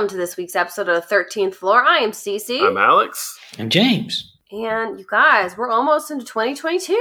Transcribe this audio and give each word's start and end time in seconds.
What's 0.00 0.14
up? 0.14 0.16
Hey, 0.16 0.16
Welcome 0.16 0.16
to 0.16 0.16
this 0.26 0.36
week's 0.38 0.56
episode 0.56 0.88
of 0.88 1.06
the 1.08 1.14
13th 1.14 1.54
Floor. 1.56 1.82
I 1.82 1.98
am 1.98 2.12
Cece. 2.12 2.66
I'm 2.66 2.78
Alex. 2.78 3.38
I'm 3.58 3.68
James. 3.68 4.32
and 4.50 4.98
you 4.98 5.04
guys, 5.10 5.58
we're 5.58 5.68
almost 5.70 6.10
into 6.10 6.24
2022. 6.24 6.94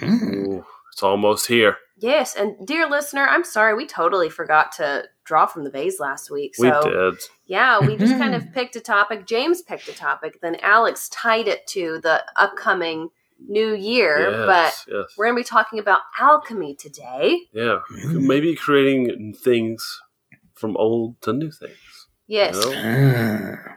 Mm. 0.00 0.22
Ooh, 0.22 0.64
it's 0.92 1.02
almost 1.02 1.46
here. 1.48 1.76
Yes, 1.98 2.34
and 2.34 2.66
dear 2.66 2.88
listener, 2.88 3.26
I'm 3.28 3.44
sorry, 3.44 3.74
we 3.74 3.86
totally 3.86 4.30
forgot 4.30 4.72
to 4.76 5.04
draw 5.24 5.44
from 5.44 5.64
the 5.64 5.70
vase 5.70 6.00
last 6.00 6.30
week. 6.30 6.54
We 6.58 6.68
So, 6.70 6.82
did. 7.10 7.20
yeah, 7.46 7.80
we 7.80 7.96
just 7.98 8.16
kind 8.16 8.34
of 8.34 8.50
picked 8.54 8.76
a 8.76 8.80
topic. 8.80 9.26
James 9.26 9.60
picked 9.60 9.88
a 9.88 9.94
topic, 9.94 10.38
then 10.40 10.56
Alex 10.62 11.08
tied 11.10 11.48
it 11.48 11.66
to 11.68 12.00
the 12.02 12.24
upcoming 12.36 13.10
new 13.46 13.74
year. 13.74 14.30
But 14.46 14.72
Yes, 14.72 14.86
yes. 14.88 15.04
we're 15.18 15.26
going 15.26 15.36
to 15.36 15.40
be 15.40 15.44
talking 15.48 15.78
about 15.78 16.00
alchemy 16.18 16.76
today. 16.76 17.40
Yeah. 17.52 17.80
Mm. 18.06 18.22
Maybe 18.26 18.54
creating 18.56 19.34
things 19.34 20.00
from 20.54 20.76
old 20.78 21.20
to 21.20 21.34
new 21.34 21.50
things. 21.50 21.76
Yes. 22.28 22.56
You 22.64 22.70
know? 22.72 23.56
Ah. 23.62 23.72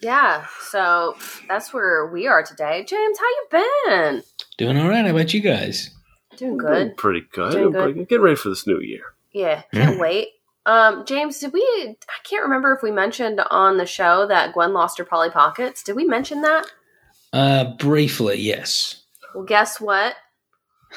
Yeah, 0.00 0.46
so 0.60 1.16
that's 1.48 1.72
where 1.74 2.06
we 2.06 2.26
are 2.26 2.42
today. 2.42 2.84
James, 2.88 3.18
how 3.18 3.26
you 3.26 3.46
been? 3.50 4.22
Doing 4.56 4.78
all 4.78 4.88
right. 4.88 5.04
How 5.04 5.10
about 5.10 5.34
you 5.34 5.40
guys? 5.40 5.90
Doing 6.36 6.56
good. 6.56 6.96
Pretty 6.96 7.22
good. 7.32 7.52
Doing 7.52 7.72
Pretty 7.72 7.92
good. 7.94 8.08
Getting 8.08 8.22
ready 8.24 8.36
for 8.36 8.48
this 8.48 8.66
new 8.66 8.80
year. 8.80 9.02
Yeah, 9.32 9.62
can't 9.74 9.96
Yeah. 9.96 10.00
wait. 10.00 10.28
Um, 10.66 11.04
James, 11.04 11.38
did 11.38 11.52
we? 11.52 11.60
I 11.62 12.22
can't 12.28 12.44
remember 12.44 12.72
if 12.74 12.82
we 12.82 12.90
mentioned 12.90 13.40
on 13.50 13.76
the 13.76 13.86
show 13.86 14.26
that 14.28 14.52
Gwen 14.54 14.72
lost 14.72 14.98
her 14.98 15.04
Polly 15.04 15.30
Pockets. 15.30 15.82
Did 15.82 15.96
we 15.96 16.04
mention 16.04 16.42
that? 16.42 16.66
Uh, 17.32 17.64
briefly, 17.76 18.38
yes. 18.40 19.02
Well, 19.34 19.44
guess 19.44 19.80
what? 19.80 20.14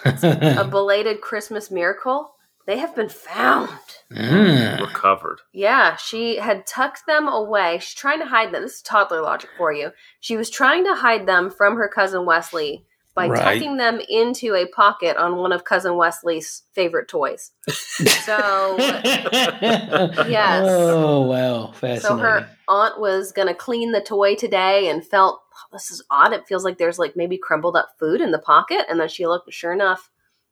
A 0.06 0.66
belated 0.70 1.22
Christmas 1.22 1.70
miracle. 1.72 2.31
They 2.67 2.78
have 2.78 2.95
been 2.95 3.09
found. 3.09 3.70
Ah. 4.16 4.78
Recovered. 4.80 5.39
Yeah, 5.52 5.95
she 5.95 6.38
had 6.38 6.67
tucked 6.67 7.06
them 7.08 7.28
away. 7.28 7.80
She's 7.80 7.95
trying 7.95 8.19
to 8.19 8.25
hide 8.28 8.53
them. 8.53 8.62
This 8.62 8.75
is 8.75 8.81
toddler 8.81 9.22
logic 9.22 9.50
for 9.58 9.73
you. 9.73 9.92
She 10.19 10.38
was 10.38 10.50
trying 10.50 10.86
to 10.86 10.94
hide 10.95 11.25
them 11.25 11.50
from 11.50 11.75
her 11.78 11.88
cousin 11.89 12.25
Wesley 12.25 12.86
by 13.16 13.28
Right. 13.28 13.42
tucking 13.59 13.75
them 13.78 14.00
into 14.08 14.56
a 14.56 14.67
pocket 14.67 15.17
on 15.17 15.36
one 15.38 15.52
of 15.52 15.66
cousin 15.66 15.97
Wesley's 15.97 16.64
favorite 16.73 17.08
toys. 17.09 17.52
So 17.67 18.75
Yes. 18.80 20.66
Oh 20.67 21.22
wow, 21.22 21.72
fascinating. 21.73 22.02
So 22.02 22.17
her 22.17 22.47
aunt 22.67 23.00
was 23.02 23.31
gonna 23.31 23.53
clean 23.56 23.92
the 23.92 24.02
toy 24.02 24.36
today 24.36 24.88
and 24.88 25.06
felt 25.06 25.42
"Oh, 25.63 25.67
this 25.73 25.91
is 25.91 26.03
odd. 26.09 26.33
It 26.33 26.47
feels 26.47 26.63
like 26.63 26.77
there's 26.77 26.99
like 26.99 27.15
maybe 27.15 27.37
crumbled 27.37 27.75
up 27.75 27.89
food 27.99 28.21
in 28.21 28.31
the 28.31 28.39
pocket, 28.39 28.85
and 28.89 28.99
then 28.99 29.07
she 29.09 29.27
looked. 29.27 29.47
and 29.47 29.53
Sure 29.53 29.73
enough, 29.73 30.09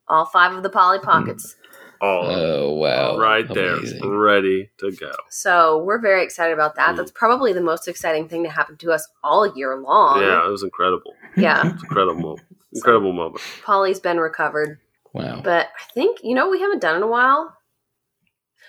all 0.08 0.26
five 0.26 0.54
of 0.54 0.64
the 0.64 0.70
Polly 0.70 1.00
Pockets. 1.00 1.56
All 2.02 2.24
Oh 2.26 2.74
wow! 2.76 3.18
right 3.18 3.46
there. 3.54 3.76
Ready 4.02 4.70
to 4.78 4.92
go. 4.92 5.12
So 5.30 5.84
we're 5.84 6.00
very 6.00 6.24
excited 6.24 6.54
about 6.54 6.76
that. 6.76 6.94
Mm. 6.94 6.98
That's 6.98 7.12
probably 7.12 7.52
the 7.52 7.60
most 7.62 7.88
exciting 7.90 8.30
thing 8.30 8.44
to 8.44 8.50
happen 8.50 8.78
to 8.78 8.92
us 8.94 9.06
all 9.22 9.46
year 9.58 9.76
long. 9.78 10.22
Yeah, 10.22 10.48
it 10.48 10.50
was 10.50 10.64
incredible. 10.64 11.14
Yeah. 11.36 11.74
It's 11.74 11.84
incredible. 11.84 12.40
Incredible 12.72 13.14
moment. 13.14 13.42
Polly's 13.66 14.00
been 14.00 14.20
recovered, 14.20 14.78
Wow. 15.14 15.42
but 15.44 15.68
I 15.76 15.92
think 15.96 16.20
you 16.24 16.36
know 16.36 16.46
what 16.46 16.52
we 16.52 16.62
haven't 16.62 16.82
done 16.84 16.96
in 16.96 17.02
a 17.02 17.08
while. 17.08 17.58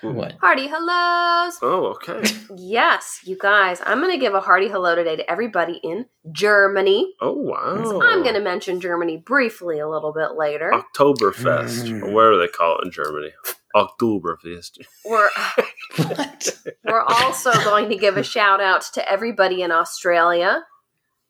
What? 0.03 0.35
Hearty 0.41 0.67
hellos. 0.69 1.59
Oh, 1.63 1.97
okay. 2.03 2.23
Yes, 2.57 3.21
you 3.25 3.37
guys. 3.39 3.81
I'm 3.85 4.01
gonna 4.01 4.19
give 4.19 4.35
a 4.35 4.41
hearty 4.41 4.69
hello 4.69 4.95
today 4.95 5.17
to 5.17 5.31
everybody 5.31 5.81
in 5.83 6.07
Germany. 6.33 7.15
Oh, 7.21 7.33
wow. 7.33 8.01
I'm 8.03 8.23
going 8.23 8.35
to 8.35 8.41
mention 8.41 8.81
Germany 8.81 9.17
briefly 9.17 9.79
a 9.79 9.89
little 9.89 10.13
bit 10.13 10.33
later. 10.37 10.71
Oktoberfest, 10.73 11.89
Mm. 11.89 12.03
or 12.03 12.11
whatever 12.13 12.37
they 12.39 12.49
call 12.49 12.79
it 12.79 12.85
in 12.87 12.91
Germany. 12.91 13.33
Oktoberfest. 13.75 14.79
We're 15.05 15.31
we're 16.85 17.03
also 17.03 17.53
going 17.65 17.89
to 17.91 17.97
give 17.97 18.17
a 18.17 18.23
shout 18.23 18.61
out 18.61 18.83
to 18.95 19.11
everybody 19.11 19.63
in 19.63 19.71
Australia 19.73 20.63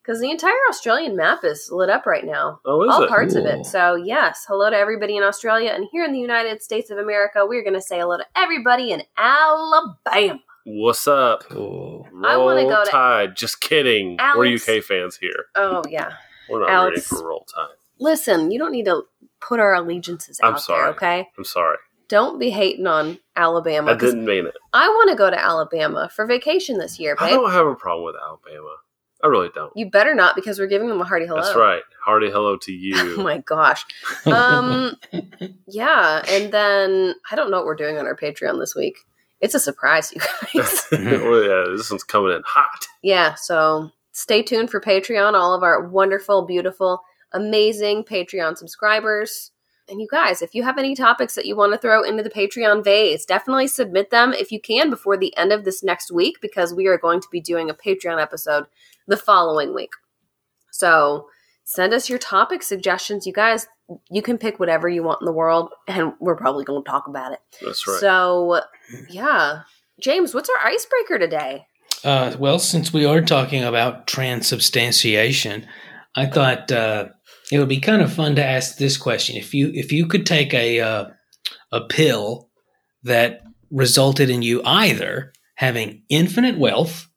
because 0.03 0.21
the 0.21 0.31
entire 0.31 0.53
Australian 0.69 1.17
map 1.17 1.45
is 1.45 1.69
lit 1.71 1.91
up 1.91 2.07
right 2.07 2.25
now. 2.25 2.61
Oh, 2.65 2.83
is 2.83 2.91
All 2.95 3.03
it? 3.05 3.09
parts 3.09 3.35
of 3.35 3.45
it. 3.47 3.65
So 3.67 3.95
yes, 3.97 4.45
hello 4.49 4.71
to 4.71 4.77
everybody 4.77 5.17
in 5.17 5.23
Australia, 5.23 5.73
and 5.75 5.87
here 5.93 6.05
in 6.05 6.13
the 6.13 6.19
United 6.19 6.63
States 6.63 6.91
of 6.91 6.99
America, 6.99 7.45
we're 7.47 7.63
going 7.63 7.75
to 7.75 7.81
say 7.83 7.99
hello 8.01 8.17
to 8.19 8.25
everybody 8.37 8.91
in 8.93 9.03
Alabama. 9.17 10.41
What's 10.65 11.09
up? 11.09 11.45
Cool. 11.49 12.07
I 12.25 12.37
wanna 12.37 12.63
Roll 12.63 12.71
go 12.71 12.85
to- 12.85 12.91
Tide. 12.91 13.35
Just 13.37 13.61
kidding. 13.61 14.17
Alex- 14.21 14.39
We're 14.67 14.77
UK 14.77 14.83
fans 14.85 15.17
here. 15.17 15.47
Oh 15.55 15.83
yeah, 15.89 16.13
We're 16.51 16.61
not 16.61 16.71
Alex- 16.71 17.11
ready 17.11 17.23
for 17.23 17.29
Roll 17.29 17.47
Tide. 17.53 17.75
listen, 17.99 18.51
you 18.51 18.59
don't 18.59 18.71
need 18.73 18.85
to 18.85 19.05
put 19.41 19.59
our 19.59 19.75
allegiances 19.75 20.39
out 20.43 20.53
I'm 20.55 20.59
sorry. 20.59 20.83
there, 20.83 20.91
okay? 20.93 21.29
I'm 21.39 21.45
sorry. 21.45 21.79
Don't 22.09 22.39
be 22.39 22.51
hating 22.51 22.87
on 22.87 23.19
Alabama 23.37 23.93
I 23.93 23.95
didn't 23.95 24.25
mean 24.27 24.47
it. 24.47 24.55
I 24.73 24.89
want 24.89 25.11
to 25.11 25.17
go 25.17 25.31
to 25.31 25.39
Alabama 25.41 26.11
for 26.15 26.27
vacation 26.27 26.77
this 26.77 26.99
year, 27.01 27.17
but 27.19 27.25
I 27.25 27.31
don't 27.31 27.53
have 27.53 27.67
a 27.67 27.75
problem 27.75 28.05
with 28.05 28.17
Alabama. 28.21 28.77
I 29.23 29.27
really 29.27 29.51
don't. 29.55 29.73
You 29.77 29.91
better 29.91 30.15
not 30.15 30.35
because 30.35 30.59
we're 30.59 30.67
giving 30.67 30.89
them 30.89 31.01
a 31.01 31.05
hearty 31.05 31.27
hello. 31.27 31.43
That's 31.43 31.57
right. 31.57 31.83
Hearty 32.05 32.31
hello 32.31 32.57
to 32.59 32.73
you. 32.87 33.17
Oh 33.19 33.23
my 33.23 33.39
gosh. 33.39 33.85
Um 34.27 34.97
yeah, 35.67 36.23
and 36.29 36.53
then 36.53 37.15
I 37.31 37.37
don't 37.37 37.51
know 37.51 37.59
what 37.59 37.67
we're 37.67 37.77
doing 37.77 37.99
on 37.99 38.07
our 38.07 38.17
Patreon 38.17 38.59
this 38.59 38.75
week. 38.75 38.99
It's 39.41 39.55
a 39.55 39.61
surprise, 39.61 40.13
you 40.13 40.21
guys. 40.21 40.87
well, 40.93 41.43
yeah, 41.43 41.75
this 41.77 41.91
one's 41.91 42.05
coming 42.05 42.33
in 42.33 42.43
hot. 42.47 42.87
yeah, 43.03 43.35
so 43.35 43.91
stay 44.13 44.43
tuned 44.43 44.71
for 44.71 44.81
Patreon, 44.81 45.33
all 45.35 45.55
of 45.55 45.63
our 45.63 45.89
wonderful, 45.89 46.45
beautiful, 46.45 47.01
amazing 47.33 48.05
Patreon 48.05 48.59
subscribers. 48.59 49.51
And 49.91 50.01
you 50.01 50.07
guys, 50.09 50.41
if 50.41 50.55
you 50.55 50.63
have 50.63 50.79
any 50.79 50.95
topics 50.95 51.35
that 51.35 51.47
you 51.47 51.57
want 51.57 51.73
to 51.73 51.79
throw 51.79 52.03
into 52.03 52.23
the 52.23 52.31
Patreon 52.31 52.85
vase, 52.85 53.25
definitely 53.25 53.67
submit 53.67 54.11
them 54.11 54.33
if 54.33 54.53
you 54.53 54.61
can 54.61 54.89
before 54.89 55.17
the 55.17 55.37
end 55.37 55.53
of 55.53 55.65
this 55.65 55.83
next 55.83 56.13
week 56.13 56.41
because 56.41 56.73
we 56.73 56.87
are 56.87 56.97
going 56.97 57.21
to 57.21 57.29
be 57.31 57.41
doing 57.41 57.69
a 57.69 57.75
Patreon 57.75 58.23
episode 58.23 58.67
the 59.09 59.17
following 59.17 59.75
week. 59.75 59.91
So 60.71 61.27
send 61.65 61.93
us 61.93 62.09
your 62.09 62.19
topic 62.19 62.63
suggestions. 62.63 63.27
You 63.27 63.33
guys, 63.33 63.67
you 64.11 64.23
can 64.23 64.39
pick 64.39 64.61
whatever 64.61 64.89
you 64.89 65.03
want 65.03 65.21
in 65.21 65.27
the 65.27 65.33
world, 65.33 65.71
and 65.89 66.13
we're 66.21 66.37
probably 66.37 66.65
going 66.65 66.85
to 66.85 66.89
talk 66.89 67.09
about 67.09 67.33
it. 67.33 67.41
That's 67.61 67.87
right. 67.87 67.99
So, 68.01 68.61
yeah. 69.09 69.63
James, 70.01 70.35
what's 70.35 70.49
our 70.49 70.67
icebreaker 70.67 71.19
today? 71.19 71.67
Uh, 72.05 72.35
well, 72.39 72.59
since 72.59 72.93
we 72.93 73.05
are 73.05 73.21
talking 73.21 73.63
about 73.63 74.07
transubstantiation, 74.07 75.67
I 76.15 76.27
thought 76.27 76.73
uh, 76.73 77.09
it 77.51 77.59
would 77.59 77.69
be 77.69 77.81
kind 77.81 78.03
of 78.03 78.13
fun 78.13 78.37
to 78.37 78.45
ask 78.45 78.77
this 78.77 78.97
question: 78.97 79.37
if 79.37 79.55
you 79.55 79.71
if 79.75 79.93
you 79.93 80.07
could 80.07 80.27
take 80.27 80.55
a 80.55 80.81
uh, 80.81 81.07
a 81.73 81.81
pill 81.83 82.51
that 83.03 83.43
resulted 83.71 84.31
in 84.31 84.43
you 84.43 84.63
either 84.65 85.33
having 85.55 86.03
infinite 86.09 86.59
wealth, 86.59 87.09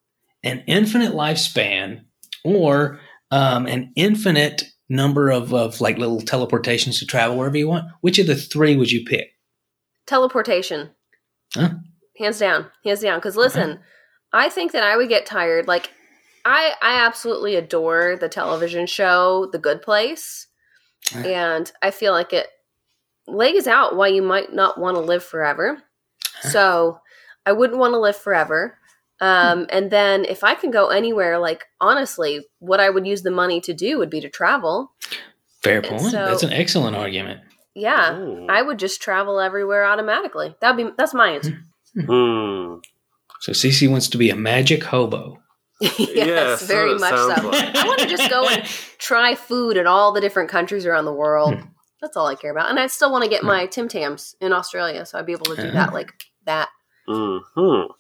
an 0.44 0.63
infinite 0.67 1.13
lifespan, 1.13 2.03
or 2.44 2.99
um, 3.31 3.66
an 3.66 3.91
infinite 3.95 4.63
number 4.89 5.29
of, 5.29 5.53
of 5.53 5.81
like 5.81 5.97
little 5.97 6.21
teleportations 6.21 7.00
to 7.00 7.05
travel 7.05 7.38
wherever 7.38 7.57
you 7.57 7.67
want, 7.67 7.85
which 8.01 8.19
of 8.19 8.27
the 8.27 8.35
three 8.35 8.75
would 8.75 8.91
you 8.91 9.03
pick? 9.05 9.29
Teleportation. 10.06 10.91
Huh? 11.53 11.69
Hands 12.18 12.38
down. 12.38 12.68
Hands 12.83 13.00
down. 13.00 13.18
Because 13.18 13.35
listen, 13.35 13.80
I 14.31 14.50
think 14.50 14.71
that 14.74 14.83
I 14.83 14.97
would 14.97 15.09
get 15.09 15.25
tired. 15.25 15.68
Like, 15.68 15.91
I, 16.45 16.74
I 16.81 17.06
absolutely 17.06 17.56
adore 17.56 18.18
the 18.19 18.30
television 18.30 18.86
show 18.86 19.48
The 19.51 19.60
Good 19.60 19.81
Place. 19.81 20.48
And 21.13 21.72
I 21.81 21.92
feel 21.92 22.12
like 22.13 22.34
it 22.34 22.48
lays 23.28 23.68
out 23.68 23.95
why 23.95 24.07
you 24.07 24.22
might 24.22 24.54
not 24.54 24.80
want 24.80 24.95
to 24.95 25.01
live 25.01 25.24
forever. 25.24 25.81
So 26.51 27.00
I 27.45 27.51
wouldn't 27.54 27.80
want 27.80 27.94
to 27.94 28.00
live 28.00 28.16
forever. 28.18 28.78
Um, 29.22 29.68
and 29.69 29.90
then 29.92 30.25
if 30.25 30.44
I 30.44 30.56
can 30.56 30.72
go 30.72 30.88
anywhere, 30.90 31.40
like 31.40 31.66
honestly, 31.80 32.45
what 32.60 32.80
I 32.80 32.90
would 32.90 33.06
use 33.07 33.22
the 33.22 33.31
money 33.31 33.62
to 33.62 33.74
do 33.74 33.98
would 33.98 34.10
be 34.10 34.19
to 34.22 34.30
travel. 34.30 34.92
Fair 35.62 35.81
point. 35.81 36.01
so- 36.01 36.12
That's 36.25 36.44
an 36.44 36.51
excellent 36.54 36.95
argument. 36.95 37.42
Yeah. 37.75 38.18
Ooh. 38.18 38.48
I 38.50 38.62
would 38.62 38.80
just 38.80 39.01
travel 39.01 39.40
everywhere 39.40 39.86
automatically. 39.86 40.56
That'd 40.62 40.78
be 40.86 40.92
that's 40.98 41.13
my 41.13 41.30
answer. 41.31 41.60
Hmm. 41.95 42.75
So 43.40 43.51
Cece 43.51 43.90
wants 43.90 44.07
to 44.10 44.18
be 44.18 44.30
a 44.30 44.36
magic 44.36 44.84
hobo. 44.84 45.40
yes, 45.97 46.09
Yes, 46.15 46.62
very 46.68 46.97
that's 46.97 47.01
what 47.01 47.38
it 47.39 47.44
much 47.44 47.44
so. 47.44 47.50
like. 47.50 47.75
I 47.75 47.88
want 47.88 48.00
to 48.01 48.07
just 48.07 48.30
go 48.30 48.47
and 48.47 48.63
try 48.97 49.35
food 49.35 49.77
in 49.77 49.88
all 49.88 50.12
the 50.13 50.21
different 50.21 50.50
countries 50.50 50.85
around 50.85 51.06
the 51.06 51.13
world. 51.13 51.56
Hmm. 51.56 51.68
That's 52.01 52.18
all 52.18 52.27
I 52.27 52.35
care 52.35 52.51
about. 52.51 52.69
And 52.69 52.80
I 52.80 52.88
still 52.88 53.12
want 53.12 53.24
to 53.24 53.30
get 53.30 53.44
my 53.44 53.65
Tim 53.65 53.88
Tams 53.88 54.35
in 54.41 54.51
Australia, 54.51 55.06
so 55.06 55.18
I'd 55.18 55.25
be 55.25 55.31
able 55.33 55.45
to 55.45 55.56
do 55.56 55.69
Ah. 55.69 55.74
that 55.74 55.94
like 55.94 56.12
that. 56.45 56.69
Hmm. 57.07 57.38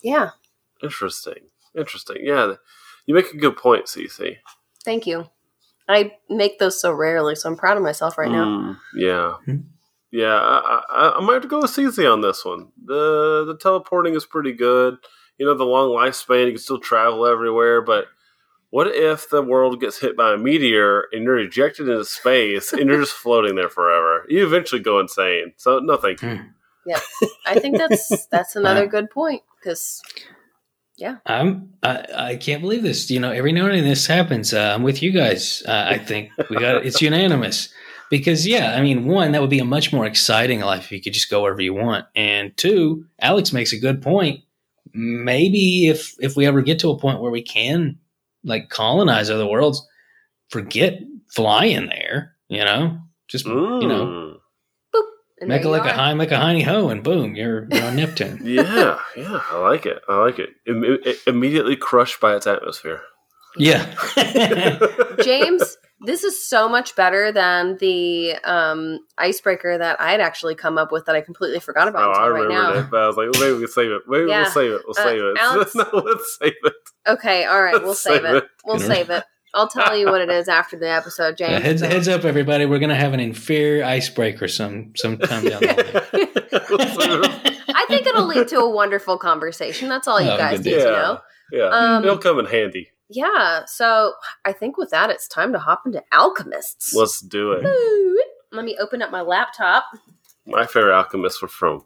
Yeah. 0.01 0.31
Interesting. 0.81 1.49
Interesting. 1.77 2.17
Yeah. 2.21 2.55
You 3.05 3.15
make 3.15 3.31
a 3.33 3.37
good 3.37 3.55
point, 3.57 3.85
Cece. 3.85 4.37
Thank 4.83 5.07
you. 5.07 5.27
I 5.87 6.13
make 6.29 6.59
those 6.59 6.79
so 6.79 6.91
rarely, 6.93 7.35
so 7.35 7.49
I'm 7.49 7.57
proud 7.57 7.77
of 7.77 7.83
myself 7.83 8.17
right 8.17 8.31
now. 8.31 8.45
Mm, 8.45 8.77
yeah. 8.95 9.33
Hmm. 9.45 9.61
Yeah, 10.11 10.35
I, 10.35 10.83
I, 10.89 11.17
I 11.17 11.21
might 11.25 11.33
have 11.33 11.41
to 11.41 11.47
go 11.47 11.61
with 11.61 11.71
Cece 11.71 12.11
on 12.11 12.21
this 12.21 12.45
one. 12.45 12.67
The 12.85 13.45
the 13.47 13.57
teleporting 13.57 14.13
is 14.15 14.25
pretty 14.25 14.51
good. 14.53 14.97
You 15.43 15.49
know, 15.49 15.55
the 15.55 15.65
long 15.65 15.89
lifespan, 15.89 16.45
you 16.45 16.51
can 16.53 16.57
still 16.57 16.79
travel 16.79 17.27
everywhere, 17.27 17.81
but 17.81 18.05
what 18.69 18.87
if 18.87 19.29
the 19.29 19.41
world 19.41 19.81
gets 19.81 19.99
hit 19.99 20.15
by 20.15 20.31
a 20.31 20.37
meteor 20.37 21.07
and 21.11 21.25
you're 21.25 21.37
ejected 21.37 21.89
into 21.89 22.05
space 22.05 22.71
and 22.71 22.89
you're 22.89 23.01
just 23.01 23.11
floating 23.11 23.55
there 23.55 23.67
forever? 23.67 24.25
You 24.29 24.45
eventually 24.47 24.79
go 24.81 25.01
insane. 25.01 25.51
So 25.57 25.79
no, 25.79 25.97
thank 25.97 26.21
you. 26.21 26.39
Yeah, 26.85 27.01
I 27.45 27.59
think 27.59 27.77
that's 27.77 28.25
that's 28.27 28.55
another 28.55 28.85
Wow. 28.85 28.91
good 28.91 29.09
point 29.09 29.41
because 29.59 30.01
yeah, 30.95 31.17
I'm 31.25 31.73
I, 31.83 32.05
I 32.15 32.35
can't 32.37 32.61
believe 32.61 32.83
this. 32.83 33.11
You 33.11 33.19
know, 33.19 33.31
every 33.31 33.51
now 33.51 33.65
and 33.65 33.73
then 33.75 33.83
this 33.83 34.07
happens. 34.07 34.53
Uh, 34.53 34.71
I'm 34.73 34.83
with 34.83 35.03
you 35.03 35.11
guys. 35.11 35.61
Uh, 35.67 35.87
I 35.89 35.97
think 35.97 36.31
we 36.49 36.55
got 36.55 36.85
it's 36.85 37.01
unanimous 37.01 37.67
because 38.09 38.47
yeah, 38.47 38.77
I 38.77 38.81
mean, 38.81 39.07
one 39.07 39.33
that 39.33 39.41
would 39.41 39.49
be 39.49 39.59
a 39.59 39.65
much 39.65 39.91
more 39.91 40.05
exciting 40.05 40.61
life 40.61 40.85
if 40.85 40.93
you 40.93 41.01
could 41.01 41.13
just 41.13 41.29
go 41.29 41.41
wherever 41.41 41.61
you 41.61 41.73
want, 41.73 42.05
and 42.15 42.55
two, 42.55 43.07
Alex 43.19 43.51
makes 43.51 43.73
a 43.73 43.77
good 43.77 44.01
point. 44.01 44.45
Maybe 44.93 45.87
if 45.87 46.13
if 46.19 46.35
we 46.35 46.45
ever 46.45 46.61
get 46.61 46.79
to 46.79 46.89
a 46.91 46.99
point 46.99 47.19
where 47.21 47.31
we 47.31 47.41
can 47.41 47.97
like 48.43 48.69
colonize 48.69 49.29
other 49.29 49.47
worlds, 49.47 49.85
forget 50.49 50.99
flying 51.31 51.87
there. 51.87 52.35
You 52.49 52.63
know, 52.65 52.99
just 53.27 53.45
you 53.45 53.53
know, 53.87 54.05
Mm. 54.05 54.35
and 55.39 55.49
make 55.49 55.61
it 55.61 55.63
there 55.63 55.71
you 55.73 55.77
like 55.79 55.85
a 55.85 55.91
are. 55.91 55.95
high, 55.97 56.13
make 56.13 56.31
a 56.31 56.35
hiney 56.35 56.63
ho, 56.63 56.89
and 56.89 57.03
boom, 57.03 57.35
you're, 57.35 57.67
you're 57.71 57.83
on 57.85 57.95
Neptune. 57.95 58.39
yeah, 58.43 58.99
yeah, 59.17 59.41
I 59.49 59.57
like 59.59 59.85
it. 59.87 60.01
I 60.07 60.17
like 60.19 60.37
it. 60.39 60.49
Im- 60.67 60.99
immediately 61.25 61.75
crushed 61.75 62.19
by 62.21 62.35
its 62.35 62.45
atmosphere. 62.45 63.01
yeah. 63.57 63.85
James, 65.23 65.77
this 66.05 66.23
is 66.23 66.45
so 66.47 66.67
much 66.69 66.95
better 66.95 67.31
than 67.31 67.77
the 67.79 68.35
um, 68.43 68.99
icebreaker 69.17 69.77
that 69.77 69.99
I 70.01 70.11
had 70.11 70.21
actually 70.21 70.55
come 70.55 70.77
up 70.77 70.91
with 70.91 71.05
that 71.05 71.15
I 71.15 71.21
completely 71.21 71.59
forgot 71.59 71.87
about. 71.87 72.03
Oh, 72.03 72.11
about 72.11 72.21
I 72.21 72.25
until 72.27 72.33
right 72.35 72.43
remember 72.47 72.75
now. 72.75 72.81
that, 72.81 72.91
but 72.91 72.99
I 73.03 73.07
was 73.07 73.17
like, 73.17 73.31
well, 73.31 73.41
maybe 73.41 73.53
we 73.53 73.59
can 73.65 73.71
save 73.71 73.91
it. 73.91 74.01
Maybe 74.07 74.29
Yeah. 74.29 74.41
we'll 74.43 74.51
save 74.51 74.71
it. 74.71 74.81
We'll 74.85 74.99
Uh, 74.99 75.03
save 75.03 75.21
it. 75.21 75.37
Alex- 75.41 75.75
no, 75.75 75.85
let's 75.93 76.37
save 76.41 76.53
it. 76.63 76.73
Okay, 77.07 77.45
all 77.45 77.61
right, 77.61 77.81
we'll 77.81 77.93
save 77.93 78.21
save 78.21 78.25
it. 78.25 78.35
it. 78.43 78.49
We'll 78.65 78.79
save 78.79 79.09
it. 79.09 79.23
I'll 79.55 79.67
tell 79.69 79.95
you 79.95 80.07
what 80.07 80.19
it 80.21 80.29
is 80.31 80.47
after 80.49 80.79
the 80.79 80.89
episode, 80.89 81.35
Yeah, 81.39 81.49
James. 81.59 81.63
heads, 81.63 81.81
So- 81.81 81.87
heads 81.87 82.07
up, 82.07 82.25
everybody. 82.25 82.65
We're 82.65 82.79
gonna 82.79 82.95
have 82.95 83.13
an 83.13 83.19
inferior 83.19 83.83
icebreaker 83.85 84.47
some 84.47 84.93
sometime 84.95 85.45
down 85.45 85.61
the 85.61 86.65
We'll 86.69 86.79
save 86.79 87.11
it. 87.11 87.21
line. 87.21 87.57
I 87.75 87.85
think 87.87 88.07
it'll 88.07 88.25
lead 88.25 88.47
to 88.49 88.59
a 88.59 88.69
wonderful 88.69 89.17
conversation. 89.17 89.89
That's 89.89 90.07
all 90.07 90.19
you 90.21 90.29
Oh, 90.31 90.37
guys 90.37 90.57
good 90.59 90.65
need 90.65 90.71
deal. 90.71 90.85
to 90.85 90.91
Yeah. 90.91 91.01
know. 91.01 91.19
yeah, 91.51 91.65
Um, 91.97 92.03
it'll 92.03 92.17
come 92.17 92.39
in 92.39 92.45
handy. 92.45 92.89
Yeah, 93.09 93.65
so 93.65 94.13
I 94.45 94.53
think 94.53 94.77
with 94.77 94.89
that, 94.91 95.09
it's 95.09 95.27
time 95.27 95.51
to 95.53 95.59
hop 95.59 95.83
into 95.85 96.03
Alchemists. 96.11 96.93
Let's 96.95 97.21
do 97.21 97.51
it. 97.51 97.63
Woo! 97.63 98.17
Let 98.51 98.65
me 98.65 98.77
open 98.79 99.01
up 99.01 99.11
my 99.11 99.21
laptop. 99.21 99.85
My 100.45 100.65
favorite 100.65 100.95
alchemists 100.95 101.41
were 101.41 101.47
from 101.47 101.83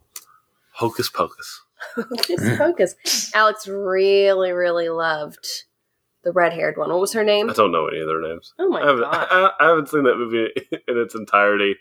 Hocus 0.72 1.08
Pocus. 1.08 1.62
Hocus 1.94 2.58
Pocus. 2.58 3.30
Alex 3.34 3.66
really, 3.68 4.52
really 4.52 4.88
loved 4.88 5.46
the 6.24 6.32
red-haired 6.32 6.76
one. 6.76 6.90
What 6.90 7.00
was 7.00 7.12
her 7.12 7.24
name? 7.24 7.48
I 7.48 7.52
don't 7.52 7.72
know 7.72 7.86
any 7.86 8.00
of 8.00 8.06
their 8.08 8.20
names. 8.20 8.52
Oh 8.58 8.68
my 8.68 8.82
I 8.82 8.86
haven't, 8.86 9.02
god! 9.02 9.26
I, 9.30 9.50
I 9.60 9.68
haven't 9.68 9.88
seen 9.88 10.04
that 10.04 10.16
movie 10.16 10.48
in 10.88 10.98
its 10.98 11.14
entirety, 11.14 11.76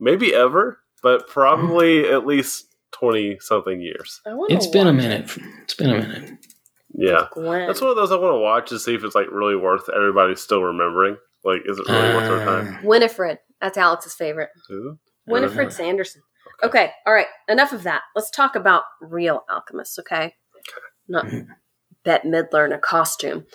maybe 0.00 0.34
ever, 0.34 0.80
but 1.02 1.28
probably 1.28 2.08
at 2.08 2.26
least 2.26 2.74
twenty 2.90 3.38
something 3.40 3.80
years. 3.80 4.20
I 4.26 4.36
It's 4.48 4.66
been 4.66 4.86
a 4.86 4.92
watch 4.92 5.02
minute. 5.02 5.38
It's 5.62 5.74
been 5.74 5.90
a 5.90 5.98
minute. 6.00 6.46
Yeah, 6.94 7.24
it. 7.24 7.30
Gwen. 7.32 7.66
that's 7.66 7.80
one 7.80 7.90
of 7.90 7.96
those 7.96 8.12
I 8.12 8.16
want 8.16 8.34
to 8.34 8.40
watch 8.40 8.68
to 8.70 8.78
see 8.78 8.94
if 8.94 9.04
it's 9.04 9.14
like 9.14 9.26
really 9.30 9.56
worth 9.56 9.88
everybody 9.94 10.34
still 10.36 10.62
remembering. 10.62 11.16
Like, 11.44 11.62
is 11.64 11.78
it 11.78 11.88
really 11.88 12.14
worth 12.14 12.30
our 12.30 12.44
time? 12.44 12.76
Uh, 12.76 12.78
Winifred. 12.84 13.38
That's 13.60 13.78
Alex's 13.78 14.14
favorite. 14.14 14.50
Who? 14.68 14.98
Winifred 15.26 15.72
Sanderson. 15.72 16.22
Okay, 16.62 16.90
all 17.06 17.12
right. 17.12 17.26
Enough 17.48 17.72
of 17.72 17.82
that. 17.82 18.02
Let's 18.14 18.30
talk 18.30 18.56
about 18.56 18.84
real 19.00 19.44
alchemists, 19.50 19.98
okay? 19.98 20.34
Not 21.08 21.26
Bette 22.04 22.28
Midler 22.28 22.66
in 22.66 22.72
a 22.72 22.78
costume. 22.78 23.46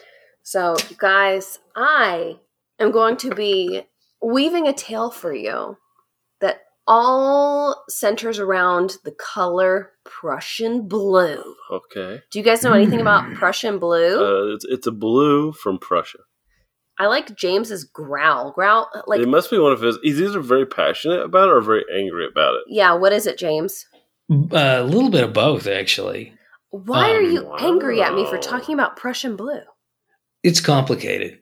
So, 0.44 0.75
you 0.89 0.95
guys, 0.98 1.60
I 1.75 2.39
am 2.80 2.92
going 2.92 3.18
to 3.18 3.34
be 3.34 3.84
weaving 4.22 4.68
a 4.68 4.74
tale 4.74 5.12
for 5.12 5.34
you 5.34 5.45
that 5.45 5.77
all 6.88 7.83
centers 7.89 8.39
around 8.39 8.98
the 9.06 9.12
color 9.12 9.92
Prussian 10.04 10.88
blue. 10.88 11.42
Okay, 11.72 12.22
Do 12.31 12.39
you 12.39 12.44
guys 12.45 12.63
know 12.63 12.74
anything 12.74 13.01
about 13.01 13.25
Hmm. 13.25 13.33
Prussian 13.36 13.80
blue? 13.80 14.19
uh, 14.51 14.54
it's 14.56 14.66
it's 14.66 14.88
a 14.88 14.92
blue 14.92 15.51
from 15.54 15.78
Prussia. 15.80 16.19
I 17.00 17.07
like 17.07 17.36
James's 17.36 17.83
growl. 17.83 18.51
Growl, 18.51 18.88
like, 19.07 19.22
it 19.22 19.28
must 19.28 19.50
be 19.50 19.57
one 19.57 19.72
of 19.72 19.81
his. 19.81 19.98
He's 20.04 20.22
either 20.22 20.39
very 20.42 20.66
passionate 20.68 21.22
about 21.24 21.48
it 21.50 21.54
or 21.54 21.62
very 21.62 21.83
angry 21.92 22.28
about 22.28 22.56
it. 22.56 22.62
yeah, 22.68 22.94
what 22.94 23.12
is 23.13 23.25
it, 23.25 23.38
James? 23.38 23.86
a 24.30 24.84
little 24.84 25.10
bit 25.10 25.24
of 25.25 25.34
both, 25.34 25.68
actually. 25.68 26.34
Why 26.69 27.12
are 27.12 27.19
Um, 27.19 27.31
you 27.31 27.54
angry 27.60 28.01
at 28.01 28.13
me 28.13 28.25
for 28.25 28.38
talking 28.38 28.74
about 28.75 28.95
Prussian 28.95 29.36
blue? 29.36 29.60
It's 30.44 30.62
complicated. 30.62 31.41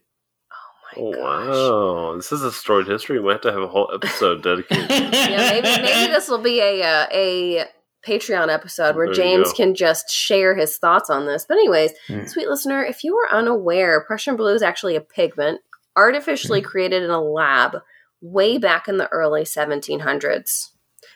My 0.96 1.02
Oh, 1.04 1.12
gosh. 1.14 1.20
wow, 1.22 2.16
this 2.16 2.32
is 2.32 2.42
a 2.44 2.52
storied 2.52 2.88
history. 2.88 3.20
We 3.20 3.26
might 3.26 3.34
have 3.34 3.42
to 3.42 3.52
have 3.52 3.62
a 3.62 3.68
whole 3.68 3.90
episode 3.94 4.44
dedicated. 4.44 4.90
Yeah, 4.90 5.52
maybe 5.62 5.82
maybe 5.84 6.12
this 6.12 6.28
will 6.28 6.42
be 6.42 6.60
a 6.60 6.82
uh, 6.84 7.08
a 7.12 7.66
Patreon 8.08 8.52
episode 8.54 8.96
where 8.96 9.08
There 9.08 9.14
James 9.14 9.50
go. 9.50 9.54
can 9.56 9.76
just 9.76 10.10
share 10.10 10.56
his 10.56 10.78
thoughts 10.78 11.10
on 11.10 11.26
this. 11.28 11.46
But 11.48 11.58
anyways, 11.58 11.92
Hmm. 12.08 12.26
sweet 12.26 12.48
listener, 12.48 12.84
if 12.84 13.04
you 13.04 13.14
were 13.16 13.30
unaware, 13.32 14.04
Prussian 14.06 14.36
blue 14.36 14.54
is 14.54 14.62
actually 14.64 14.96
a 14.96 15.02
pigment 15.02 15.62
artificially 15.96 16.62
created 16.62 17.04
in 17.04 17.10
a 17.10 17.22
lab 17.22 17.78
way 18.22 18.58
back 18.58 18.88
in 18.88 18.98
the 18.98 19.08
early 19.10 19.44
1700s. 19.44 20.70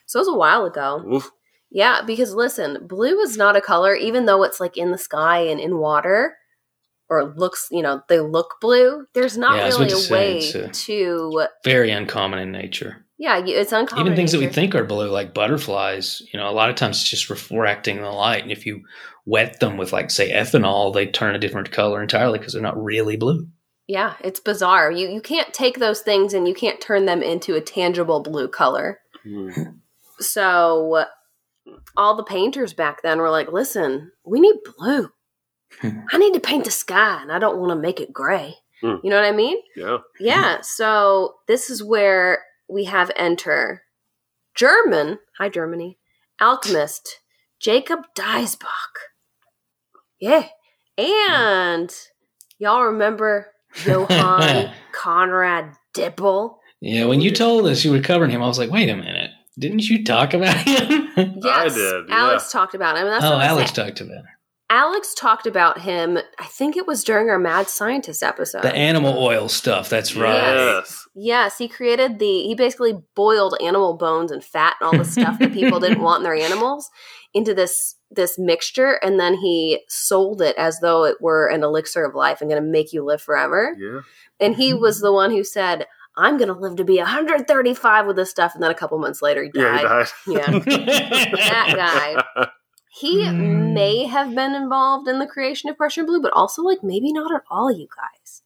So 0.06 0.20
it 0.20 0.22
was 0.22 0.28
a 0.28 0.34
while 0.38 0.66
ago. 0.66 1.04
Oof. 1.14 1.32
Yeah, 1.72 2.02
because 2.06 2.36
listen, 2.36 2.86
blue 2.86 3.20
is 3.22 3.38
not 3.38 3.56
a 3.56 3.62
color, 3.62 3.96
even 3.96 4.26
though 4.26 4.44
it's 4.44 4.60
like 4.60 4.78
in 4.78 4.92
the 4.92 4.98
sky 4.98 5.40
and 5.40 5.60
in 5.60 5.78
water, 5.78 6.36
or 7.10 7.34
looks, 7.36 7.68
you 7.72 7.82
know, 7.82 8.02
they 8.10 8.20
look 8.20 8.56
blue. 8.62 9.06
There's 9.14 9.38
not 9.38 9.58
Yeah, 9.58 9.68
really 9.68 9.86
a 9.88 9.90
to 9.90 9.96
say, 9.98 10.12
way 10.14 10.38
it's, 10.40 10.56
uh, 10.56 10.70
to, 10.72 11.48
Very 11.64 11.92
uncommon 11.92 12.40
in 12.40 12.52
nature. 12.52 13.06
yeah, 13.18 13.40
it's 13.46 13.72
uncommon. 13.72 14.06
Even 14.06 14.16
things 14.16 14.32
that 14.32 14.40
we 14.40 14.48
think 14.48 14.74
are 14.76 14.84
blue, 14.84 15.10
like 15.10 15.34
butterflies, 15.34 16.22
you 16.34 16.40
know, 16.40 16.50
a 16.50 16.52
lot 16.52 16.70
of 16.70 16.76
times 16.76 16.98
it's 17.02 17.10
just 17.10 17.30
refracting 17.30 18.02
the 18.02 18.10
light. 18.10 18.44
And 18.44 18.52
if 18.52 18.66
you 18.66 18.82
wet 19.26 19.60
them 19.60 19.78
with, 19.78 19.94
like, 19.94 20.10
say, 20.12 20.32
ethanol, 20.32 20.94
they 20.94 21.06
turn 21.08 21.36
a 21.36 21.40
different 21.40 21.72
color 21.72 22.02
entirely 22.02 22.40
because 22.40 22.54
they're 22.54 22.62
not 22.62 22.82
really 22.82 23.16
blue. 23.18 23.48
Yeah, 23.88 24.14
it's 24.22 24.40
bizarre. 24.40 24.90
You 24.92 25.10
you 25.10 25.20
can't 25.22 25.54
take 25.54 25.78
those 25.80 26.00
things 26.02 26.34
and 26.34 26.48
you 26.48 26.54
can't 26.54 26.80
turn 26.80 27.06
them 27.06 27.22
into 27.22 27.56
a 27.56 27.62
tangible 27.62 28.22
blue 28.22 28.48
color. 28.48 29.00
Hmm. 29.24 29.50
So 30.20 31.06
all 31.98 32.16
the 32.16 32.24
painters 32.24 32.74
back 32.74 33.02
then 33.02 33.20
were 33.20 33.30
like, 33.30 33.52
"Listen, 33.52 34.12
we 34.26 34.40
need 34.40 34.56
blue. 34.78 35.10
I 35.84 36.18
need 36.18 36.34
to 36.34 36.40
paint 36.40 36.66
the 36.66 36.72
sky 36.72 37.22
and 37.22 37.32
I 37.32 37.40
don't 37.40 37.58
want 37.58 37.72
to 37.72 37.76
make 37.76 38.00
it 38.00 38.14
gray." 38.14 38.56
Hmm. 38.84 38.96
You 39.02 39.10
know 39.10 39.16
what 39.16 39.26
I 39.26 39.32
mean? 39.32 39.58
Yeah. 39.78 40.00
Yeah, 40.20 40.62
so 40.62 41.36
this 41.48 41.70
is 41.70 41.82
where 41.82 42.44
we 42.68 42.84
have 42.84 43.12
enter 43.16 43.84
German, 44.56 45.20
hi 45.38 45.48
Germany, 45.48 45.98
alchemist 46.42 47.22
Jacob 47.62 48.02
Diesbach. 48.14 48.68
Yeah. 50.20 50.48
And 50.98 51.96
y'all 52.60 52.84
remember 52.84 53.48
Johann 53.86 54.74
Konrad 54.92 55.76
Dippel? 55.94 56.58
Yeah, 56.82 57.06
when 57.06 57.22
you 57.22 57.32
told 57.32 57.66
us 57.68 57.86
you 57.86 57.92
were 57.92 58.02
covering 58.02 58.32
him, 58.32 58.44
I 58.44 58.48
was 58.48 58.60
like, 58.60 58.70
wait 58.70 58.90
a 58.90 58.96
minute. 58.98 59.32
Didn't 59.58 59.88
you 59.88 60.04
talk 60.04 60.34
about 60.34 60.58
him? 60.58 61.10
Yes, 61.16 61.46
I 61.46 61.70
did, 61.70 62.10
yeah. 62.10 62.16
Alex 62.16 62.52
talked 62.52 62.74
about 62.74 62.98
him. 62.98 63.06
That's 63.06 63.24
oh, 63.24 63.40
Alex 63.40 63.72
said. 63.72 63.86
talked 63.86 64.02
about 64.02 64.18
him. 64.18 64.33
Alex 64.74 65.14
talked 65.14 65.46
about 65.46 65.82
him. 65.82 66.18
I 66.40 66.46
think 66.46 66.76
it 66.76 66.88
was 66.88 67.04
during 67.04 67.30
our 67.30 67.38
Mad 67.38 67.70
Scientist 67.70 68.24
episode. 68.24 68.64
The 68.64 68.74
animal 68.76 69.16
oil 69.20 69.48
stuff. 69.48 69.88
That's 69.88 70.16
right. 70.16 70.34
Yes. 70.34 71.08
Yes, 71.14 71.58
he 71.60 71.68
created 71.68 72.18
the. 72.18 72.42
He 72.42 72.56
basically 72.56 72.94
boiled 73.16 73.56
animal 73.62 73.96
bones 73.98 74.32
and 74.32 74.44
fat 74.44 74.76
and 74.82 74.88
all 74.88 74.98
the 74.98 75.06
stuff 75.06 75.38
that 75.38 75.54
people 75.54 75.80
didn't 75.80 76.02
want 76.02 76.22
in 76.22 76.24
their 76.24 76.34
animals 76.34 76.90
into 77.36 77.54
this 77.54 77.98
this 78.10 78.40
mixture, 78.40 78.94
and 79.04 79.20
then 79.20 79.36
he 79.36 79.84
sold 79.90 80.42
it 80.42 80.56
as 80.58 80.80
though 80.80 81.04
it 81.06 81.18
were 81.22 81.46
an 81.48 81.62
elixir 81.64 82.04
of 82.04 82.16
life 82.16 82.42
and 82.42 82.50
going 82.50 82.62
to 82.62 82.68
make 82.68 82.94
you 82.94 83.06
live 83.06 83.22
forever. 83.22 83.76
Yeah. 83.78 84.02
And 84.40 84.56
he 84.56 84.74
was 84.74 85.02
the 85.02 85.14
one 85.14 85.30
who 85.30 85.44
said, 85.44 85.86
"I'm 86.18 86.38
going 86.38 86.48
to 86.48 86.60
live 86.60 86.78
to 86.78 86.84
be 86.84 86.98
135 86.98 88.08
with 88.08 88.16
this 88.16 88.32
stuff," 88.32 88.56
and 88.56 88.64
then 88.64 88.72
a 88.72 88.76
couple 88.76 88.98
months 88.98 89.22
later, 89.22 89.44
he 89.44 89.52
Yeah, 89.54 89.78
he 89.78 89.84
died. 89.84 90.08
died. 90.66 90.66
Yeah. 90.66 91.30
That 91.38 92.24
guy. 92.36 92.48
He 92.96 93.26
Hmm. 93.26 93.74
may 93.74 94.06
have 94.06 94.36
been 94.36 94.54
involved 94.54 95.08
in 95.08 95.18
the 95.20 95.26
creation 95.28 95.70
of 95.70 95.78
Prussian 95.78 96.06
Blue, 96.06 96.22
but 96.22 96.34
also 96.34 96.62
like 96.62 96.84
maybe 96.84 97.12
not 97.12 97.34
at 97.34 97.42
all, 97.50 97.72
you 97.72 97.88
guys. 97.96 98.44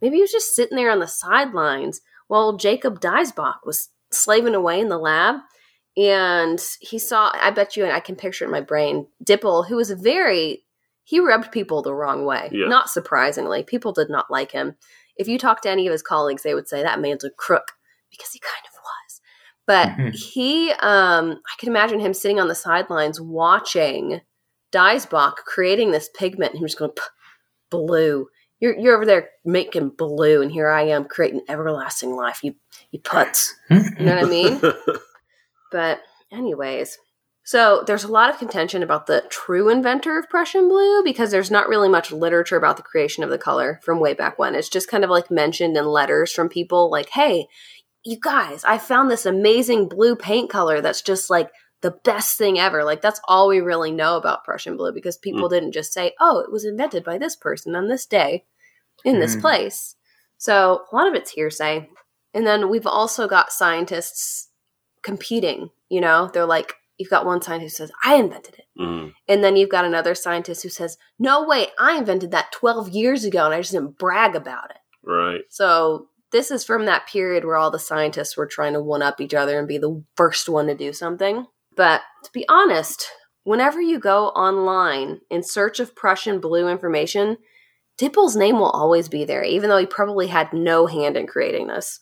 Maybe 0.00 0.16
he 0.16 0.22
was 0.22 0.30
just 0.30 0.54
sitting 0.54 0.76
there 0.76 0.90
on 0.92 1.00
the 1.00 1.08
sidelines 1.08 2.00
while 2.28 2.56
Jacob 2.56 3.00
Diesbach 3.00 3.58
was 3.64 3.88
slaving 4.12 4.54
away 4.54 4.78
in 4.80 4.88
the 4.88 4.98
lab. 4.98 5.36
And 5.96 6.64
he 6.80 6.98
saw, 7.00 7.32
I 7.34 7.50
bet 7.50 7.76
you, 7.76 7.82
and 7.84 7.92
I 7.92 7.98
can 7.98 8.14
picture 8.14 8.44
it 8.44 8.48
in 8.48 8.52
my 8.52 8.60
brain, 8.60 9.08
Dippel, 9.24 9.64
who 9.66 9.74
was 9.74 9.90
very, 9.90 10.64
he 11.02 11.18
rubbed 11.18 11.50
people 11.50 11.82
the 11.82 11.92
wrong 11.94 12.24
way. 12.24 12.50
Yeah. 12.52 12.68
Not 12.68 12.90
surprisingly. 12.90 13.64
People 13.64 13.92
did 13.92 14.08
not 14.08 14.30
like 14.30 14.52
him. 14.52 14.76
If 15.16 15.26
you 15.26 15.38
talk 15.40 15.60
to 15.62 15.70
any 15.70 15.88
of 15.88 15.92
his 15.92 16.02
colleagues, 16.02 16.44
they 16.44 16.54
would 16.54 16.68
say 16.68 16.84
that 16.84 17.00
man's 17.00 17.24
a 17.24 17.30
crook 17.30 17.72
because 18.12 18.30
he 18.30 18.38
kind 18.38 18.62
of 18.64 18.74
was. 18.74 18.97
But 19.68 19.90
Mhm. 19.90 20.14
he, 20.14 20.72
um, 20.80 21.40
I 21.46 21.54
can 21.60 21.68
imagine 21.68 22.00
him 22.00 22.14
sitting 22.14 22.40
on 22.40 22.48
the 22.48 22.54
sidelines 22.56 23.20
watching 23.20 24.22
Diesbach 24.72 25.36
creating 25.46 25.92
this 25.92 26.08
pigment. 26.12 26.52
And 26.52 26.58
he 26.58 26.64
was 26.64 26.74
going, 26.74 26.90
blue. 27.70 28.28
You're 28.60 28.76
you're 28.76 28.96
over 28.96 29.04
there 29.06 29.30
making 29.44 29.90
blue, 29.90 30.42
and 30.42 30.50
here 30.50 30.68
I 30.68 30.82
am 30.82 31.04
creating 31.04 31.42
everlasting 31.48 32.16
life. 32.16 32.42
You 32.42 32.56
you 32.90 32.98
putz. 32.98 33.50
You 33.70 34.06
know 34.06 34.16
what 34.16 34.24
I 34.24 34.28
mean? 34.28 34.60
But 35.70 36.00
anyways, 36.32 36.96
so 37.44 37.84
there's 37.86 38.04
a 38.04 38.10
lot 38.12 38.30
of 38.30 38.38
contention 38.38 38.82
about 38.82 39.06
the 39.06 39.22
true 39.28 39.68
inventor 39.68 40.18
of 40.18 40.28
Prussian 40.30 40.66
blue 40.68 41.02
because 41.04 41.30
there's 41.30 41.50
not 41.50 41.68
really 41.68 41.88
much 41.90 42.10
literature 42.10 42.56
about 42.56 42.78
the 42.78 42.82
creation 42.82 43.22
of 43.22 43.30
the 43.30 43.38
color 43.38 43.78
from 43.82 44.00
way 44.00 44.14
back 44.14 44.38
when. 44.38 44.54
It's 44.54 44.68
just 44.68 44.90
kind 44.90 45.04
of 45.04 45.10
like 45.10 45.30
mentioned 45.30 45.76
in 45.76 45.86
letters 45.86 46.32
from 46.32 46.48
people 46.48 46.90
like, 46.90 47.10
"Hey, 47.10 47.48
you 48.04 48.18
guys, 48.20 48.64
I 48.64 48.78
found 48.78 49.10
this 49.10 49.26
amazing 49.26 49.88
blue 49.88 50.16
paint 50.16 50.50
color 50.50 50.80
that's 50.80 51.02
just 51.02 51.28
like 51.30 51.50
the 51.80 51.90
best 51.90 52.38
thing 52.38 52.58
ever." 52.58 52.84
Like 52.84 53.00
that's 53.02 53.20
all 53.28 53.48
we 53.48 53.60
really 53.60 53.90
know 53.92 54.16
about 54.16 54.44
Prussian 54.44 54.76
blue 54.76 54.92
because 54.92 55.16
people 55.16 55.48
didn't 55.48 55.72
just 55.72 55.92
say, 55.92 56.14
"Oh, 56.20 56.38
it 56.40 56.50
was 56.52 56.64
invented 56.64 57.04
by 57.04 57.18
this 57.18 57.36
person 57.36 57.74
on 57.74 57.88
this 57.88 58.06
day 58.06 58.44
in 59.04 59.20
this 59.20 59.36
Mm. 59.36 59.40
place." 59.40 59.96
So, 60.36 60.84
a 60.92 60.94
lot 60.96 61.08
of 61.08 61.14
it's 61.14 61.32
hearsay. 61.32 61.88
And 62.34 62.46
then 62.46 62.68
we've 62.68 62.86
also 62.86 63.26
got 63.26 63.52
scientists 63.52 64.50
competing. 65.02 65.70
You 65.88 66.00
know, 66.00 66.30
they're 66.32 66.46
like, 66.46 66.74
you've 66.98 67.10
got 67.10 67.24
one 67.26 67.40
scientist 67.40 67.78
who 67.78 67.84
says, 67.84 67.92
I 68.04 68.16
invented 68.16 68.54
it. 68.58 68.64
Mm. 68.78 69.12
And 69.26 69.42
then 69.42 69.56
you've 69.56 69.70
got 69.70 69.84
another 69.84 70.14
scientist 70.14 70.62
who 70.62 70.68
says, 70.68 70.98
no 71.18 71.44
way, 71.44 71.68
I 71.78 71.96
invented 71.96 72.30
that 72.32 72.52
12 72.52 72.90
years 72.90 73.24
ago 73.24 73.46
and 73.46 73.54
I 73.54 73.60
just 73.60 73.72
didn't 73.72 73.98
brag 73.98 74.36
about 74.36 74.70
it. 74.70 74.76
Right. 75.02 75.40
So 75.48 76.08
this 76.32 76.50
is 76.50 76.64
from 76.64 76.86
that 76.86 77.06
period 77.06 77.44
where 77.44 77.56
all 77.56 77.70
the 77.70 77.78
scientists 77.78 78.36
were 78.36 78.46
trying 78.46 78.74
to 78.74 78.82
one 78.82 79.02
up 79.02 79.20
each 79.20 79.34
other 79.34 79.58
and 79.58 79.68
be 79.68 79.78
the 79.78 80.02
first 80.16 80.48
one 80.48 80.66
to 80.66 80.74
do 80.74 80.92
something. 80.92 81.46
But 81.76 82.02
to 82.24 82.30
be 82.32 82.44
honest, 82.48 83.08
whenever 83.44 83.80
you 83.80 83.98
go 83.98 84.28
online 84.28 85.20
in 85.30 85.42
search 85.42 85.80
of 85.80 85.96
Prussian 85.96 86.40
blue 86.40 86.68
information, 86.68 87.38
Dippel's 87.96 88.36
name 88.36 88.58
will 88.58 88.70
always 88.70 89.08
be 89.08 89.24
there, 89.24 89.42
even 89.42 89.68
though 89.68 89.78
he 89.78 89.86
probably 89.86 90.28
had 90.28 90.52
no 90.52 90.86
hand 90.86 91.16
in 91.16 91.26
creating 91.26 91.66
this. 91.66 91.98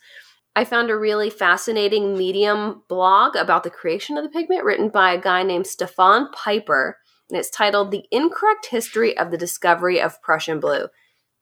I 0.55 0.65
found 0.65 0.91
a 0.91 0.97
really 0.97 1.31
fascinating 1.31 2.17
Medium 2.17 2.83
blog 2.89 3.37
about 3.37 3.63
the 3.63 3.71
creation 3.71 4.17
of 4.17 4.25
the 4.25 4.31
pigment 4.31 4.65
written 4.65 4.89
by 4.89 5.13
a 5.13 5.21
guy 5.21 5.43
named 5.43 5.67
Stefan 5.67 6.31
Piper, 6.33 6.99
and 7.29 7.39
it's 7.39 7.51
titled 7.51 7.91
The 7.91 8.05
Incorrect 8.11 8.67
History 8.67 9.17
of 9.17 9.31
the 9.31 9.39
Discovery 9.39 10.01
of 10.01 10.21
Prussian 10.23 10.61
Blue. 10.61 10.89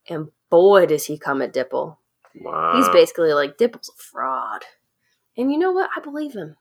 And 0.09 0.29
boy, 0.51 0.87
does 0.87 1.07
he 1.07 1.19
come 1.19 1.43
at 1.43 1.53
Dippel. 1.53 2.01
Wow. 2.41 2.77
He's 2.77 2.89
basically 2.89 3.33
like, 3.33 3.57
Dippel's 3.59 3.89
a 3.89 4.03
fraud. 4.03 4.63
And 5.37 5.51
you 5.51 5.59
know 5.59 5.73
what? 5.73 5.91
I 5.97 6.01
believe 6.01 6.33
him. 6.33 6.55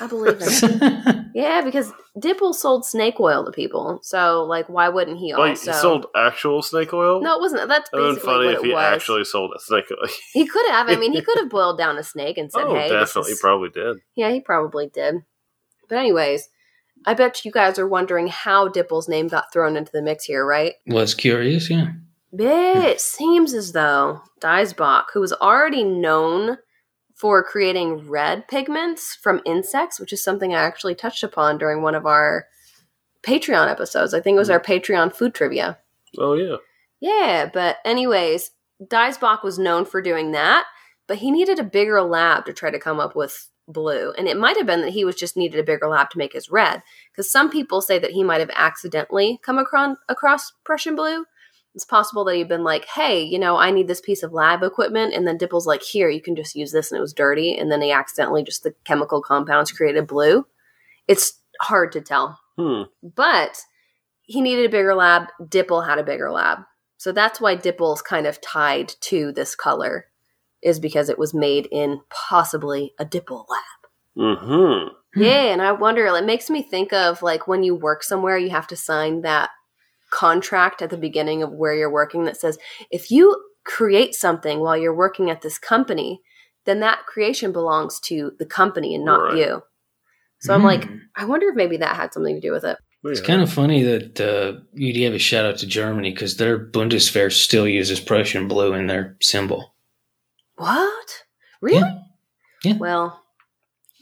I 0.00 0.06
believe 0.08 0.40
him. 0.40 1.30
yeah, 1.34 1.60
because 1.62 1.92
Dippel 2.18 2.54
sold 2.54 2.86
snake 2.86 3.20
oil 3.20 3.44
to 3.44 3.52
people. 3.52 3.98
So, 4.02 4.44
like, 4.44 4.70
why 4.70 4.88
wouldn't 4.88 5.18
he 5.18 5.34
Wait, 5.34 5.50
also? 5.50 5.72
he 5.72 5.76
sold 5.78 6.06
actual 6.16 6.62
snake 6.62 6.94
oil? 6.94 7.20
no, 7.20 7.34
it 7.36 7.40
wasn't. 7.40 7.68
That's 7.68 7.90
It 7.92 7.96
would 7.96 8.14
basically 8.14 8.14
been 8.14 8.34
funny 8.34 8.46
what 8.46 8.54
if 8.54 8.60
it 8.60 8.66
he 8.68 8.72
was. 8.72 8.84
actually 8.84 9.24
sold 9.24 9.52
a 9.54 9.60
snake 9.60 9.84
oil. 9.92 10.08
He 10.32 10.46
could 10.46 10.66
have. 10.70 10.88
I 10.88 10.96
mean, 10.96 11.12
he 11.12 11.20
could 11.20 11.36
have 11.38 11.50
boiled 11.50 11.76
down 11.76 11.98
a 11.98 12.02
snake 12.02 12.38
and 12.38 12.50
said, 12.50 12.62
oh, 12.64 12.74
"Hey, 12.74 12.88
this 12.88 13.08
definitely, 13.10 13.32
is-" 13.32 13.40
probably 13.40 13.68
did. 13.68 13.98
Yeah, 14.14 14.30
he 14.30 14.40
probably 14.40 14.88
did. 14.88 15.16
But 15.90 15.98
anyways, 15.98 16.48
I 17.04 17.12
bet 17.12 17.44
you 17.44 17.52
guys 17.52 17.78
are 17.78 17.86
wondering 17.86 18.28
how 18.28 18.68
Dippel's 18.68 19.08
name 19.10 19.28
got 19.28 19.52
thrown 19.52 19.76
into 19.76 19.92
the 19.92 20.00
mix 20.02 20.24
here, 20.24 20.44
right? 20.46 20.72
Was 20.86 21.14
curious, 21.14 21.68
yeah. 21.68 21.88
It 22.32 22.92
hmm. 22.92 22.98
seems 22.98 23.54
as 23.54 23.72
though 23.72 24.22
Diesbach, 24.40 25.06
who 25.12 25.20
was 25.20 25.32
already 25.32 25.84
known 25.84 26.58
for 27.14 27.42
creating 27.42 28.08
red 28.08 28.46
pigments 28.46 29.14
from 29.14 29.40
insects, 29.46 29.98
which 29.98 30.12
is 30.12 30.22
something 30.22 30.54
I 30.54 30.62
actually 30.62 30.94
touched 30.94 31.22
upon 31.22 31.58
during 31.58 31.82
one 31.82 31.94
of 31.94 32.04
our 32.04 32.46
Patreon 33.22 33.70
episodes. 33.70 34.12
I 34.12 34.20
think 34.20 34.36
it 34.36 34.38
was 34.38 34.48
hmm. 34.48 34.54
our 34.54 34.60
Patreon 34.60 35.14
food 35.14 35.34
trivia. 35.34 35.78
Oh 36.18 36.34
yeah. 36.34 36.56
Yeah, 37.00 37.50
but 37.52 37.76
anyways, 37.84 38.50
Diesbach 38.82 39.42
was 39.42 39.58
known 39.58 39.84
for 39.84 40.00
doing 40.00 40.32
that, 40.32 40.64
but 41.06 41.18
he 41.18 41.30
needed 41.30 41.58
a 41.58 41.64
bigger 41.64 42.02
lab 42.02 42.46
to 42.46 42.52
try 42.52 42.70
to 42.70 42.78
come 42.78 43.00
up 43.00 43.14
with 43.14 43.48
blue. 43.68 44.12
And 44.16 44.28
it 44.28 44.36
might 44.36 44.56
have 44.56 44.66
been 44.66 44.82
that 44.82 44.92
he 44.92 45.04
was 45.04 45.16
just 45.16 45.36
needed 45.36 45.58
a 45.60 45.64
bigger 45.64 45.88
lab 45.88 46.10
to 46.10 46.18
make 46.18 46.32
his 46.32 46.50
red. 46.50 46.82
Because 47.10 47.30
some 47.30 47.50
people 47.50 47.80
say 47.80 47.98
that 47.98 48.12
he 48.12 48.22
might 48.22 48.40
have 48.40 48.50
accidentally 48.54 49.40
come 49.42 49.58
across, 49.58 49.96
across 50.08 50.52
Prussian 50.64 50.94
blue. 50.94 51.24
It's 51.76 51.84
possible 51.84 52.24
that 52.24 52.34
he'd 52.34 52.48
been 52.48 52.64
like, 52.64 52.86
hey, 52.86 53.22
you 53.22 53.38
know, 53.38 53.58
I 53.58 53.70
need 53.70 53.86
this 53.86 54.00
piece 54.00 54.22
of 54.22 54.32
lab 54.32 54.62
equipment. 54.62 55.12
And 55.12 55.28
then 55.28 55.36
Dippel's 55.36 55.66
like, 55.66 55.82
here, 55.82 56.08
you 56.08 56.22
can 56.22 56.34
just 56.34 56.56
use 56.56 56.72
this. 56.72 56.90
And 56.90 56.96
it 56.96 57.02
was 57.02 57.12
dirty. 57.12 57.54
And 57.54 57.70
then 57.70 57.82
he 57.82 57.92
accidentally 57.92 58.42
just 58.42 58.62
the 58.62 58.74
chemical 58.84 59.20
compounds 59.20 59.70
created 59.70 60.06
blue. 60.06 60.46
It's 61.06 61.38
hard 61.60 61.92
to 61.92 62.00
tell. 62.00 62.40
Hmm. 62.56 62.84
But 63.02 63.58
he 64.22 64.40
needed 64.40 64.64
a 64.64 64.70
bigger 64.70 64.94
lab. 64.94 65.28
Dippel 65.46 65.86
had 65.86 65.98
a 65.98 66.02
bigger 66.02 66.32
lab. 66.32 66.60
So 66.96 67.12
that's 67.12 67.42
why 67.42 67.56
Dippel's 67.56 68.00
kind 68.00 68.26
of 68.26 68.40
tied 68.40 68.94
to 69.02 69.30
this 69.32 69.54
color, 69.54 70.06
is 70.62 70.80
because 70.80 71.10
it 71.10 71.18
was 71.18 71.34
made 71.34 71.68
in 71.70 72.00
possibly 72.08 72.94
a 72.98 73.04
Dippel 73.04 73.46
lab. 73.50 74.38
Hmm. 74.40 74.88
Yeah, 75.14 75.52
and 75.52 75.60
I 75.60 75.72
wonder, 75.72 76.06
it 76.06 76.24
makes 76.24 76.48
me 76.48 76.62
think 76.62 76.94
of 76.94 77.20
like 77.20 77.46
when 77.46 77.62
you 77.62 77.74
work 77.74 78.02
somewhere, 78.02 78.38
you 78.38 78.48
have 78.48 78.66
to 78.68 78.76
sign 78.76 79.20
that 79.20 79.50
contract 80.16 80.82
at 80.82 80.90
the 80.90 80.96
beginning 81.06 81.42
of 81.42 81.52
where 81.52 81.74
you're 81.74 81.90
working 82.00 82.24
that 82.24 82.36
says 82.40 82.58
if 82.90 83.10
you 83.10 83.24
create 83.64 84.14
something 84.14 84.60
while 84.60 84.76
you're 84.76 84.94
working 85.04 85.30
at 85.30 85.42
this 85.42 85.58
company, 85.58 86.20
then 86.64 86.80
that 86.80 87.04
creation 87.06 87.52
belongs 87.52 88.00
to 88.00 88.32
the 88.38 88.46
company 88.46 88.94
and 88.94 89.04
not 89.04 89.22
Right. 89.22 89.36
you. 89.38 89.62
So 90.40 90.54
I'm 90.54 90.62
like, 90.64 90.84
Hmm. 90.84 90.96
I 91.16 91.24
wonder 91.24 91.48
if 91.48 91.56
maybe 91.56 91.76
that 91.78 91.96
had 91.96 92.12
something 92.12 92.34
to 92.34 92.40
do 92.48 92.52
with 92.52 92.64
it. 92.64 92.76
It's 93.04 93.20
kind 93.20 93.40
of 93.42 93.52
funny 93.52 93.82
that 93.84 94.20
uh, 94.20 94.60
you 94.72 94.92
gave 94.92 95.14
a 95.14 95.18
shout 95.18 95.44
out 95.46 95.58
to 95.58 95.66
Germany 95.66 96.10
because 96.12 96.36
their 96.36 96.58
Bundeswehr 96.58 97.30
still 97.32 97.66
uses 97.68 98.00
Prussian 98.00 98.48
blue 98.48 98.72
in 98.74 98.86
their 98.88 99.16
symbol. 99.20 99.74
What? 100.56 101.08
Really? 101.60 101.78
Yeah. 101.78 101.98
Yeah. 102.64 102.78
Well, 102.78 103.22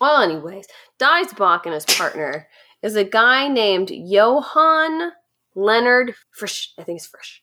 well, 0.01 0.23
anyways, 0.23 0.67
Diesbach 0.99 1.65
and 1.67 1.75
his 1.75 1.85
partner 1.85 2.49
is 2.83 2.97
a 2.97 3.05
guy 3.05 3.49
named 3.49 3.91
Johann 3.91 5.13
Leonhard 5.55 6.15
Frisch. 6.31 6.73
I 6.79 6.83
think 6.83 6.99
it's 6.99 7.07
Frisch. 7.07 7.43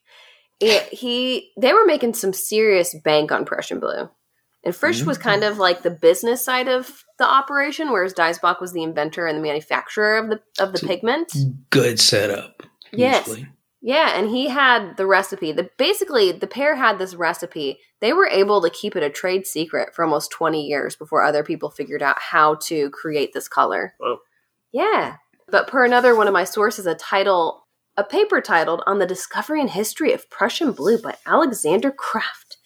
Yeah, 0.60 0.82
he 0.92 1.50
they 1.58 1.72
were 1.72 1.84
making 1.84 2.14
some 2.14 2.32
serious 2.32 2.94
bank 3.04 3.32
on 3.32 3.44
Prussian 3.44 3.80
blue. 3.80 4.08
And 4.64 4.76
Frisch 4.76 5.02
was 5.02 5.18
mm-hmm. 5.18 5.28
kind 5.28 5.44
of 5.44 5.58
like 5.58 5.82
the 5.82 5.90
business 5.90 6.44
side 6.44 6.68
of 6.68 7.04
the 7.18 7.28
operation, 7.28 7.90
whereas 7.90 8.14
Diesbach 8.14 8.60
was 8.60 8.72
the 8.72 8.84
inventor 8.84 9.26
and 9.26 9.36
the 9.36 9.42
manufacturer 9.42 10.16
of 10.18 10.28
the 10.28 10.40
of 10.62 10.72
the 10.72 10.78
So- 10.78 10.86
pigment. 10.86 11.32
Good 11.70 11.98
setup. 11.98 12.62
Yes. 12.92 13.26
usually. 13.26 13.48
Yeah, 13.84 14.16
and 14.16 14.30
he 14.30 14.48
had 14.48 14.96
the 14.96 15.06
recipe. 15.06 15.50
The 15.50 15.68
basically 15.76 16.30
the 16.30 16.46
pair 16.46 16.76
had 16.76 17.00
this 17.00 17.16
recipe. 17.16 17.80
They 18.00 18.12
were 18.12 18.28
able 18.28 18.62
to 18.62 18.70
keep 18.70 18.94
it 18.94 19.02
a 19.02 19.10
trade 19.10 19.44
secret 19.44 19.92
for 19.92 20.04
almost 20.04 20.30
20 20.30 20.64
years 20.64 20.94
before 20.94 21.22
other 21.22 21.42
people 21.42 21.70
figured 21.70 22.02
out 22.02 22.20
how 22.20 22.54
to 22.66 22.90
create 22.90 23.32
this 23.32 23.48
color. 23.48 23.94
Wow. 23.98 24.18
Yeah. 24.72 25.16
But 25.48 25.66
per 25.66 25.84
another 25.84 26.14
one 26.14 26.28
of 26.28 26.32
my 26.32 26.44
sources, 26.44 26.86
a 26.86 26.94
title 26.94 27.61
a 27.96 28.04
paper 28.04 28.40
titled 28.40 28.82
On 28.86 28.98
the 28.98 29.06
Discovery 29.06 29.60
and 29.60 29.70
History 29.70 30.12
of 30.12 30.30
Prussian 30.30 30.72
Blue 30.72 30.98
by 30.98 31.16
Alexander 31.26 31.90
Kraft. 31.90 32.56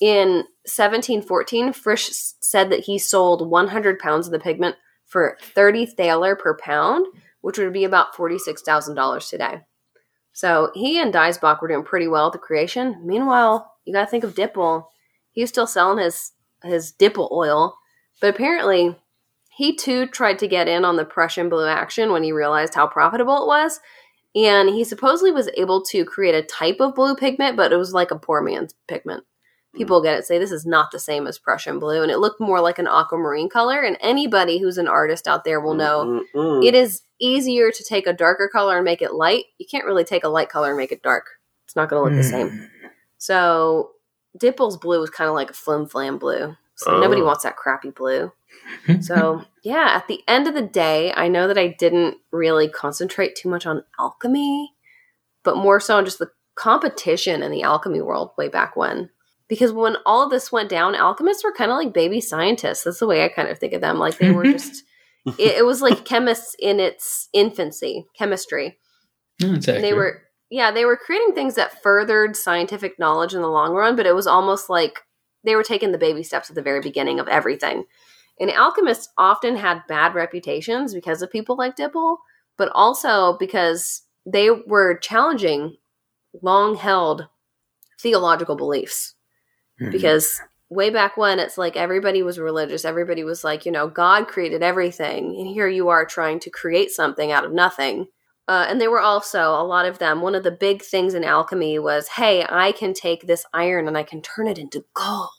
In 0.00 0.44
1714, 0.64 1.72
Frisch 1.72 2.10
said 2.40 2.70
that 2.70 2.80
he 2.80 2.98
sold 2.98 3.48
100 3.48 3.98
pounds 3.98 4.26
of 4.26 4.32
the 4.32 4.38
pigment 4.38 4.76
for 5.06 5.38
30 5.40 5.86
thaler 5.86 6.36
per 6.36 6.56
pound, 6.56 7.06
which 7.40 7.56
would 7.58 7.72
be 7.72 7.84
about 7.84 8.14
$46,000 8.14 9.30
today. 9.30 9.60
So 10.32 10.70
he 10.74 11.00
and 11.00 11.14
Diesbach 11.14 11.62
were 11.62 11.68
doing 11.68 11.84
pretty 11.84 12.08
well 12.08 12.26
at 12.26 12.32
the 12.34 12.38
creation. 12.38 13.00
Meanwhile, 13.02 13.72
you 13.86 13.94
got 13.94 14.04
to 14.04 14.10
think 14.10 14.24
of 14.24 14.34
Dippel. 14.34 14.88
He 15.32 15.40
was 15.40 15.48
still 15.48 15.66
selling 15.66 16.04
his 16.04 16.32
his 16.62 16.92
Dippel 16.92 17.30
oil, 17.32 17.76
but 18.20 18.34
apparently 18.34 18.96
he 19.56 19.74
too 19.74 20.06
tried 20.06 20.38
to 20.40 20.48
get 20.48 20.68
in 20.68 20.84
on 20.84 20.96
the 20.96 21.04
Prussian 21.04 21.48
blue 21.48 21.66
action 21.66 22.12
when 22.12 22.22
he 22.22 22.32
realized 22.32 22.74
how 22.74 22.86
profitable 22.86 23.42
it 23.42 23.46
was. 23.46 23.80
And 24.36 24.68
he 24.68 24.84
supposedly 24.84 25.32
was 25.32 25.48
able 25.56 25.82
to 25.86 26.04
create 26.04 26.34
a 26.34 26.42
type 26.42 26.76
of 26.80 26.94
blue 26.94 27.16
pigment, 27.16 27.56
but 27.56 27.72
it 27.72 27.76
was 27.76 27.94
like 27.94 28.10
a 28.10 28.18
poor 28.18 28.42
man's 28.42 28.74
pigment. 28.86 29.24
People 29.74 30.02
get 30.02 30.18
it, 30.18 30.24
say 30.26 30.38
this 30.38 30.52
is 30.52 30.64
not 30.66 30.90
the 30.90 30.98
same 30.98 31.26
as 31.26 31.38
Prussian 31.38 31.78
blue, 31.78 32.02
and 32.02 32.10
it 32.10 32.18
looked 32.18 32.40
more 32.40 32.60
like 32.60 32.78
an 32.78 32.86
aquamarine 32.86 33.48
color. 33.48 33.80
And 33.82 33.96
anybody 34.00 34.58
who's 34.58 34.78
an 34.78 34.88
artist 34.88 35.26
out 35.26 35.44
there 35.44 35.60
will 35.60 35.74
know 35.74 36.22
Mm-mm. 36.34 36.64
it 36.64 36.74
is 36.74 37.02
easier 37.18 37.70
to 37.70 37.84
take 37.84 38.06
a 38.06 38.12
darker 38.12 38.48
color 38.50 38.76
and 38.76 38.84
make 38.84 39.02
it 39.02 39.12
light. 39.14 39.44
You 39.58 39.66
can't 39.70 39.84
really 39.86 40.04
take 40.04 40.24
a 40.24 40.28
light 40.28 40.48
color 40.50 40.68
and 40.68 40.78
make 40.78 40.92
it 40.92 41.02
dark. 41.02 41.24
It's 41.64 41.76
not 41.76 41.88
going 41.88 42.02
to 42.02 42.08
look 42.08 42.22
the 42.22 42.28
same. 42.28 42.48
Mm. 42.50 42.68
So 43.18 43.92
Dippel's 44.38 44.76
blue 44.76 45.02
is 45.02 45.10
kind 45.10 45.28
of 45.28 45.34
like 45.34 45.50
a 45.50 45.54
flim 45.54 45.86
flam 45.86 46.18
blue. 46.18 46.56
So 46.76 46.92
Oh. 46.92 47.00
nobody 47.00 47.22
wants 47.22 47.42
that 47.44 47.56
crappy 47.56 47.90
blue. 47.90 48.32
Hmm? 48.86 49.00
So 49.00 49.44
yeah, 49.64 49.92
at 49.92 50.08
the 50.08 50.20
end 50.28 50.46
of 50.46 50.54
the 50.54 50.62
day, 50.62 51.12
I 51.14 51.28
know 51.28 51.48
that 51.48 51.58
I 51.58 51.68
didn't 51.68 52.16
really 52.32 52.68
concentrate 52.68 53.36
too 53.36 53.48
much 53.48 53.66
on 53.66 53.84
alchemy, 53.98 54.72
but 55.44 55.56
more 55.56 55.80
so 55.80 55.96
on 55.96 56.04
just 56.04 56.18
the 56.18 56.30
competition 56.56 57.42
in 57.42 57.50
the 57.50 57.62
alchemy 57.62 58.00
world 58.00 58.30
way 58.38 58.48
back 58.48 58.76
when. 58.76 59.10
Because 59.48 59.72
when 59.72 59.96
all 60.04 60.24
of 60.24 60.30
this 60.30 60.50
went 60.50 60.68
down, 60.68 60.94
alchemists 60.96 61.44
were 61.44 61.52
kind 61.52 61.70
of 61.70 61.76
like 61.76 61.92
baby 61.92 62.20
scientists. 62.20 62.82
That's 62.82 62.98
the 62.98 63.06
way 63.06 63.24
I 63.24 63.28
kind 63.28 63.48
of 63.48 63.58
think 63.58 63.74
of 63.74 63.80
them. 63.80 63.98
Like 63.98 64.18
they 64.18 64.32
were 64.32 64.44
just, 64.52 64.82
it, 65.26 65.58
it 65.58 65.64
was 65.64 65.82
like 65.82 66.04
chemists 66.04 66.56
in 66.58 66.80
its 66.80 67.28
infancy, 67.32 68.06
chemistry 68.18 68.78
oh, 69.42 69.54
it's 69.54 69.68
accurate. 69.68 69.82
they 69.82 69.92
were 69.92 70.22
yeah, 70.48 70.70
they 70.70 70.84
were 70.84 70.96
creating 70.96 71.34
things 71.34 71.56
that 71.56 71.82
furthered 71.82 72.36
scientific 72.36 73.00
knowledge 73.00 73.34
in 73.34 73.42
the 73.42 73.48
long 73.48 73.74
run, 73.74 73.96
but 73.96 74.06
it 74.06 74.14
was 74.14 74.28
almost 74.28 74.70
like 74.70 75.00
they 75.42 75.56
were 75.56 75.64
taking 75.64 75.90
the 75.90 75.98
baby 75.98 76.22
steps 76.22 76.48
at 76.48 76.54
the 76.54 76.62
very 76.62 76.80
beginning 76.80 77.18
of 77.18 77.26
everything. 77.26 77.84
And 78.38 78.50
alchemists 78.50 79.12
often 79.16 79.56
had 79.56 79.86
bad 79.88 80.14
reputations 80.14 80.94
because 80.94 81.22
of 81.22 81.30
people 81.30 81.56
like 81.56 81.76
Dippel, 81.76 82.18
but 82.58 82.70
also 82.74 83.36
because 83.38 84.02
they 84.26 84.50
were 84.50 84.98
challenging 84.98 85.76
long 86.42 86.74
held 86.74 87.28
theological 88.00 88.56
beliefs. 88.56 89.14
Mhm. 89.80 89.92
Because 89.92 90.40
way 90.68 90.90
back 90.90 91.16
when, 91.16 91.38
it's 91.38 91.56
like 91.56 91.76
everybody 91.76 92.22
was 92.22 92.38
religious. 92.38 92.84
Everybody 92.84 93.24
was 93.24 93.44
like, 93.44 93.64
you 93.64 93.72
know, 93.72 93.88
God 93.88 94.28
created 94.28 94.62
everything. 94.62 95.36
And 95.38 95.46
here 95.46 95.68
you 95.68 95.88
are 95.88 96.04
trying 96.04 96.40
to 96.40 96.50
create 96.50 96.90
something 96.90 97.30
out 97.32 97.44
of 97.44 97.52
nothing. 97.52 98.08
Uh, 98.48 98.66
and 98.68 98.80
they 98.80 98.88
were 98.88 99.00
also, 99.00 99.50
a 99.50 99.64
lot 99.64 99.86
of 99.86 99.98
them, 99.98 100.20
one 100.20 100.34
of 100.34 100.44
the 100.44 100.50
big 100.50 100.82
things 100.82 101.14
in 101.14 101.24
alchemy 101.24 101.78
was, 101.78 102.08
hey, 102.08 102.44
I 102.48 102.72
can 102.72 102.94
take 102.94 103.26
this 103.26 103.44
iron 103.52 103.88
and 103.88 103.98
I 103.98 104.02
can 104.02 104.22
turn 104.22 104.46
it 104.46 104.58
into 104.58 104.84
gold, 104.94 105.30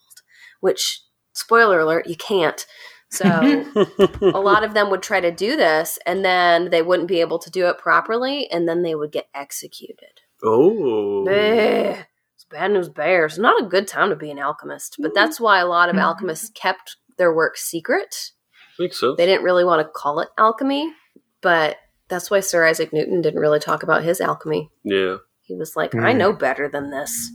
which, 0.60 1.02
spoiler 1.38 1.80
alert, 1.80 2.08
you 2.08 2.16
can't. 2.16 2.66
So 3.10 3.66
a 4.22 4.40
lot 4.40 4.64
of 4.64 4.74
them 4.74 4.90
would 4.90 5.02
try 5.02 5.20
to 5.22 5.32
do 5.32 5.56
this 5.56 5.98
and 6.06 6.26
then 6.26 6.70
they 6.72 6.82
wouldn't 6.82 7.08
be 7.08 7.22
able 7.22 7.40
to 7.40 7.50
do 7.50 7.68
it 7.68 7.78
properly 7.78 8.50
and 8.52 8.68
then 8.68 8.82
they 8.84 8.96
would 8.96 9.12
get 9.12 9.28
executed. 9.34 10.22
oh, 10.44 11.24
Bleh. 11.26 12.06
It's 12.36 12.46
bad 12.50 12.72
news 12.72 12.90
bears. 12.90 13.38
Not 13.40 13.62
a 13.64 13.68
good 13.68 13.88
time 13.88 14.10
to 14.10 14.16
be 14.16 14.30
an 14.30 14.40
alchemist, 14.40 14.98
but 15.00 15.14
that's 15.16 15.40
why 15.40 15.60
a 15.60 15.66
lot 15.66 15.90
of 15.90 15.96
alchemists 15.98 16.50
kept 16.50 16.98
their 17.18 17.34
work 17.34 17.58
secret. 17.58 18.32
makes 18.78 19.00
sense. 19.00 19.16
They 19.18 19.26
didn't 19.26 19.44
really 19.44 19.64
want 19.64 19.82
to 19.86 19.92
call 19.92 20.20
it 20.20 20.30
alchemy, 20.38 20.94
but 21.42 21.78
that's 22.10 22.30
why 22.30 22.42
Sir 22.42 22.66
Isaac 22.66 22.94
Newton 22.94 23.22
didn't 23.22 23.40
really 23.40 23.60
talk 23.60 23.82
about 23.84 24.04
his 24.04 24.22
alchemy. 24.22 24.70
Yeah, 24.84 25.18
He 25.42 25.56
was 25.56 25.76
like, 25.76 25.96
I 25.96 26.12
Hmm. 26.12 26.18
know 26.20 26.34
better 26.34 26.70
than 26.70 26.90
this. 26.92 27.32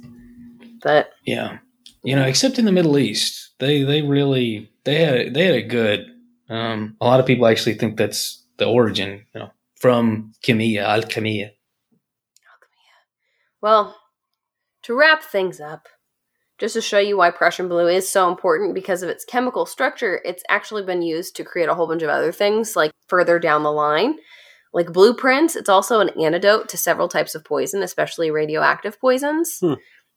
But 0.83 1.11
Yeah, 1.25 1.59
you 2.03 2.17
know, 2.17 2.25
except 2.25 2.59
in 2.59 2.65
the 2.65 2.73
Middle 2.73 2.99
East, 2.99 3.51
they 3.59 3.83
they 3.83 4.03
really 4.03 4.71
they 4.85 5.05
had 5.05 5.35
they 5.35 5.45
had 5.45 5.55
a 5.55 5.63
good. 5.63 6.07
Um, 6.49 6.97
a 7.01 7.07
lot 7.07 7.21
of 7.21 7.27
people 7.27 7.47
actually 7.47 7.75
think 7.75 7.97
that's 7.97 8.45
the 8.59 8.67
origin, 8.67 9.25
you 9.35 9.41
know, 9.41 9.51
from 9.81 10.33
chemia, 10.43 10.85
alchemia. 10.85 11.53
Well, 13.63 13.97
to 14.83 14.99
wrap 14.99 15.23
things 15.23 15.61
up, 15.61 15.89
just 16.59 16.75
to 16.75 16.81
show 16.81 16.99
you 16.99 17.17
why 17.17 17.31
Prussian 17.31 17.69
blue 17.69 17.87
is 17.87 18.11
so 18.11 18.29
important 18.29 18.75
because 18.75 19.03
of 19.03 19.09
its 19.09 19.25
chemical 19.25 19.67
structure, 19.67 20.21
it's 20.25 20.43
actually 20.49 20.83
been 20.83 21.01
used 21.01 21.37
to 21.37 21.45
create 21.45 21.69
a 21.69 21.75
whole 21.75 21.87
bunch 21.87 22.03
of 22.03 22.11
other 22.11 22.33
things, 22.33 22.77
like 22.77 22.91
further 23.07 23.39
down 23.39 23.63
the 23.63 23.73
line. 23.73 24.17
Like 24.75 24.93
blueprints, 24.93 25.55
it's 25.55 25.69
also 25.69 26.01
an 26.01 26.11
antidote 26.21 26.69
to 26.71 26.77
several 26.77 27.09
types 27.09 27.35
of 27.35 27.45
poison, 27.45 27.83
especially 27.83 28.31
radioactive 28.31 29.01
poisons. 29.01 29.59
Hmm. 29.61 29.75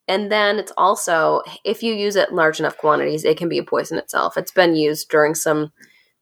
And 0.08 0.30
then 0.30 0.58
it's 0.58 0.72
also, 0.76 1.42
if 1.64 1.82
you 1.82 1.92
use 1.92 2.14
it 2.16 2.30
in 2.30 2.36
large 2.36 2.60
enough 2.60 2.78
quantities, 2.78 3.24
it 3.24 3.36
can 3.36 3.48
be 3.48 3.58
a 3.58 3.64
poison 3.64 3.98
itself. 3.98 4.36
It's 4.36 4.52
been 4.52 4.76
used 4.76 5.08
during 5.08 5.34
some 5.34 5.72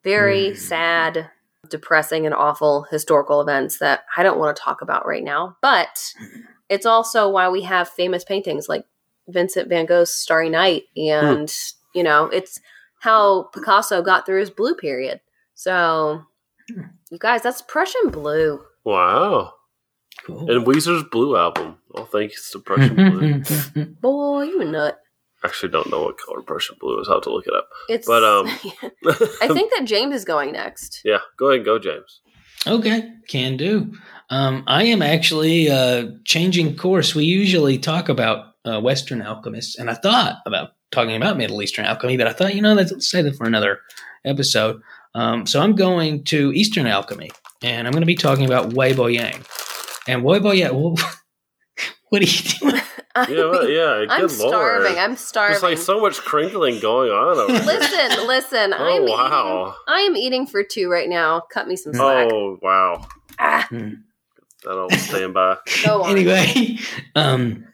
very 0.02 0.50
Hmm. 0.50 0.56
sad, 0.56 1.30
depressing, 1.68 2.24
and 2.26 2.34
awful 2.34 2.82
historical 2.90 3.40
events 3.40 3.78
that 3.78 4.04
I 4.16 4.22
don't 4.22 4.38
want 4.38 4.56
to 4.56 4.62
talk 4.62 4.80
about 4.82 5.06
right 5.06 5.22
now. 5.24 5.56
But 5.60 6.12
it's 6.68 6.86
also 6.86 7.28
why 7.28 7.48
we 7.48 7.62
have 7.62 7.88
famous 7.88 8.24
paintings 8.24 8.68
like 8.68 8.84
Vincent 9.28 9.68
van 9.68 9.86
Gogh's 9.86 10.12
Starry 10.14 10.48
Night. 10.50 10.84
And, 10.96 11.52
you 11.94 12.02
know, 12.02 12.26
it's 12.26 12.60
how 13.00 13.44
Picasso 13.54 14.02
got 14.02 14.24
through 14.26 14.40
his 14.40 14.50
blue 14.50 14.74
period. 14.74 15.20
So, 15.54 16.22
you 16.68 17.18
guys, 17.18 17.42
that's 17.42 17.62
Prussian 17.62 18.08
blue. 18.10 18.60
wow. 18.84 19.52
Cool. 20.24 20.50
And 20.50 20.66
Weezer's 20.66 21.04
Blue 21.10 21.36
album. 21.36 21.76
Well, 21.90 22.06
thanks 22.06 22.50
to 22.52 22.58
Prussian 22.58 22.94
Blue. 22.96 23.84
Boy, 24.00 24.42
you 24.44 24.60
a 24.62 24.64
nut. 24.64 24.98
Actually, 25.44 25.72
don't 25.72 25.90
know 25.90 26.02
what 26.04 26.16
color 26.18 26.40
Prussian 26.40 26.76
Blue 26.80 26.98
is. 27.00 27.08
I'll 27.08 27.16
have 27.16 27.24
to 27.24 27.30
look 27.32 27.46
it 27.46 27.54
up. 27.54 27.68
It's, 27.88 28.06
But, 28.06 28.24
um, 28.24 28.46
I 29.42 29.48
think 29.52 29.72
that 29.74 29.82
James 29.84 30.14
is 30.14 30.24
going 30.24 30.52
next. 30.52 31.02
yeah, 31.04 31.18
go 31.38 31.48
ahead 31.48 31.58
and 31.58 31.66
go, 31.66 31.78
James. 31.78 32.20
Okay, 32.66 33.10
can 33.28 33.58
do. 33.58 33.92
Um, 34.30 34.64
I 34.66 34.84
am 34.84 35.02
actually 35.02 35.68
uh, 35.70 36.06
changing 36.24 36.76
course. 36.76 37.14
We 37.14 37.24
usually 37.26 37.76
talk 37.76 38.08
about 38.08 38.54
uh, 38.64 38.80
Western 38.80 39.20
alchemists, 39.20 39.78
and 39.78 39.90
I 39.90 39.94
thought 39.94 40.38
about 40.46 40.70
talking 40.90 41.14
about 41.16 41.36
Middle 41.36 41.60
Eastern 41.60 41.84
alchemy, 41.84 42.16
but 42.16 42.26
I 42.26 42.32
thought, 42.32 42.54
you 42.54 42.62
know, 42.62 42.72
let's, 42.72 42.90
let's 42.90 43.10
save 43.10 43.24
that 43.24 43.36
for 43.36 43.44
another 43.46 43.80
episode. 44.24 44.80
Um, 45.14 45.46
so 45.46 45.60
I'm 45.60 45.74
going 45.76 46.24
to 46.24 46.52
Eastern 46.54 46.86
alchemy, 46.86 47.30
and 47.62 47.86
I'm 47.86 47.92
going 47.92 48.00
to 48.02 48.06
be 48.06 48.14
talking 48.14 48.46
about 48.46 48.72
Wei 48.72 48.94
Boyang. 48.94 49.44
And 50.06 50.22
Wei 50.24 50.38
Boyang, 50.38 50.72
well, 50.72 50.96
what 52.10 52.22
are 52.22 52.24
you 52.24 52.42
doing? 52.60 52.80
I 53.16 53.28
Yeah, 53.30 53.36
well, 53.48 53.68
yeah. 53.68 54.00
Good 54.00 54.10
I'm 54.10 54.20
lord. 54.22 54.30
starving. 54.32 54.98
I'm 54.98 55.16
starving. 55.16 55.52
There's 55.52 55.62
like 55.62 55.78
so 55.78 56.00
much 56.00 56.18
crinkling 56.18 56.80
going 56.80 57.10
on 57.12 57.38
over 57.38 57.52
there. 57.52 57.64
listen, 57.64 58.26
listen. 58.26 58.74
Oh, 58.76 58.84
I'm 58.84 59.04
wow. 59.06 59.62
Eating, 59.68 59.74
I 59.86 60.00
am 60.00 60.16
eating 60.16 60.46
for 60.46 60.64
two 60.64 60.90
right 60.90 61.08
now. 61.08 61.40
Cut 61.52 61.68
me 61.68 61.76
some 61.76 61.94
slack. 61.94 62.28
Oh 62.32 62.58
wow, 62.60 63.06
Ah, 63.38 63.68
that'll 64.64 64.90
stand 64.90 65.32
by. 65.34 65.58
go 65.84 66.02
on. 66.02 66.10
anyway, 66.10 66.76
um, 67.14 67.64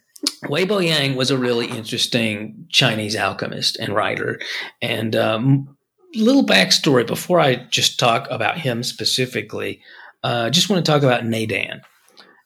Wei 0.50 0.66
Boyang 0.66 1.16
was 1.16 1.30
a 1.30 1.38
really 1.38 1.66
interesting 1.66 2.66
Chinese 2.68 3.16
alchemist 3.16 3.78
and 3.78 3.94
writer. 3.94 4.40
And 4.82 5.16
um, 5.16 5.76
little 6.14 6.44
backstory 6.44 7.06
before 7.06 7.40
I 7.40 7.54
just 7.70 7.98
talk 7.98 8.26
about 8.30 8.58
him 8.58 8.82
specifically, 8.82 9.80
uh, 10.22 10.50
just 10.50 10.68
want 10.68 10.84
to 10.84 10.92
talk 10.92 11.02
about 11.02 11.22
Neidan. 11.24 11.80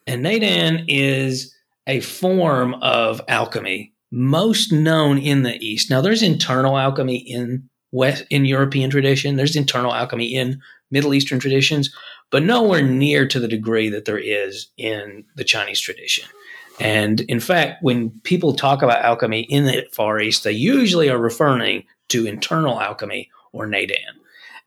And 0.06 0.24
Neidan 0.24 0.84
is 0.88 1.54
a 1.86 2.00
form 2.00 2.74
of 2.74 3.20
alchemy 3.28 3.92
most 4.10 4.72
known 4.72 5.18
in 5.18 5.42
the 5.42 5.56
East. 5.56 5.90
Now, 5.90 6.00
there's 6.00 6.22
internal 6.22 6.78
alchemy 6.78 7.16
in 7.16 7.68
West 7.90 8.24
in 8.30 8.44
European 8.44 8.90
tradition. 8.90 9.36
There's 9.36 9.56
internal 9.56 9.92
alchemy 9.92 10.34
in 10.34 10.60
Middle 10.90 11.14
Eastern 11.14 11.40
traditions, 11.40 11.92
but 12.30 12.42
nowhere 12.42 12.82
near 12.82 13.26
to 13.26 13.40
the 13.40 13.48
degree 13.48 13.88
that 13.88 14.04
there 14.04 14.18
is 14.18 14.68
in 14.76 15.24
the 15.36 15.44
Chinese 15.44 15.80
tradition. 15.80 16.28
And 16.80 17.20
in 17.22 17.40
fact, 17.40 17.82
when 17.82 18.10
people 18.20 18.54
talk 18.54 18.82
about 18.82 19.04
alchemy 19.04 19.42
in 19.42 19.64
the 19.64 19.86
Far 19.92 20.20
East, 20.20 20.44
they 20.44 20.52
usually 20.52 21.08
are 21.08 21.18
referring 21.18 21.84
to 22.08 22.26
internal 22.26 22.80
alchemy 22.80 23.30
or 23.52 23.66
Neidan. 23.66 23.96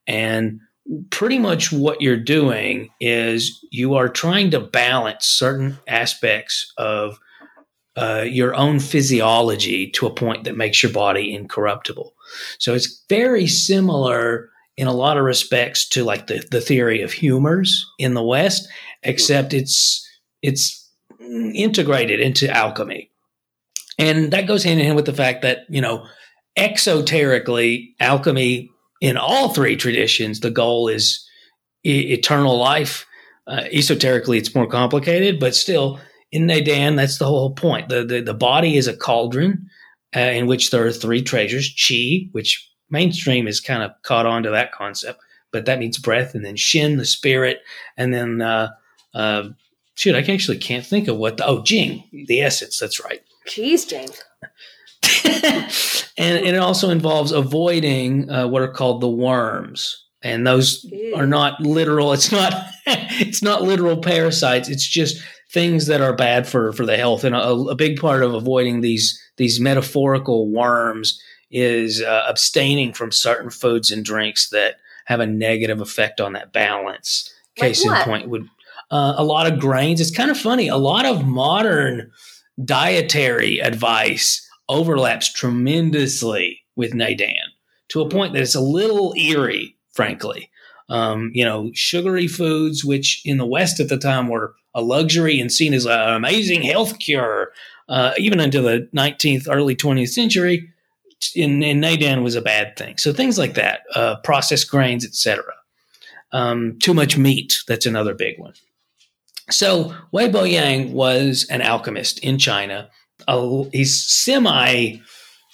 And 0.08 0.62
pretty 1.10 1.40
much 1.40 1.72
what 1.72 2.02
you're 2.02 2.18
doing 2.18 2.90
is 3.00 3.66
you 3.72 3.96
are 3.96 4.10
trying 4.10 4.52
to 4.52 4.60
balance 4.60 5.26
certain 5.26 5.78
aspects 5.88 6.72
of 6.78 7.20
uh, 7.96 8.24
your 8.28 8.56
own 8.56 8.80
physiology 8.80 9.90
to 9.92 10.06
a 10.06 10.14
point 10.14 10.44
that 10.44 10.56
makes 10.56 10.82
your 10.84 10.92
body 10.92 11.34
incorruptible. 11.34 12.14
So 12.60 12.74
it's 12.74 13.04
very 13.10 13.48
similar 13.48 14.50
in 14.78 14.88
a 14.88 14.94
lot 14.94 15.18
of 15.18 15.24
respects 15.24 15.90
to 15.90 16.04
like 16.04 16.28
the, 16.28 16.46
the 16.52 16.62
theory 16.62 17.02
of 17.02 17.12
humors 17.12 17.86
in 17.98 18.14
the 18.14 18.24
West, 18.24 18.68
except 19.04 19.54
it's 19.54 20.08
it's 20.42 20.88
integrated 21.20 22.20
into 22.20 22.50
alchemy. 22.50 23.10
And 23.98 24.32
that 24.32 24.48
goes 24.48 24.64
hand 24.64 24.80
in 24.80 24.86
hand 24.86 24.96
with 24.96 25.08
the 25.08 25.14
fact 25.14 25.42
that, 25.42 25.62
you 25.68 25.82
know, 25.82 26.06
exoterically, 26.58 27.96
alchemy 28.00 28.70
in 29.02 29.18
all 29.18 29.50
three 29.50 29.76
traditions, 29.76 30.40
the 30.40 30.52
goal 30.52 30.88
is 30.88 31.28
e- 31.86 32.14
eternal 32.14 32.58
life. 32.58 33.06
Uh, 33.46 33.64
esoterically, 33.72 34.38
it's 34.38 34.54
more 34.54 34.68
complicated, 34.68 35.40
but 35.40 35.56
still, 35.56 36.00
in 36.32 36.48
Neidan, 36.48 36.98
that's 36.98 37.18
the 37.18 37.26
whole 37.26 37.54
point. 37.54 37.88
The, 37.88 38.04
the, 38.04 38.20
the 38.22 38.34
body 38.34 38.76
is 38.76 38.88
a 38.88 38.98
cauldron 38.98 39.70
uh, 40.16 40.20
in 40.20 40.48
which 40.48 40.72
there 40.72 40.86
are 40.86 40.92
three 40.92 41.22
treasures 41.22 41.74
chi, 41.88 42.28
which 42.34 42.70
mainstream 42.90 43.46
has 43.46 43.62
kind 43.62 43.84
of 43.84 43.92
caught 44.04 44.26
on 44.26 44.44
to 44.44 44.50
that 44.50 44.74
concept, 44.74 45.20
but 45.52 45.66
that 45.66 45.80
means 45.80 45.98
breath, 45.98 46.36
and 46.36 46.44
then 46.44 46.56
shin, 46.58 46.98
the 46.98 47.06
spirit, 47.06 47.60
and 47.96 48.14
then, 48.14 48.42
uh, 48.42 48.70
uh, 49.14 49.50
shoot, 49.96 50.16
I 50.16 50.20
actually 50.20 50.58
can't 50.58 50.86
think 50.86 51.08
of 51.08 51.18
what 51.18 51.38
the, 51.38 51.46
oh, 51.46 51.64
jing, 51.64 52.04
the 52.28 52.42
essence, 52.42 52.80
that's 52.80 53.04
right. 53.04 53.22
Jeez, 53.48 53.88
James. 53.88 54.22
and, 56.18 56.38
and 56.38 56.56
it 56.56 56.60
also 56.60 56.90
involves 56.90 57.32
avoiding 57.32 58.30
uh, 58.30 58.48
what 58.48 58.62
are 58.62 58.72
called 58.72 59.02
the 59.02 59.10
worms. 59.10 60.06
And 60.24 60.46
those 60.46 60.84
Ew. 60.84 61.14
are 61.16 61.28
not 61.28 61.62
literal 61.62 62.12
it's 62.12 62.32
not 62.32 62.54
it's 62.88 63.44
not 63.44 63.62
literal 63.62 64.02
parasites. 64.02 64.68
It's 64.68 64.88
just 64.88 65.22
things 65.52 65.88
that 65.88 66.02
are 66.02 66.14
bad 66.14 66.48
for 66.48 66.74
for 66.74 66.86
the 66.86 66.98
health. 66.98 67.24
And 67.24 67.36
a, 67.36 67.50
a 67.50 67.76
big 67.76 68.00
part 68.00 68.24
of 68.24 68.34
avoiding 68.34 68.82
these 68.82 69.22
these 69.38 69.60
metaphorical 69.60 70.50
worms 70.50 71.22
is 71.52 72.02
uh, 72.02 72.26
abstaining 72.28 72.94
from 72.94 73.12
certain 73.12 73.50
foods 73.50 73.92
and 73.92 74.04
drinks 74.04 74.50
that 74.50 74.76
have 75.06 75.20
a 75.20 75.28
negative 75.28 75.80
effect 75.80 76.20
on 76.20 76.34
that 76.34 76.52
balance. 76.52 77.34
Like 77.60 77.70
case 77.70 77.86
in 77.86 77.94
point 78.04 78.28
would 78.28 78.50
uh, 78.92 79.14
a 79.18 79.24
lot 79.24 79.52
of 79.52 79.60
grains. 79.60 80.02
It's 80.02 80.12
kind 80.12 80.32
of 80.32 80.38
funny. 80.38 80.68
A 80.68 80.78
lot 80.78 81.06
of 81.06 81.26
modern 81.26 82.12
dietary 82.64 83.60
advice 83.60 84.47
overlaps 84.70 85.32
tremendously 85.32 86.62
with 86.76 86.94
Neidan 86.94 87.36
to 87.90 88.02
a 88.02 88.10
point 88.10 88.34
that 88.34 88.42
it's 88.42 88.56
a 88.56 88.62
little 88.62 89.14
eerie, 89.16 89.76
frankly. 89.94 90.50
Um, 90.90 91.32
you 91.34 91.44
know, 91.44 91.72
sugary 91.74 92.28
foods, 92.28 92.86
which 92.86 93.22
in 93.26 93.38
the 93.38 93.46
West 93.46 93.80
at 93.80 93.90
the 93.90 93.98
time 93.98 94.30
were 94.30 94.56
a 94.74 94.82
luxury 94.82 95.40
and 95.40 95.52
seen 95.52 95.74
as 95.74 95.86
an 95.86 96.14
amazing 96.14 96.62
health 96.62 97.00
cure, 97.00 97.52
uh, 97.90 98.14
even 98.18 98.40
into 98.40 98.62
the 98.62 98.88
19th, 98.96 99.48
early 99.50 99.76
20th 99.76 100.10
century, 100.10 100.70
in, 101.36 101.64
in 101.64 101.82
Neidan 101.82 102.24
was 102.24 102.36
a 102.36 102.42
bad 102.42 102.78
thing. 102.78 102.98
So 102.98 103.12
things 103.12 103.38
like 103.38 103.56
that, 103.56 103.82
uh, 103.96 104.18
processed 104.18 104.70
grains, 104.70 105.04
etc. 105.04 105.44
Um, 106.32 106.78
too 106.80 106.94
much 106.94 107.18
meat, 107.18 107.60
that's 107.68 107.86
another 107.86 108.14
big 108.14 108.38
one. 108.38 108.54
So 109.50 109.96
Wei 110.12 110.30
Boyang 110.30 110.92
was 110.92 111.48
an 111.50 111.62
alchemist 111.62 112.20
in 112.20 112.38
China. 112.38 112.90
Uh, 113.28 113.64
he's 113.72 114.06
semi 114.06 114.98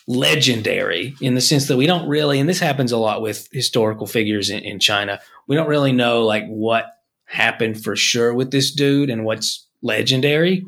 legendary 0.08 1.16
in 1.22 1.34
the 1.36 1.42
sense 1.42 1.68
that 1.68 1.78
we 1.78 1.88
don't 1.88 2.08
really, 2.08 2.40
and 2.40 2.50
this 2.50 2.60
happens 2.60 2.92
a 2.92 2.98
lot 2.98 3.22
with 3.22 3.48
historical 3.52 4.06
figures 4.06 4.50
in, 4.50 4.60
in 4.60 4.80
China, 4.80 5.20
we 5.48 5.56
don't 5.56 5.70
really 5.70 5.94
know 5.94 6.24
like 6.24 6.46
what 6.48 6.86
happened 7.26 7.84
for 7.84 7.96
sure 7.96 8.34
with 8.34 8.52
this 8.52 8.72
dude 8.72 9.10
and 9.10 9.26
what's 9.26 9.68
legendary. 9.82 10.66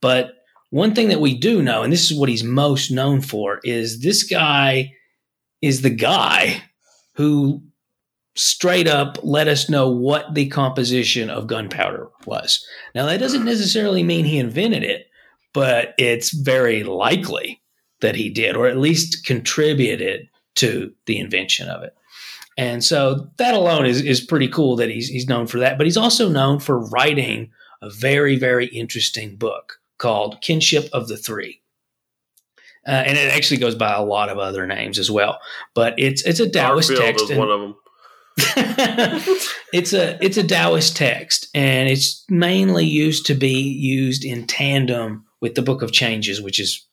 But 0.00 0.32
one 0.70 0.94
thing 0.94 1.08
that 1.08 1.20
we 1.20 1.36
do 1.36 1.62
know, 1.62 1.82
and 1.82 1.92
this 1.92 2.10
is 2.10 2.18
what 2.18 2.28
he's 2.28 2.44
most 2.44 2.90
known 2.90 3.20
for, 3.20 3.60
is 3.64 4.00
this 4.00 4.22
guy 4.22 4.94
is 5.60 5.82
the 5.82 5.90
guy 5.90 6.62
who 7.14 7.62
straight 8.36 8.86
up 8.88 9.18
let 9.22 9.48
us 9.48 9.68
know 9.68 9.90
what 9.90 10.34
the 10.34 10.48
composition 10.48 11.28
of 11.28 11.46
gunpowder 11.46 12.08
was. 12.24 12.64
Now, 12.94 13.06
that 13.06 13.20
doesn't 13.20 13.44
necessarily 13.44 14.02
mean 14.02 14.24
he 14.24 14.38
invented 14.38 14.84
it, 14.84 15.09
but 15.52 15.94
it's 15.98 16.30
very 16.30 16.84
likely 16.84 17.60
that 18.00 18.14
he 18.14 18.30
did, 18.30 18.56
or 18.56 18.66
at 18.66 18.78
least 18.78 19.24
contributed 19.26 20.28
to 20.56 20.92
the 21.06 21.18
invention 21.18 21.68
of 21.68 21.82
it. 21.82 21.94
And 22.56 22.84
so 22.84 23.28
that 23.38 23.54
alone 23.54 23.86
is, 23.86 24.02
is 24.02 24.20
pretty 24.20 24.48
cool 24.48 24.76
that 24.76 24.90
he's, 24.90 25.08
he's 25.08 25.28
known 25.28 25.46
for 25.46 25.58
that. 25.60 25.78
But 25.78 25.86
he's 25.86 25.96
also 25.96 26.28
known 26.28 26.58
for 26.60 26.78
writing 26.88 27.50
a 27.80 27.90
very, 27.90 28.36
very 28.36 28.66
interesting 28.66 29.36
book 29.36 29.80
called 29.98 30.40
Kinship 30.42 30.88
of 30.92 31.08
the 31.08 31.16
Three. 31.16 31.62
Uh, 32.86 32.90
and 32.90 33.18
it 33.18 33.32
actually 33.32 33.58
goes 33.58 33.74
by 33.74 33.92
a 33.92 34.02
lot 34.02 34.30
of 34.30 34.38
other 34.38 34.66
names 34.66 34.98
as 34.98 35.10
well. 35.10 35.38
But 35.74 35.94
it's 35.98 36.22
it's 36.24 36.40
a 36.40 36.48
Taoist 36.48 36.96
text. 36.96 37.30
is 37.30 37.36
one 37.38 37.50
of 37.50 37.60
them. 37.60 37.76
it's 39.72 39.92
a 39.92 40.22
it's 40.24 40.38
a 40.38 40.46
Taoist 40.46 40.96
text, 40.96 41.48
and 41.54 41.90
it's 41.90 42.24
mainly 42.30 42.86
used 42.86 43.26
to 43.26 43.34
be 43.34 43.60
used 43.60 44.24
in 44.24 44.46
tandem 44.46 45.26
with 45.40 45.54
the 45.54 45.62
Book 45.62 45.82
of 45.82 45.92
Changes, 45.92 46.40
which 46.40 46.58
is 46.58 46.86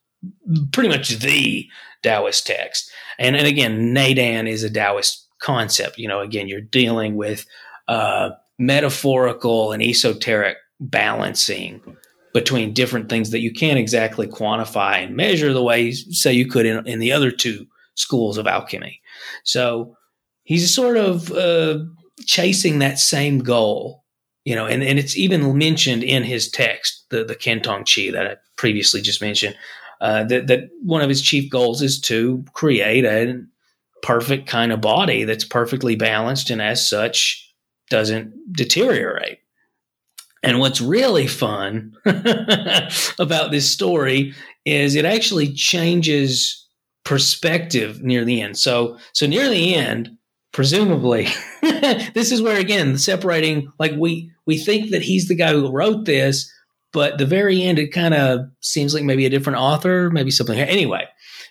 pretty 0.72 0.90
much 0.90 1.10
the 1.20 1.68
Taoist 2.04 2.48
text. 2.48 2.92
And 3.20 3.36
and 3.36 3.48
again, 3.48 3.94
Neidan 3.94 4.48
is 4.48 4.64
a 4.64 4.70
Taoist 4.70 5.28
concept. 5.40 5.98
You 5.98 6.08
know, 6.08 6.22
again, 6.22 6.48
you're 6.48 6.62
dealing 6.62 7.16
with 7.16 7.46
uh, 7.88 8.32
metaphorical 8.58 9.72
and 9.72 9.84
esoteric 9.84 10.58
balancing 10.80 11.82
between 12.34 12.74
different 12.74 13.10
things 13.10 13.32
that 13.32 13.40
you 13.40 13.52
can't 13.52 13.80
exactly 13.80 14.28
quantify 14.28 15.04
and 15.04 15.16
measure 15.16 15.54
the 15.54 15.64
way, 15.64 15.92
say, 15.92 16.34
you 16.34 16.48
could 16.48 16.66
in, 16.66 16.86
in 16.88 17.00
the 17.00 17.12
other 17.12 17.32
two 17.32 17.66
schools 17.96 18.38
of 18.38 18.46
alchemy. 18.46 19.02
So 19.44 19.98
he's 20.44 20.74
sort 20.74 20.98
of 20.98 21.32
uh, 21.32 21.80
chasing 22.26 22.80
that 22.80 23.00
same 23.00 23.40
goal, 23.40 24.04
you 24.48 24.56
know, 24.56 24.66
and, 24.66 24.82
and 24.82 24.98
it's 24.98 25.18
even 25.18 25.58
mentioned 25.58 26.06
in 26.06 26.24
his 26.24 26.50
text, 26.50 27.04
the, 27.10 27.26
the 27.26 27.36
Cantong 27.36 27.82
Qi 27.82 28.14
that 28.14 28.28
I 28.28 28.36
previously 28.56 29.02
just 29.02 29.22
mentioned, 29.22 29.58
uh, 30.00 30.24
that, 30.24 30.48
that 30.48 30.70
one 30.82 31.02
of 31.02 31.10
his 31.10 31.22
chief 31.22 31.52
goals 31.52 31.82
is 31.82 32.00
to 32.04 32.46
create 32.54 33.04
a 33.04 33.44
perfect 34.04 34.48
kind 34.48 34.72
of 34.72 34.80
body 34.80 35.26
that's 35.26 35.44
perfectly 35.44 35.98
balanced 35.98 36.50
and 36.50 36.62
as 36.62 36.90
such 36.90 37.54
doesn't 37.90 38.34
deteriorate. 38.54 39.40
And 40.44 40.60
what's 40.60 40.80
really 40.80 41.28
fun 41.28 41.98
about 43.20 43.52
this 43.52 43.70
story 43.70 44.34
is 44.64 44.96
it 44.96 45.04
actually 45.04 45.52
changes 45.56 46.70
perspective 47.04 48.02
near 48.02 48.24
the 48.24 48.42
end. 48.42 48.58
So, 48.58 48.98
so 49.12 49.28
near 49.28 49.50
the 49.50 49.76
end, 49.76 50.17
presumably, 50.58 51.28
this 51.62 52.32
is 52.32 52.42
where 52.42 52.58
again 52.58 52.98
separating. 52.98 53.72
Like 53.78 53.94
we 53.96 54.32
we 54.48 54.58
think 54.58 54.90
that 54.90 55.04
he's 55.04 55.28
the 55.28 55.36
guy 55.36 55.54
who 55.54 55.72
wrote 55.72 56.06
this, 56.06 56.52
but 56.92 57.20
the 57.20 57.28
very 57.28 57.62
end, 57.62 57.78
it 57.78 57.90
kind 57.90 58.16
of 58.16 58.40
seems 58.60 58.96
like 58.96 59.04
maybe 59.04 59.28
a 59.28 59.30
different 59.30 59.60
author, 59.60 60.10
maybe 60.10 60.32
something. 60.32 60.58
Anyway, 60.60 61.06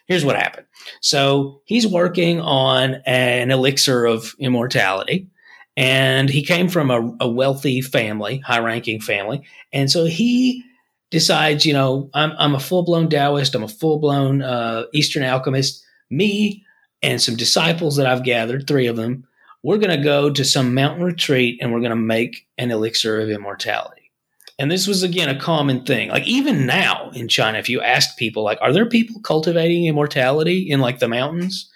here's 0.08 0.24
what 0.24 0.34
happened. 0.34 0.66
So 1.02 1.62
he's 1.66 1.86
working 1.86 2.40
on 2.40 2.96
an 3.06 3.52
elixir 3.52 4.06
of 4.06 4.34
immortality 4.40 5.28
and 5.76 6.28
he 6.28 6.42
came 6.42 6.68
from 6.68 6.90
a, 6.90 7.16
a 7.20 7.28
wealthy 7.28 7.82
family, 7.82 8.38
high 8.38 8.58
ranking 8.58 9.00
family. 9.00 9.46
And 9.72 9.88
so 9.88 10.04
he 10.04 10.64
decides, 11.12 11.64
you 11.64 11.74
know, 11.74 12.10
I'm, 12.12 12.32
I'm 12.38 12.56
a 12.56 12.60
full 12.60 12.82
blown 12.82 13.08
Taoist, 13.08 13.54
I'm 13.54 13.62
a 13.62 13.68
full 13.68 14.00
blown 14.00 14.42
uh, 14.42 14.86
Eastern 14.92 15.22
alchemist. 15.22 15.84
Me 16.10 16.65
and 17.02 17.20
some 17.20 17.36
disciples 17.36 17.96
that 17.96 18.06
I've 18.06 18.24
gathered, 18.24 18.66
three 18.66 18.86
of 18.86 18.96
them, 18.96 19.26
we're 19.62 19.78
going 19.78 19.96
to 19.96 20.04
go 20.04 20.30
to 20.30 20.44
some 20.44 20.74
mountain 20.74 21.04
retreat 21.04 21.58
and 21.60 21.72
we're 21.72 21.80
going 21.80 21.90
to 21.90 21.96
make 21.96 22.46
an 22.58 22.70
elixir 22.70 23.20
of 23.20 23.30
immortality. 23.30 24.12
And 24.58 24.70
this 24.70 24.86
was 24.86 25.02
again 25.02 25.28
a 25.28 25.38
common 25.38 25.84
thing. 25.84 26.08
Like 26.08 26.26
even 26.26 26.66
now 26.66 27.10
in 27.10 27.28
China, 27.28 27.58
if 27.58 27.68
you 27.68 27.82
ask 27.82 28.16
people, 28.16 28.42
like, 28.42 28.58
are 28.62 28.72
there 28.72 28.88
people 28.88 29.20
cultivating 29.20 29.86
immortality 29.86 30.70
in 30.70 30.80
like 30.80 30.98
the 30.98 31.08
mountains? 31.08 31.70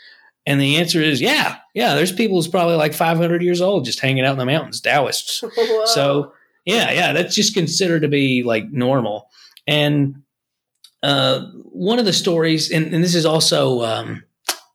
And 0.46 0.60
the 0.60 0.76
answer 0.76 1.00
is, 1.00 1.20
yeah, 1.20 1.56
yeah. 1.74 1.94
There's 1.94 2.12
people 2.12 2.36
who's 2.36 2.48
probably 2.48 2.76
like 2.76 2.94
500 2.94 3.42
years 3.42 3.60
old 3.60 3.84
just 3.84 4.00
hanging 4.00 4.24
out 4.24 4.32
in 4.32 4.38
the 4.38 4.46
mountains, 4.46 4.80
Taoists. 4.80 5.44
so 5.86 6.32
yeah, 6.64 6.90
yeah, 6.90 7.12
that's 7.12 7.34
just 7.34 7.54
considered 7.54 8.02
to 8.02 8.08
be 8.08 8.42
like 8.42 8.70
normal. 8.70 9.28
And 9.66 10.22
uh, 11.02 11.46
one 11.64 11.98
of 11.98 12.04
the 12.04 12.12
stories, 12.12 12.70
and, 12.70 12.94
and 12.94 13.02
this 13.02 13.14
is 13.14 13.26
also 13.26 13.82
um, 13.82 14.24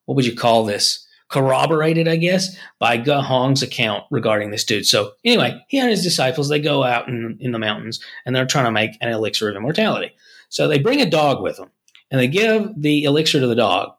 what 0.06 0.16
would 0.16 0.26
you 0.26 0.36
call 0.36 0.66
this? 0.66 1.06
Corroborated, 1.30 2.08
I 2.08 2.18
guess, 2.18 2.56
by 2.80 2.98
Ge 2.98 3.08
Hong's 3.10 3.64
account 3.64 4.04
regarding 4.12 4.52
this 4.52 4.64
dude. 4.64 4.86
So 4.86 5.12
anyway, 5.24 5.60
he 5.68 5.80
and 5.80 5.90
his 5.90 6.04
disciples 6.04 6.50
they 6.50 6.60
go 6.60 6.84
out 6.84 7.08
in, 7.08 7.38
in 7.40 7.52
the 7.52 7.60
mountains 7.60 8.00
and 8.26 8.36
they're 8.36 8.46
trying 8.46 8.66
to 8.66 8.72
make 8.72 8.92
an 9.02 9.10
elixir 9.10 9.50
of 9.50 9.56
immortality. 9.56 10.12
So 10.50 10.68
they 10.68 10.78
bring 10.78 11.02
a 11.02 11.10
dog 11.10 11.42
with 11.42 11.58
them 11.58 11.72
and 12.12 12.22
they 12.22 12.28
give 12.28 12.70
the 12.78 13.04
elixir 13.04 13.40
to 13.40 13.48
the 13.48 13.56
dog, 13.56 13.90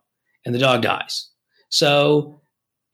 and 0.44 0.54
the 0.54 0.60
dog 0.60 0.82
dies. 0.82 1.28
So 1.68 2.40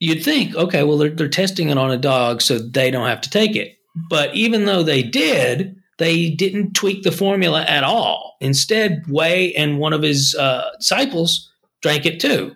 you'd 0.00 0.24
think, 0.24 0.56
okay, 0.56 0.82
well, 0.82 0.96
they're, 0.96 1.10
they're 1.10 1.28
testing 1.28 1.68
it 1.68 1.78
on 1.78 1.90
a 1.90 1.98
dog 1.98 2.40
so 2.40 2.58
they 2.58 2.90
don't 2.90 3.06
have 3.06 3.20
to 3.20 3.30
take 3.30 3.54
it. 3.54 3.76
But 4.08 4.34
even 4.34 4.64
though 4.64 4.82
they 4.82 5.02
did, 5.02 5.76
they 5.98 6.30
didn't 6.30 6.72
tweak 6.72 7.02
the 7.02 7.12
formula 7.12 7.62
at 7.68 7.84
all. 7.84 8.36
Instead, 8.40 9.04
Wei 9.08 9.52
and 9.52 9.78
one 9.78 9.92
of 9.92 10.02
his 10.02 10.34
uh, 10.34 10.70
disciples 10.78 11.52
drank 11.82 12.06
it 12.06 12.18
too, 12.18 12.52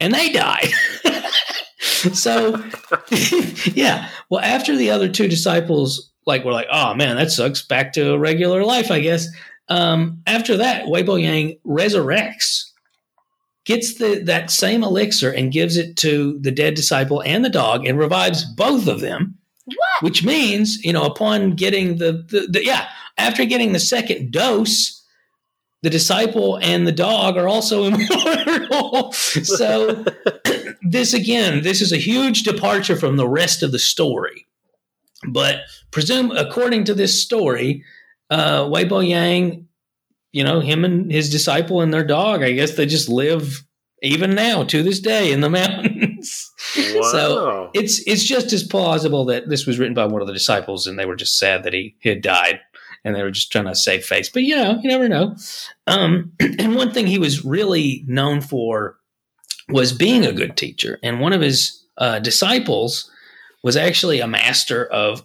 and 0.00 0.14
they 0.14 0.30
died. 0.30 0.70
so, 2.12 2.62
yeah. 3.72 4.08
Well, 4.28 4.40
after 4.40 4.76
the 4.76 4.90
other 4.90 5.08
two 5.08 5.28
disciples, 5.28 6.10
like, 6.26 6.44
were 6.44 6.52
like, 6.52 6.68
oh 6.70 6.94
man, 6.94 7.16
that 7.16 7.30
sucks. 7.30 7.62
Back 7.62 7.92
to 7.94 8.12
a 8.12 8.18
regular 8.18 8.64
life, 8.64 8.90
I 8.90 9.00
guess. 9.00 9.28
Um, 9.68 10.22
after 10.26 10.56
that, 10.58 10.88
Wei 10.88 11.02
Boyang 11.02 11.58
resurrects 11.66 12.64
gets 13.64 13.94
the, 13.94 14.22
that 14.24 14.50
same 14.50 14.84
elixir 14.84 15.30
and 15.30 15.52
gives 15.52 15.76
it 15.76 15.96
to 15.96 16.38
the 16.40 16.52
dead 16.52 16.74
disciple 16.74 17.22
and 17.22 17.44
the 17.44 17.50
dog 17.50 17.84
and 17.84 17.98
revives 17.98 18.44
both 18.44 18.86
of 18.86 19.00
them. 19.00 19.36
What? 19.64 20.02
Which 20.02 20.24
means, 20.24 20.82
you 20.84 20.92
know, 20.92 21.04
upon 21.04 21.52
getting 21.52 21.98
the, 21.98 22.24
the, 22.30 22.46
the 22.48 22.64
yeah, 22.64 22.88
after 23.18 23.44
getting 23.44 23.72
the 23.72 23.80
second 23.80 24.30
dose, 24.30 25.02
the 25.86 25.90
disciple 25.90 26.58
and 26.62 26.84
the 26.84 26.90
dog 26.90 27.36
are 27.36 27.46
also 27.46 27.84
immortal. 27.92 29.12
so 29.12 30.04
this 30.82 31.14
again, 31.14 31.62
this 31.62 31.80
is 31.80 31.92
a 31.92 31.96
huge 31.96 32.42
departure 32.42 32.96
from 32.96 33.16
the 33.16 33.28
rest 33.28 33.62
of 33.62 33.70
the 33.70 33.78
story. 33.78 34.46
But 35.28 35.60
presume, 35.92 36.32
according 36.32 36.82
to 36.86 36.94
this 36.94 37.22
story, 37.22 37.84
uh, 38.30 38.68
Wei 38.68 38.84
Boyang 38.84 39.66
you 40.32 40.42
know, 40.42 40.58
him 40.58 40.84
and 40.84 41.10
his 41.10 41.30
disciple 41.30 41.80
and 41.80 41.94
their 41.94 42.04
dog, 42.04 42.42
I 42.42 42.50
guess 42.50 42.74
they 42.74 42.84
just 42.84 43.08
live 43.08 43.64
even 44.02 44.34
now 44.34 44.64
to 44.64 44.82
this 44.82 44.98
day 45.00 45.30
in 45.30 45.40
the 45.40 45.48
mountains. 45.62 46.52
Wow. 46.76 47.02
so 47.10 47.70
it's 47.74 48.06
it's 48.08 48.24
just 48.24 48.52
as 48.52 48.64
plausible 48.64 49.24
that 49.26 49.48
this 49.48 49.66
was 49.66 49.78
written 49.78 49.94
by 49.94 50.04
one 50.04 50.20
of 50.20 50.26
the 50.26 50.34
disciples 50.34 50.86
and 50.86 50.98
they 50.98 51.06
were 51.06 51.16
just 51.16 51.38
sad 51.38 51.62
that 51.62 51.72
he 51.72 51.94
had 52.02 52.20
died 52.20 52.60
and 53.06 53.14
they 53.14 53.22
were 53.22 53.30
just 53.30 53.52
trying 53.52 53.66
to 53.66 53.74
save 53.74 54.04
face. 54.04 54.28
But 54.28 54.42
you 54.42 54.56
know, 54.56 54.78
you 54.82 54.90
never 54.90 55.08
know. 55.08 55.36
Um, 55.86 56.32
and 56.40 56.74
one 56.74 56.92
thing 56.92 57.06
he 57.06 57.18
was 57.18 57.44
really 57.44 58.04
known 58.06 58.40
for 58.40 58.96
was 59.68 59.92
being 59.92 60.24
a 60.24 60.32
good 60.32 60.56
teacher. 60.56 60.98
And 61.02 61.20
one 61.20 61.32
of 61.32 61.40
his 61.40 61.84
uh, 61.98 62.18
disciples 62.20 63.10
was 63.62 63.76
actually 63.76 64.20
a 64.20 64.26
master 64.28 64.86
of 64.86 65.24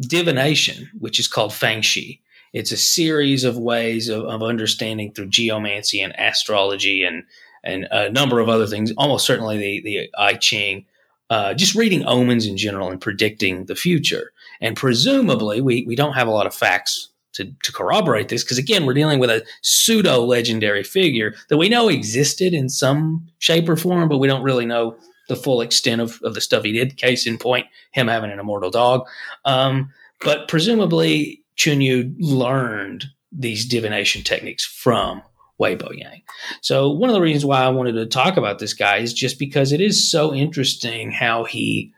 divination, 0.00 0.90
which 0.98 1.20
is 1.20 1.28
called 1.28 1.52
Feng 1.52 1.82
Shi. 1.82 2.22
It's 2.52 2.72
a 2.72 2.76
series 2.76 3.44
of 3.44 3.58
ways 3.58 4.08
of, 4.08 4.24
of 4.24 4.42
understanding 4.42 5.12
through 5.12 5.28
geomancy 5.28 6.00
and 6.00 6.14
astrology 6.18 7.04
and 7.04 7.24
and 7.64 7.86
a 7.90 8.10
number 8.10 8.40
of 8.40 8.48
other 8.48 8.66
things. 8.66 8.92
Almost 8.96 9.26
certainly 9.26 9.58
the 9.58 9.82
the 9.82 10.10
I 10.18 10.34
Ching. 10.34 10.86
uh, 11.30 11.54
just 11.54 11.74
reading 11.74 12.04
omens 12.06 12.46
in 12.46 12.56
general 12.56 12.90
and 12.90 13.00
predicting 13.00 13.64
the 13.66 13.74
future. 13.74 14.32
And 14.60 14.76
presumably, 14.76 15.60
we, 15.60 15.84
we 15.86 15.96
don't 15.96 16.12
have 16.14 16.28
a 16.28 16.30
lot 16.30 16.46
of 16.46 16.54
facts 16.54 17.08
to, 17.34 17.52
to 17.62 17.72
corroborate 17.72 18.28
this 18.28 18.42
because, 18.42 18.58
again, 18.58 18.86
we're 18.86 18.94
dealing 18.94 19.18
with 19.18 19.30
a 19.30 19.44
pseudo 19.62 20.24
legendary 20.24 20.82
figure 20.82 21.34
that 21.48 21.56
we 21.56 21.68
know 21.68 21.88
existed 21.88 22.52
in 22.52 22.68
some 22.68 23.26
shape 23.38 23.68
or 23.68 23.76
form, 23.76 24.08
but 24.08 24.18
we 24.18 24.28
don't 24.28 24.42
really 24.42 24.66
know 24.66 24.96
the 25.28 25.36
full 25.36 25.60
extent 25.60 26.00
of, 26.00 26.20
of 26.22 26.34
the 26.34 26.40
stuff 26.40 26.64
he 26.64 26.72
did. 26.72 26.96
Case 26.96 27.26
in 27.26 27.38
point, 27.38 27.66
him 27.92 28.08
having 28.08 28.30
an 28.30 28.38
immortal 28.38 28.70
dog. 28.70 29.06
Um, 29.44 29.90
but 30.20 30.48
presumably, 30.48 31.42
Chunyu 31.56 32.14
learned 32.18 33.06
these 33.32 33.66
divination 33.66 34.22
techniques 34.22 34.64
from 34.64 35.22
Wei 35.58 35.76
Boyang. 35.76 36.22
So 36.60 36.90
one 36.90 37.10
of 37.10 37.14
the 37.14 37.20
reasons 37.20 37.44
why 37.44 37.62
I 37.62 37.68
wanted 37.68 37.92
to 37.92 38.06
talk 38.06 38.36
about 38.36 38.58
this 38.58 38.74
guy 38.74 38.98
is 38.98 39.12
just 39.12 39.38
because 39.38 39.72
it 39.72 39.80
is 39.80 40.10
so 40.10 40.34
interesting 40.34 41.10
how 41.10 41.44
he 41.44 41.92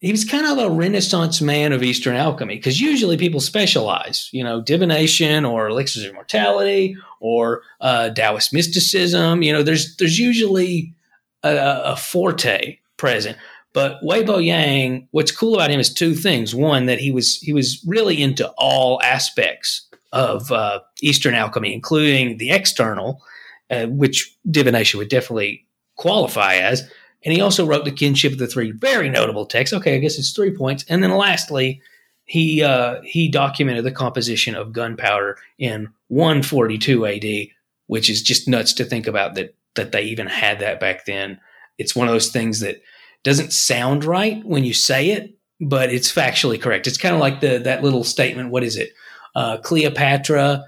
he 0.00 0.12
was 0.12 0.24
kind 0.24 0.46
of 0.46 0.58
a 0.58 0.70
renaissance 0.70 1.40
man 1.40 1.72
of 1.72 1.82
Eastern 1.82 2.14
alchemy 2.14 2.56
because 2.56 2.80
usually 2.80 3.16
people 3.16 3.40
specialize, 3.40 4.28
you 4.32 4.44
know, 4.44 4.60
divination 4.60 5.44
or 5.44 5.68
elixirs 5.68 6.04
of 6.04 6.10
immortality 6.10 6.96
or 7.20 7.62
uh, 7.80 8.10
Taoist 8.10 8.52
mysticism. 8.52 9.42
You 9.42 9.52
know, 9.52 9.62
there's 9.62 9.96
there's 9.96 10.18
usually 10.18 10.94
a, 11.42 11.82
a 11.84 11.96
forte 11.96 12.78
present. 12.96 13.36
But 13.72 13.98
Wei 14.02 14.24
Boyang, 14.24 15.06
what's 15.10 15.30
cool 15.30 15.54
about 15.54 15.70
him 15.70 15.80
is 15.80 15.92
two 15.92 16.14
things. 16.14 16.54
One, 16.54 16.86
that 16.86 17.00
he 17.00 17.10
was 17.10 17.36
he 17.38 17.52
was 17.52 17.84
really 17.86 18.22
into 18.22 18.48
all 18.56 19.00
aspects 19.02 19.88
of 20.12 20.50
uh, 20.52 20.80
Eastern 21.02 21.34
alchemy, 21.34 21.74
including 21.74 22.38
the 22.38 22.50
external, 22.50 23.22
uh, 23.70 23.86
which 23.86 24.36
divination 24.50 24.98
would 24.98 25.08
definitely 25.08 25.66
qualify 25.96 26.54
as. 26.54 26.88
And 27.24 27.34
he 27.34 27.40
also 27.40 27.66
wrote 27.66 27.84
the 27.84 27.90
Kinship 27.90 28.32
of 28.32 28.38
the 28.38 28.46
Three, 28.46 28.70
very 28.70 29.08
notable 29.08 29.46
texts. 29.46 29.74
Okay, 29.74 29.96
I 29.96 29.98
guess 29.98 30.18
it's 30.18 30.30
three 30.30 30.56
points. 30.56 30.84
And 30.88 31.02
then 31.02 31.10
lastly, 31.10 31.82
he 32.24 32.62
uh, 32.62 33.00
he 33.02 33.28
documented 33.28 33.84
the 33.84 33.90
composition 33.90 34.54
of 34.54 34.72
gunpowder 34.72 35.38
in 35.58 35.88
142 36.08 37.06
AD, 37.06 37.48
which 37.86 38.08
is 38.10 38.22
just 38.22 38.46
nuts 38.48 38.72
to 38.74 38.84
think 38.84 39.06
about 39.06 39.34
that 39.34 39.54
that 39.74 39.92
they 39.92 40.02
even 40.02 40.26
had 40.26 40.60
that 40.60 40.78
back 40.78 41.06
then. 41.06 41.40
It's 41.78 41.96
one 41.96 42.06
of 42.06 42.14
those 42.14 42.30
things 42.30 42.60
that 42.60 42.82
doesn't 43.22 43.52
sound 43.52 44.04
right 44.04 44.44
when 44.44 44.64
you 44.64 44.74
say 44.74 45.10
it, 45.10 45.34
but 45.60 45.92
it's 45.92 46.12
factually 46.12 46.60
correct. 46.60 46.86
It's 46.86 46.98
kind 46.98 47.14
of 47.14 47.20
like 47.20 47.40
the 47.40 47.58
that 47.58 47.82
little 47.82 48.04
statement. 48.04 48.50
What 48.50 48.62
is 48.62 48.76
it? 48.76 48.90
Uh, 49.34 49.56
Cleopatra 49.58 50.64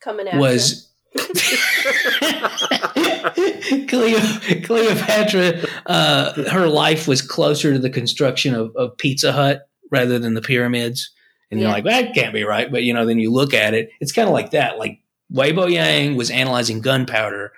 Coming 0.00 0.28
at 0.28 0.38
was 0.38 0.90
Cleo, 3.88 4.18
Cleopatra. 4.64 5.66
Uh, 5.86 6.50
her 6.50 6.66
life 6.68 7.06
was 7.08 7.22
closer 7.22 7.72
to 7.72 7.78
the 7.78 7.90
construction 7.90 8.54
of, 8.54 8.74
of 8.76 8.96
Pizza 8.98 9.32
Hut 9.32 9.68
rather 9.90 10.18
than 10.18 10.34
the 10.34 10.42
pyramids. 10.42 11.10
And 11.50 11.60
you're 11.60 11.68
Yeah. 11.68 11.74
like, 11.74 11.84
that 11.84 12.14
can't 12.14 12.34
be 12.34 12.44
right. 12.44 12.70
But 12.70 12.82
you 12.84 12.92
know, 12.92 13.06
then 13.06 13.18
you 13.18 13.30
look 13.30 13.54
at 13.54 13.74
it, 13.74 13.90
it's 14.00 14.12
kind 14.12 14.28
of 14.28 14.34
like 14.34 14.50
that. 14.50 14.78
Like 14.78 15.00
Wei 15.30 15.52
Boyang 15.52 16.16
was 16.16 16.30
analyzing 16.30 16.80
gunpowder 16.80 17.52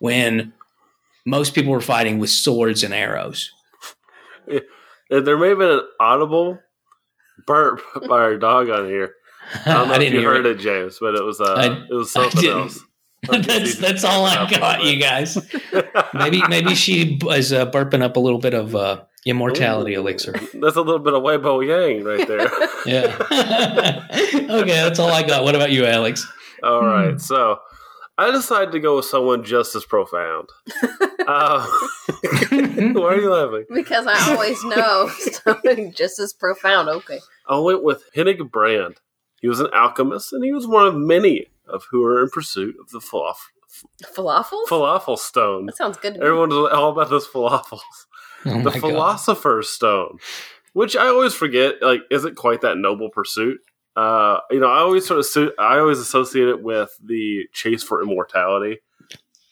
when 0.00 0.52
most 1.26 1.54
people 1.54 1.72
were 1.72 1.80
fighting 1.80 2.18
with 2.18 2.30
swords 2.30 2.82
and 2.82 2.94
arrows. 2.94 3.52
And 5.10 5.26
there 5.26 5.38
may 5.38 5.48
have 5.48 5.58
been 5.58 5.70
an 5.70 5.88
audible 5.98 6.58
burp 7.46 7.80
by 8.06 8.18
our 8.18 8.36
dog 8.36 8.68
on 8.68 8.84
here. 8.88 9.14
I 9.64 9.72
don't 9.72 9.88
know 9.88 9.94
if 9.94 10.00
didn't 10.00 10.12
you 10.16 10.20
hear 10.20 10.34
heard 10.34 10.44
it. 10.44 10.56
it. 10.56 10.60
James, 10.60 10.98
but 11.00 11.14
it 11.14 11.24
was 11.24 11.40
uh, 11.40 11.44
I- 11.54 11.86
it 11.90 11.94
was 11.94 12.12
something 12.12 12.38
didn't. 12.42 12.58
else. 12.58 12.78
That's 13.22 13.76
that's 13.78 14.04
all 14.04 14.24
I 14.26 14.48
got, 14.50 14.84
you 14.84 14.98
guys. 15.00 15.36
Maybe 16.14 16.42
maybe 16.48 16.74
she 16.74 17.18
is 17.30 17.52
uh, 17.52 17.70
burping 17.70 18.02
up 18.02 18.16
a 18.16 18.20
little 18.20 18.38
bit 18.38 18.54
of 18.54 18.74
uh, 18.76 19.02
immortality 19.26 19.94
Ooh. 19.94 20.00
elixir. 20.00 20.32
That's 20.32 20.76
a 20.76 20.80
little 20.82 21.00
bit 21.00 21.14
of 21.14 21.22
Wei 21.22 21.36
Boyang 21.36 22.04
right 22.04 22.26
there. 22.28 22.48
Yeah. 22.86 23.16
okay, 24.60 24.70
that's 24.82 24.98
all 24.98 25.10
I 25.10 25.22
got. 25.26 25.42
What 25.44 25.54
about 25.56 25.70
you, 25.72 25.84
Alex? 25.84 26.26
All 26.62 26.82
right, 26.84 27.10
Hmm. 27.12 27.18
so 27.18 27.58
I 28.16 28.30
decided 28.30 28.72
to 28.72 28.80
go 28.80 28.96
with 28.96 29.04
someone 29.04 29.44
just 29.44 29.74
as 29.74 29.84
profound. 29.84 30.48
uh, 31.26 31.66
why 32.50 33.02
are 33.14 33.20
you 33.20 33.30
laughing? 33.30 33.64
because 33.74 34.06
I 34.08 34.32
always 34.32 34.62
know 34.64 35.10
something 35.44 35.92
just 35.92 36.18
as 36.18 36.32
profound. 36.32 36.88
Okay. 36.88 37.18
I 37.48 37.58
went 37.58 37.82
with 37.82 38.04
Hennig 38.14 38.50
Brand. 38.50 38.96
He 39.40 39.48
was 39.48 39.60
an 39.60 39.68
alchemist, 39.74 40.32
and 40.32 40.44
he 40.44 40.52
was 40.52 40.66
one 40.66 40.86
of 40.86 40.94
many 40.96 41.46
of 41.70 41.84
who 41.90 42.04
are 42.04 42.22
in 42.22 42.28
pursuit 42.30 42.76
of 42.80 42.90
the 42.90 42.98
falaf- 43.00 43.36
Falafel? 44.16 44.64
falafel 44.68 45.18
stone. 45.18 45.66
that 45.66 45.76
sounds 45.76 45.96
good 45.98 46.14
to 46.14 46.20
me. 46.20 46.26
Everyone's 46.26 46.54
all 46.54 46.90
about 46.90 47.10
those 47.10 47.26
falafels. 47.28 47.80
Oh 48.46 48.50
the 48.50 48.58
my 48.58 48.62
God. 48.72 48.80
philosopher's 48.80 49.68
stone 49.68 50.18
which 50.74 50.94
i 50.96 51.06
always 51.08 51.34
forget 51.34 51.74
like 51.82 52.02
isn't 52.10 52.36
quite 52.36 52.60
that 52.60 52.76
noble 52.78 53.10
pursuit 53.10 53.58
uh 53.96 54.38
you 54.50 54.60
know 54.60 54.68
i 54.68 54.78
always 54.78 55.04
sort 55.06 55.18
of 55.18 55.26
su- 55.26 55.52
i 55.58 55.78
always 55.78 55.98
associate 55.98 56.46
it 56.46 56.62
with 56.62 56.90
the 57.02 57.44
chase 57.52 57.82
for 57.82 58.00
immortality 58.00 58.78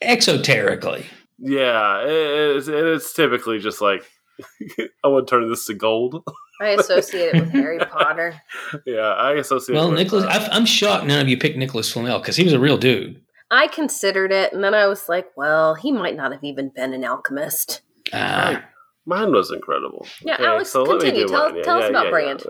Exoterically. 0.03 1.05
yeah 1.39 2.01
it, 2.03 2.57
it's, 2.57 2.69
and 2.69 2.77
it's 2.77 3.13
typically 3.13 3.59
just 3.59 3.81
like 3.81 4.05
i 5.05 5.09
want 5.09 5.27
to 5.27 5.31
turn 5.31 5.49
this 5.49 5.67
to 5.67 5.75
gold 5.75 6.23
I 6.61 6.69
associate 6.71 7.35
it 7.35 7.41
with 7.41 7.51
Harry 7.51 7.79
Potter. 7.79 8.41
yeah 8.87 9.01
i 9.15 9.33
associate 9.33 9.75
Well, 9.75 9.89
it 9.89 9.91
with, 9.91 9.99
Nicholas, 9.99 10.25
uh, 10.25 10.29
I, 10.29 10.49
I'm 10.57 10.67
shocked 10.67 11.07
none 11.07 11.21
of 11.21 11.29
you 11.29 11.37
picked 11.37 11.57
Nicholas 11.57 11.93
Flamel 11.93 12.19
because 12.19 12.37
he 12.37 12.45
was 12.45 12.53
a 12.53 12.61
real 12.61 12.79
dude. 12.79 13.21
I 13.51 13.69
considered 13.69 14.33
it, 14.33 14.53
and 14.53 14.65
then 14.65 14.75
I 14.75 14.89
was 14.89 15.09
like, 15.09 15.29
well, 15.37 15.75
he 15.77 15.93
might 15.93 16.17
not 16.17 16.33
have 16.33 16.43
even 16.43 16.71
been 16.71 16.93
an 16.93 17.05
alchemist. 17.05 17.83
Ah, 18.13 18.65
mine 19.05 19.33
was 19.33 19.53
incredible 19.53 20.07
Yeah, 20.23 20.37
Alex, 20.41 20.73
continue. 20.73 21.29
Tell- 21.29 21.63
tell 21.63 21.83
us 21.83 21.91
about 21.91 22.11
Brand. 22.11 22.43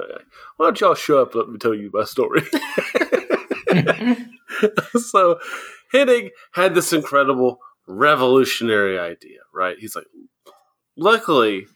why 0.57 0.67
don't 0.67 0.81
y'all 0.81 0.95
show 0.95 1.21
up 1.23 1.35
let 1.35 1.49
me 1.49 1.59
tell 1.59 1.75
you 1.75 1.91
my 1.93 2.05
story 2.05 2.43
so 4.99 5.39
Hennig 5.93 6.31
had 6.53 6.75
this 6.75 6.93
incredible 6.93 7.59
revolutionary 7.87 8.99
idea, 8.99 9.41
right? 9.53 9.77
He's 9.79 9.95
like, 9.95 10.07
luckily, 10.97 11.67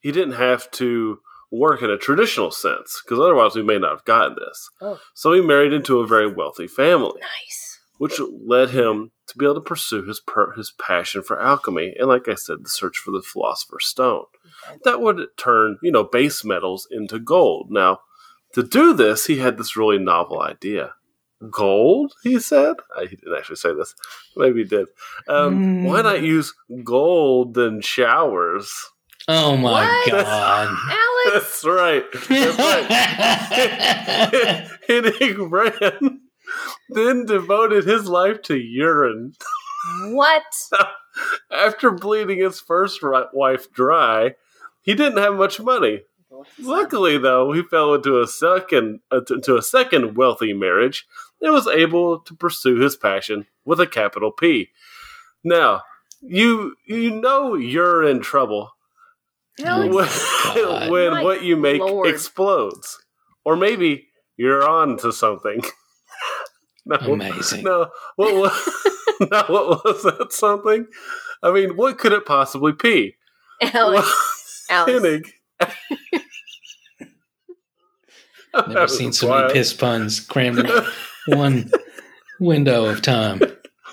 he 0.00 0.12
didn't 0.12 0.34
have 0.34 0.70
to 0.72 1.18
work 1.50 1.82
in 1.82 1.90
a 1.90 1.96
traditional 1.98 2.50
sense 2.50 3.00
because 3.04 3.20
otherwise 3.20 3.54
we 3.54 3.62
may 3.62 3.78
not 3.78 3.90
have 3.90 4.04
gotten 4.04 4.36
this. 4.38 4.68
Oh. 4.80 4.98
So 5.14 5.32
he 5.32 5.40
married 5.40 5.72
into 5.72 6.00
a 6.00 6.06
very 6.06 6.26
wealthy 6.32 6.66
family, 6.66 7.20
Nice. 7.20 7.78
which 7.98 8.20
led 8.44 8.70
him 8.70 9.12
to 9.28 9.38
be 9.38 9.44
able 9.44 9.54
to 9.56 9.60
pursue 9.60 10.04
his 10.04 10.20
per- 10.20 10.52
his 10.54 10.72
passion 10.72 11.22
for 11.22 11.40
alchemy 11.40 11.94
and, 11.98 12.08
like 12.08 12.28
I 12.28 12.34
said, 12.34 12.58
the 12.64 12.68
search 12.68 12.98
for 12.98 13.10
the 13.10 13.22
philosopher's 13.22 13.86
stone. 13.86 14.24
Okay. 14.68 14.78
That 14.84 15.00
would 15.00 15.20
turn, 15.36 15.78
you 15.82 15.90
know, 15.92 16.04
base 16.04 16.44
metals 16.44 16.86
into 16.90 17.18
gold. 17.18 17.68
Now, 17.70 18.00
to 18.54 18.62
do 18.62 18.92
this, 18.92 19.26
he 19.26 19.38
had 19.38 19.58
this 19.58 19.76
really 19.76 19.98
novel 19.98 20.40
idea. 20.40 20.94
Gold, 21.50 22.14
he 22.22 22.38
said. 22.38 22.76
Uh, 22.96 23.02
he 23.02 23.16
didn't 23.16 23.36
actually 23.36 23.56
say 23.56 23.74
this. 23.74 23.94
Maybe 24.36 24.62
he 24.62 24.68
did. 24.68 24.86
Um, 25.28 25.56
Mm. 25.82 25.84
Why 25.86 26.02
not 26.02 26.22
use 26.22 26.54
golden 26.84 27.80
showers? 27.82 28.72
Oh 29.28 29.56
my 29.56 29.70
What? 29.72 30.10
God. 30.10 30.68
Alex, 30.90 31.30
That's 31.32 31.64
right. 31.64 32.04
That's 32.28 32.58
right. 32.58 32.88
Hennig 34.88 35.50
Brand 35.50 36.20
then 36.90 37.26
devoted 37.26 37.84
his 37.84 38.08
life 38.08 38.42
to 38.42 38.56
urine. 38.56 39.34
what? 40.06 40.42
After 41.50 41.90
bleeding 41.90 42.38
his 42.38 42.60
first 42.60 43.00
wife 43.02 43.72
dry, 43.72 44.34
he 44.82 44.94
didn't 44.94 45.18
have 45.18 45.34
much 45.34 45.60
money. 45.60 46.02
Luckily, 46.58 47.16
though, 47.18 47.52
he 47.52 47.62
fell 47.62 47.94
into 47.94 48.20
a 48.20 48.26
second 48.26 49.00
uh, 49.10 49.22
into 49.30 49.56
a 49.56 49.62
second 49.62 50.16
wealthy 50.16 50.52
marriage 50.52 51.06
and 51.40 51.52
was 51.52 51.66
able 51.66 52.20
to 52.20 52.34
pursue 52.34 52.76
his 52.76 52.94
passion 52.96 53.46
with 53.64 53.80
a 53.80 53.86
capital 53.86 54.30
P. 54.30 54.68
Now, 55.42 55.82
you 56.20 56.76
you 56.86 57.10
know 57.10 57.54
you're 57.54 58.04
in 58.04 58.20
trouble 58.20 58.72
Alex, 59.64 60.54
when, 60.54 60.90
when 60.90 61.10
My 61.12 61.22
what 61.22 61.42
you 61.42 61.56
make 61.56 61.80
Lord. 61.80 62.08
explodes, 62.08 62.98
or 63.44 63.56
maybe 63.56 64.08
you're 64.36 64.68
on 64.68 64.98
to 64.98 65.12
something. 65.12 65.62
no, 66.86 66.96
Amazing. 66.96 67.64
no, 67.64 67.88
what 68.16 68.34
was 68.34 68.70
no, 69.20 69.44
what 69.48 69.84
was 69.84 70.02
that 70.02 70.32
something? 70.32 70.86
I 71.42 71.50
mean, 71.52 71.76
what 71.76 71.98
could 71.98 72.12
it 72.12 72.26
possibly 72.26 72.72
be? 72.72 73.16
Alex, 73.62 74.66
Alex. 74.70 75.30
Never 78.68 78.88
seen 78.88 79.12
so 79.12 79.28
wild. 79.28 79.42
many 79.48 79.54
piss 79.54 79.72
puns 79.74 80.20
crammed 80.20 80.58
in 80.60 80.70
one 81.38 81.70
window 82.40 82.86
of 82.86 83.02
time. 83.02 83.40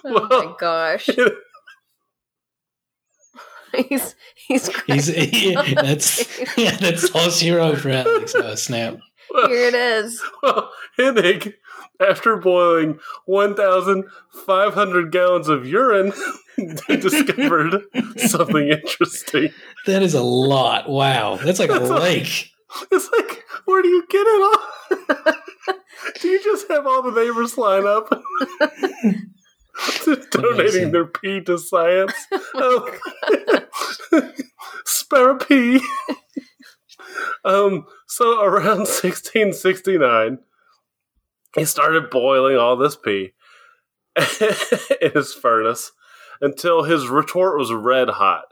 Oh 0.05 0.27
Well- 0.29 0.45
my 0.45 0.53
gosh. 0.59 1.09
He's 3.75 4.15
he's, 4.35 4.67
He's 4.87 5.09
cracking 5.09 5.57
up. 5.57 5.65
that's 5.83 6.57
yeah, 6.57 6.75
that's 6.77 7.09
all 7.15 7.29
zero 7.29 7.75
for 7.75 7.89
Alex. 7.89 8.33
Oh, 8.35 8.55
snap. 8.55 8.99
Well, 9.31 9.47
Here 9.49 9.67
it 9.67 9.73
is. 9.75 10.21
well, 10.43 10.71
Hennig 10.99 11.53
after 11.99 12.37
boiling 12.37 12.99
1,500 13.25 15.11
gallons 15.11 15.47
of 15.47 15.67
urine, 15.67 16.11
they 16.57 16.97
discovered 16.97 17.83
something 18.17 18.67
interesting. 18.69 19.49
That 19.85 20.03
is 20.03 20.13
a 20.13 20.21
lot. 20.21 20.89
Wow. 20.89 21.37
That's 21.37 21.59
like 21.59 21.69
a 21.69 21.73
That's 21.79 21.89
a- 21.89 21.95
lake. 21.95 22.49
It's 22.91 23.09
like, 23.17 23.43
where 23.65 23.81
do 23.83 23.87
you 23.87 24.03
get 24.09 24.25
it 24.25 24.41
all? 24.41 25.33
do 26.19 26.27
you 26.27 26.43
just 26.43 26.67
have 26.69 26.85
all 26.87 27.03
the 27.03 27.11
neighbors 27.11 27.57
line 27.57 27.85
up? 27.85 28.09
Donating 30.31 30.91
their 30.91 31.05
pee 31.05 31.41
to 31.41 31.57
science. 31.57 32.13
Oh. 32.53 32.97
Spare 34.85 35.31
a 35.31 35.37
pee. 35.37 35.81
um, 37.45 37.85
so 38.07 38.41
around 38.41 38.79
1669, 38.79 40.39
he 41.55 41.65
started 41.65 42.09
boiling 42.09 42.57
all 42.57 42.75
this 42.75 42.95
pee 42.95 43.33
in 45.01 45.11
his 45.13 45.33
furnace 45.33 45.91
until 46.41 46.83
his 46.83 47.07
retort 47.07 47.57
was 47.57 47.71
red 47.71 48.09
hot. 48.09 48.45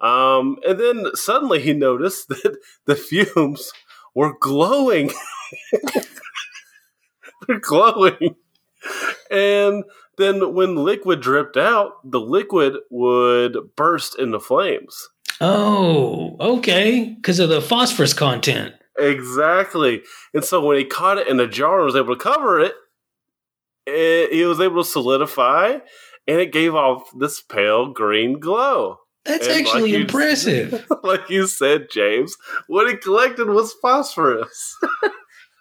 Um, 0.00 0.58
and 0.66 0.78
then 0.78 1.06
suddenly 1.14 1.60
he 1.60 1.72
noticed 1.72 2.28
that 2.28 2.58
the 2.84 2.96
fumes 2.96 3.72
were 4.14 4.36
glowing. 4.38 5.10
They're 7.46 7.60
glowing. 7.60 8.36
And 9.30 9.84
then 10.18 10.54
when 10.54 10.76
liquid 10.76 11.20
dripped 11.20 11.56
out, 11.56 11.92
the 12.10 12.20
liquid 12.20 12.74
would 12.90 13.56
burst 13.76 14.18
into 14.18 14.40
flames. 14.40 15.08
Oh, 15.40 16.36
okay. 16.40 17.10
Because 17.14 17.38
of 17.38 17.48
the 17.50 17.60
phosphorus 17.60 18.12
content. 18.14 18.74
Exactly. 18.98 20.02
And 20.32 20.42
so 20.42 20.64
when 20.64 20.78
he 20.78 20.84
caught 20.84 21.18
it 21.18 21.28
in 21.28 21.38
a 21.38 21.46
jar 21.46 21.76
and 21.78 21.84
was 21.86 21.96
able 21.96 22.16
to 22.16 22.22
cover 22.22 22.60
it, 22.60 22.72
it 23.86 24.32
he 24.32 24.44
was 24.46 24.60
able 24.60 24.82
to 24.82 24.88
solidify 24.88 25.78
and 26.26 26.40
it 26.40 26.52
gave 26.52 26.74
off 26.74 27.02
this 27.18 27.40
pale 27.42 27.92
green 27.92 28.40
glow. 28.40 28.98
That's 29.26 29.46
And 29.46 29.58
actually 29.60 29.82
like 29.82 29.90
you- 29.90 29.96
impressive. 29.98 30.86
like 31.02 31.28
you 31.28 31.46
said, 31.46 31.88
James, 31.90 32.36
what 32.68 32.88
he 32.88 32.96
collected 32.96 33.48
was 33.48 33.74
phosphorus, 33.82 34.76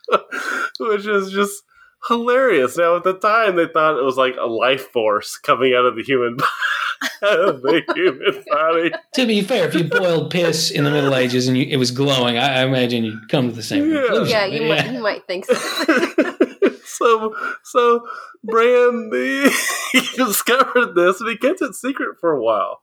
which 0.79 1.05
is 1.07 1.31
just 1.31 1.63
hilarious. 2.07 2.77
Now, 2.77 2.95
at 2.97 3.03
the 3.03 3.13
time, 3.17 3.55
they 3.55 3.67
thought 3.67 3.97
it 3.99 4.03
was 4.03 4.17
like 4.17 4.35
a 4.39 4.45
life 4.45 4.91
force 4.91 5.37
coming 5.37 5.73
out 5.73 5.85
of 5.85 5.95
the 5.95 6.03
human, 6.03 6.37
out 7.23 7.39
of 7.39 7.61
the 7.61 7.81
human 7.95 8.43
body. 8.51 8.91
to 9.13 9.25
be 9.25 9.41
fair, 9.41 9.67
if 9.67 9.73
you 9.75 9.83
boiled 9.85 10.31
piss 10.31 10.71
in 10.71 10.83
the 10.83 10.91
Middle 10.91 11.15
Ages 11.15 11.47
and 11.47 11.57
you, 11.57 11.65
it 11.69 11.77
was 11.77 11.91
glowing, 11.91 12.37
I, 12.37 12.61
I 12.61 12.65
imagine 12.65 13.03
you'd 13.03 13.29
come 13.29 13.49
to 13.49 13.55
the 13.55 13.63
same 13.63 13.89
Yeah. 13.91 14.01
conclusion. 14.01 14.27
yeah, 14.29 14.47
but 14.47 14.53
you 14.61 14.67
might 14.67 14.91
you 14.93 14.99
might 15.01 15.27
think 15.27 15.45
so. 15.45 15.53
so, 16.85 17.35
so 17.63 18.07
Brand 18.43 19.11
he, 19.13 19.49
he 19.93 20.01
discovered 20.17 20.93
this, 20.95 21.19
and 21.21 21.29
he 21.29 21.37
kept 21.37 21.61
it 21.61 21.73
secret 21.75 22.17
for 22.19 22.31
a 22.31 22.41
while. 22.41 22.81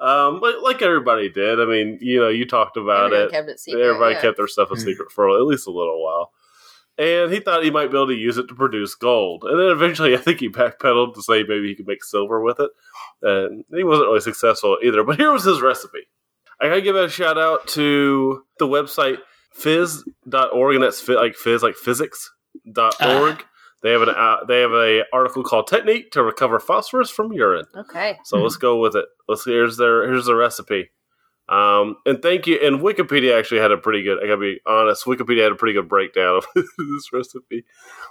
Um, 0.00 0.40
like, 0.40 0.56
like 0.62 0.82
everybody 0.82 1.30
did. 1.30 1.60
I 1.60 1.66
mean, 1.66 1.98
you 2.00 2.18
know, 2.20 2.28
you 2.28 2.46
talked 2.46 2.76
about 2.76 3.06
Everyone 3.12 3.26
it. 3.28 3.30
kept 3.30 3.48
it 3.48 3.60
secret. 3.60 3.82
Everybody 3.84 4.14
yeah. 4.16 4.20
kept 4.22 4.36
their 4.38 4.48
stuff 4.48 4.70
a 4.72 4.76
secret 4.76 5.10
for 5.12 5.28
at 5.36 5.42
least 5.44 5.68
a 5.68 5.70
little 5.70 6.02
while. 6.02 6.32
And 6.96 7.32
he 7.32 7.40
thought 7.40 7.64
he 7.64 7.70
might 7.70 7.90
be 7.90 7.96
able 7.96 8.08
to 8.08 8.14
use 8.14 8.38
it 8.38 8.46
to 8.48 8.54
produce 8.54 8.94
gold. 8.94 9.44
And 9.44 9.58
then 9.58 9.68
eventually, 9.68 10.14
I 10.14 10.18
think 10.18 10.40
he 10.40 10.48
backpedaled 10.48 11.14
to 11.14 11.22
say 11.22 11.42
maybe 11.42 11.68
he 11.68 11.74
could 11.74 11.88
make 11.88 12.04
silver 12.04 12.40
with 12.40 12.60
it. 12.60 12.70
And 13.22 13.64
he 13.74 13.82
wasn't 13.82 14.08
really 14.08 14.20
successful 14.20 14.78
either. 14.82 15.02
But 15.02 15.16
here 15.16 15.32
was 15.32 15.44
his 15.44 15.60
recipe. 15.60 16.06
I 16.60 16.68
gotta 16.68 16.82
give 16.82 16.94
a 16.94 17.08
shout 17.08 17.36
out 17.36 17.66
to 17.68 18.44
the 18.58 18.66
website 18.66 19.18
phys.org, 19.58 20.74
and 20.74 20.84
that's 20.84 21.00
fi- 21.00 21.14
like 21.14 21.36
fizz, 21.36 21.62
like 21.62 21.76
physics.org. 21.76 22.94
Ah. 23.00 23.38
They 23.82 23.90
have 23.90 24.02
an 24.02 24.08
uh, 24.08 24.44
they 24.48 24.60
have 24.60 24.72
a 24.72 25.04
article 25.12 25.42
called 25.42 25.66
"Technique 25.66 26.10
to 26.12 26.22
Recover 26.22 26.58
Phosphorus 26.58 27.10
from 27.10 27.32
Urine." 27.32 27.66
Okay. 27.76 28.18
So 28.24 28.38
let's 28.38 28.56
go 28.56 28.78
with 28.78 28.96
it. 28.96 29.04
Let's 29.28 29.44
here's 29.44 29.76
their 29.76 30.06
here's 30.06 30.24
the 30.24 30.34
recipe. 30.34 30.90
Um, 31.48 31.96
and 32.06 32.22
thank 32.22 32.46
you. 32.46 32.58
And 32.62 32.80
Wikipedia 32.80 33.38
actually 33.38 33.60
had 33.60 33.70
a 33.72 33.76
pretty 33.76 34.02
good. 34.02 34.18
I 34.18 34.26
gotta 34.26 34.38
be 34.38 34.60
honest. 34.66 35.04
Wikipedia 35.04 35.42
had 35.42 35.52
a 35.52 35.56
pretty 35.56 35.74
good 35.74 35.88
breakdown 35.88 36.36
of 36.36 36.46
this 36.54 37.12
recipe. 37.12 37.64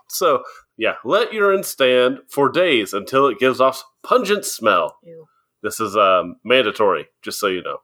So 0.07 0.43
yeah, 0.77 0.95
let 1.03 1.33
urine 1.33 1.63
stand 1.63 2.19
for 2.29 2.49
days 2.49 2.93
until 2.93 3.27
it 3.27 3.39
gives 3.39 3.59
off 3.59 3.83
pungent 4.03 4.45
smell. 4.45 4.97
Ew. 5.03 5.25
This 5.63 5.79
is 5.79 5.95
um, 5.95 6.35
mandatory, 6.43 7.07
just 7.21 7.39
so 7.39 7.47
you 7.47 7.63
know. 7.63 7.77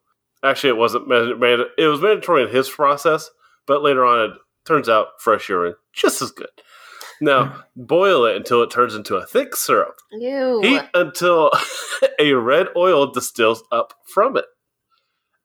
Actually, 0.43 0.71
it 0.71 0.77
wasn't. 0.77 1.07
Man- 1.07 1.39
man- 1.39 1.65
it 1.77 1.85
was 1.87 2.01
mandatory 2.01 2.43
in 2.43 2.49
his 2.49 2.69
process, 2.69 3.29
but 3.65 3.81
later 3.81 4.05
on, 4.05 4.29
it 4.29 4.37
turns 4.65 4.87
out 4.87 5.07
fresh 5.19 5.49
urine 5.49 5.75
just 5.93 6.21
as 6.21 6.29
good. 6.31 6.49
Now, 7.21 7.63
boil 7.75 8.25
it 8.25 8.35
until 8.35 8.61
it 8.61 8.69
turns 8.69 8.93
into 8.93 9.15
a 9.15 9.25
thick 9.25 9.55
syrup. 9.55 9.95
Ew. 10.11 10.61
Heat 10.61 10.83
until 10.93 11.51
a 12.19 12.33
red 12.33 12.67
oil 12.75 13.11
distills 13.11 13.63
up 13.71 13.93
from 14.13 14.37
it 14.37 14.45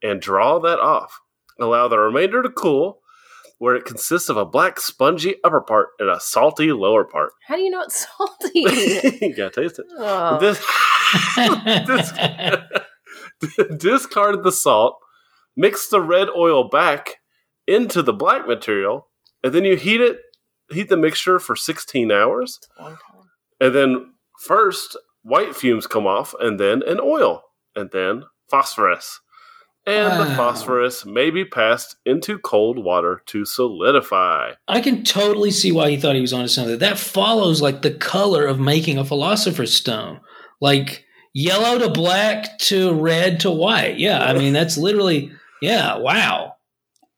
and 0.05 0.21
draw 0.21 0.61
that 0.61 0.79
off. 0.79 1.21
Allow 1.59 1.89
the 1.89 1.99
remainder 1.99 2.43
to 2.43 2.51
cool, 2.51 3.01
where 3.59 3.75
it 3.75 3.85
consists 3.85 4.29
of 4.29 4.37
a 4.37 4.45
black, 4.45 4.79
spongy 4.79 5.37
upper 5.43 5.61
part 5.61 5.89
and 5.99 6.11
a 6.11 6.21
salty 6.21 6.71
lower 6.73 7.05
part. 7.05 7.33
How 7.47 7.57
do 7.57 7.63
you 7.63 7.71
know 7.71 7.81
it's 7.83 8.07
salty? 8.19 8.61
you 9.27 9.35
gotta 9.35 9.63
taste 9.63 9.79
it. 9.79 9.87
oh. 9.99 10.39
This, 10.39 10.61
discard 13.79 14.43
the 14.43 14.53
salt, 14.53 14.99
mix 15.57 15.89
the 15.89 16.01
red 16.01 16.29
oil 16.37 16.69
back 16.69 17.17
into 17.67 18.03
the 18.03 18.13
black 18.13 18.47
material, 18.47 19.09
and 19.43 19.53
then 19.53 19.65
you 19.65 19.77
heat 19.77 20.01
it. 20.01 20.19
Heat 20.71 20.89
the 20.89 20.97
mixture 20.97 21.39
for 21.39 21.55
16 21.55 22.11
hours. 22.11 22.59
And 23.61 23.75
then 23.75 24.15
first, 24.41 24.97
white 25.23 25.55
fumes 25.55 25.87
come 25.87 26.07
off, 26.07 26.35
and 26.41 26.59
then 26.59 26.83
an 26.87 27.01
oil, 27.01 27.43
and 27.77 27.91
then 27.91 28.25
phosphorus. 28.51 29.21
And 29.87 30.21
the 30.21 30.35
phosphorus 30.35 31.05
may 31.05 31.31
be 31.31 31.45
passed 31.45 31.97
into 32.07 32.39
cold 32.39 32.83
water 32.83 33.23
to 33.27 33.45
solidify. 33.45 34.53
I 34.67 34.81
can 34.81 35.05
totally 35.05 35.51
see 35.51 35.73
why 35.73 35.91
he 35.91 35.99
thought 35.99 36.15
he 36.15 36.23
was 36.23 36.33
onto 36.33 36.49
something. 36.49 36.79
That 36.79 36.99
follows 36.99 37.61
like 37.61 37.83
the 37.83 37.93
color 37.93 38.47
of 38.47 38.59
making 38.59 38.97
a 38.97 39.05
philosopher's 39.05 39.77
stone, 39.77 40.21
like 40.59 41.05
yellow 41.35 41.79
to 41.79 41.91
black 41.91 42.59
to 42.61 42.95
red 42.95 43.41
to 43.41 43.51
white. 43.51 43.99
Yeah, 43.99 44.25
I 44.25 44.33
mean 44.33 44.55
that's 44.55 44.79
literally 44.79 45.33
yeah. 45.61 45.97
Wow. 45.99 46.55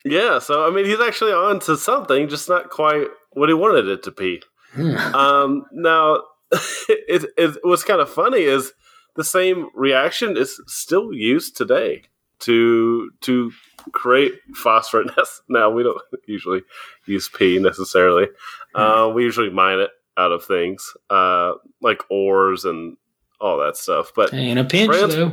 Yeah, 0.04 0.40
so 0.40 0.66
I 0.66 0.70
mean, 0.70 0.86
he's 0.86 1.00
actually 1.00 1.32
on 1.32 1.60
to 1.60 1.76
something, 1.76 2.28
just 2.28 2.48
not 2.48 2.70
quite 2.70 3.08
what 3.32 3.48
he 3.48 3.54
wanted 3.54 3.88
it 3.88 4.02
to 4.04 4.10
be. 4.10 4.42
Hmm. 4.72 4.96
Um, 4.96 5.66
now, 5.72 6.22
it, 6.88 7.26
it, 7.36 7.58
what's 7.62 7.84
kind 7.84 8.00
of 8.00 8.10
funny 8.10 8.42
is 8.42 8.72
the 9.14 9.24
same 9.24 9.68
reaction 9.74 10.36
is 10.36 10.60
still 10.66 11.12
used 11.12 11.56
today 11.56 12.02
to 12.40 13.10
to 13.22 13.50
create 13.92 14.34
phosphorus. 14.54 15.42
Now 15.48 15.70
we 15.70 15.82
don't 15.82 16.00
usually 16.26 16.62
use 17.06 17.28
P 17.28 17.58
necessarily. 17.58 18.26
Uh, 18.74 19.10
we 19.14 19.22
usually 19.24 19.50
mine 19.50 19.78
it 19.78 19.90
out 20.18 20.32
of 20.32 20.44
things 20.44 20.92
uh, 21.10 21.52
like 21.82 22.02
ores 22.10 22.64
and 22.64 22.96
all 23.40 23.58
that 23.58 23.76
stuff. 23.76 24.12
But 24.14 24.30
Hey, 24.30 24.50
in 24.50 24.58
a 24.58 24.64
pinch 24.64 24.88
Brand's- 24.88 25.14
though. 25.14 25.32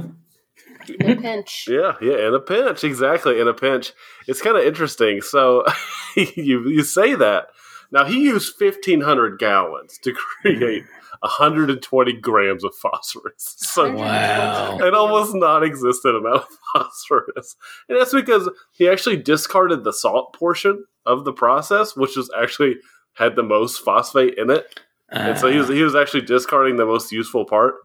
In 1.00 1.12
a 1.12 1.22
pinch. 1.22 1.66
yeah, 1.70 1.94
yeah, 2.02 2.28
in 2.28 2.34
a 2.34 2.40
pinch, 2.40 2.84
exactly. 2.84 3.40
In 3.40 3.48
a 3.48 3.54
pinch, 3.54 3.94
it's 4.28 4.42
kind 4.42 4.58
of 4.58 4.64
interesting. 4.66 5.22
So 5.22 5.66
you 6.16 6.68
you 6.70 6.84
say 6.84 7.16
that 7.16 7.48
now 7.92 8.04
he 8.06 8.24
used 8.24 8.56
fifteen 8.58 9.02
hundred 9.02 9.40
gallons 9.40 9.98
to 10.00 10.14
create 10.14 10.84
hundred 11.24 11.70
and 11.70 11.82
twenty 11.82 12.14
grams 12.14 12.64
of 12.64 12.76
phosphorus. 12.76 13.56
So 13.74 13.92
Wow. 13.92 14.78
an 14.80 14.94
almost 14.94 15.34
non-existent 15.34 16.16
amount 16.16 16.44
of 16.44 16.48
phosphorus, 16.74 17.56
and 17.90 18.00
that's 18.00 18.14
because 18.14 18.50
he 18.74 18.88
actually 18.88 19.18
discarded 19.18 19.84
the 19.84 19.94
salt 19.94 20.34
portion 20.34 20.86
of 21.06 21.26
the 21.26 21.34
process, 21.34 21.96
which 21.96 22.16
was 22.16 22.30
actually 22.38 22.76
had 23.14 23.36
the 23.36 23.44
most 23.44 23.80
phosphate 23.80 24.36
in 24.38 24.50
it. 24.50 24.80
And 25.10 25.38
so 25.38 25.48
he 25.48 25.58
was, 25.58 25.70
he 25.70 25.84
was 25.84 25.96
actually 25.96 26.22
discarding 26.22 26.76
the 26.78 26.86
most 26.86 27.12
useful 27.12 27.46
part. 27.46 27.76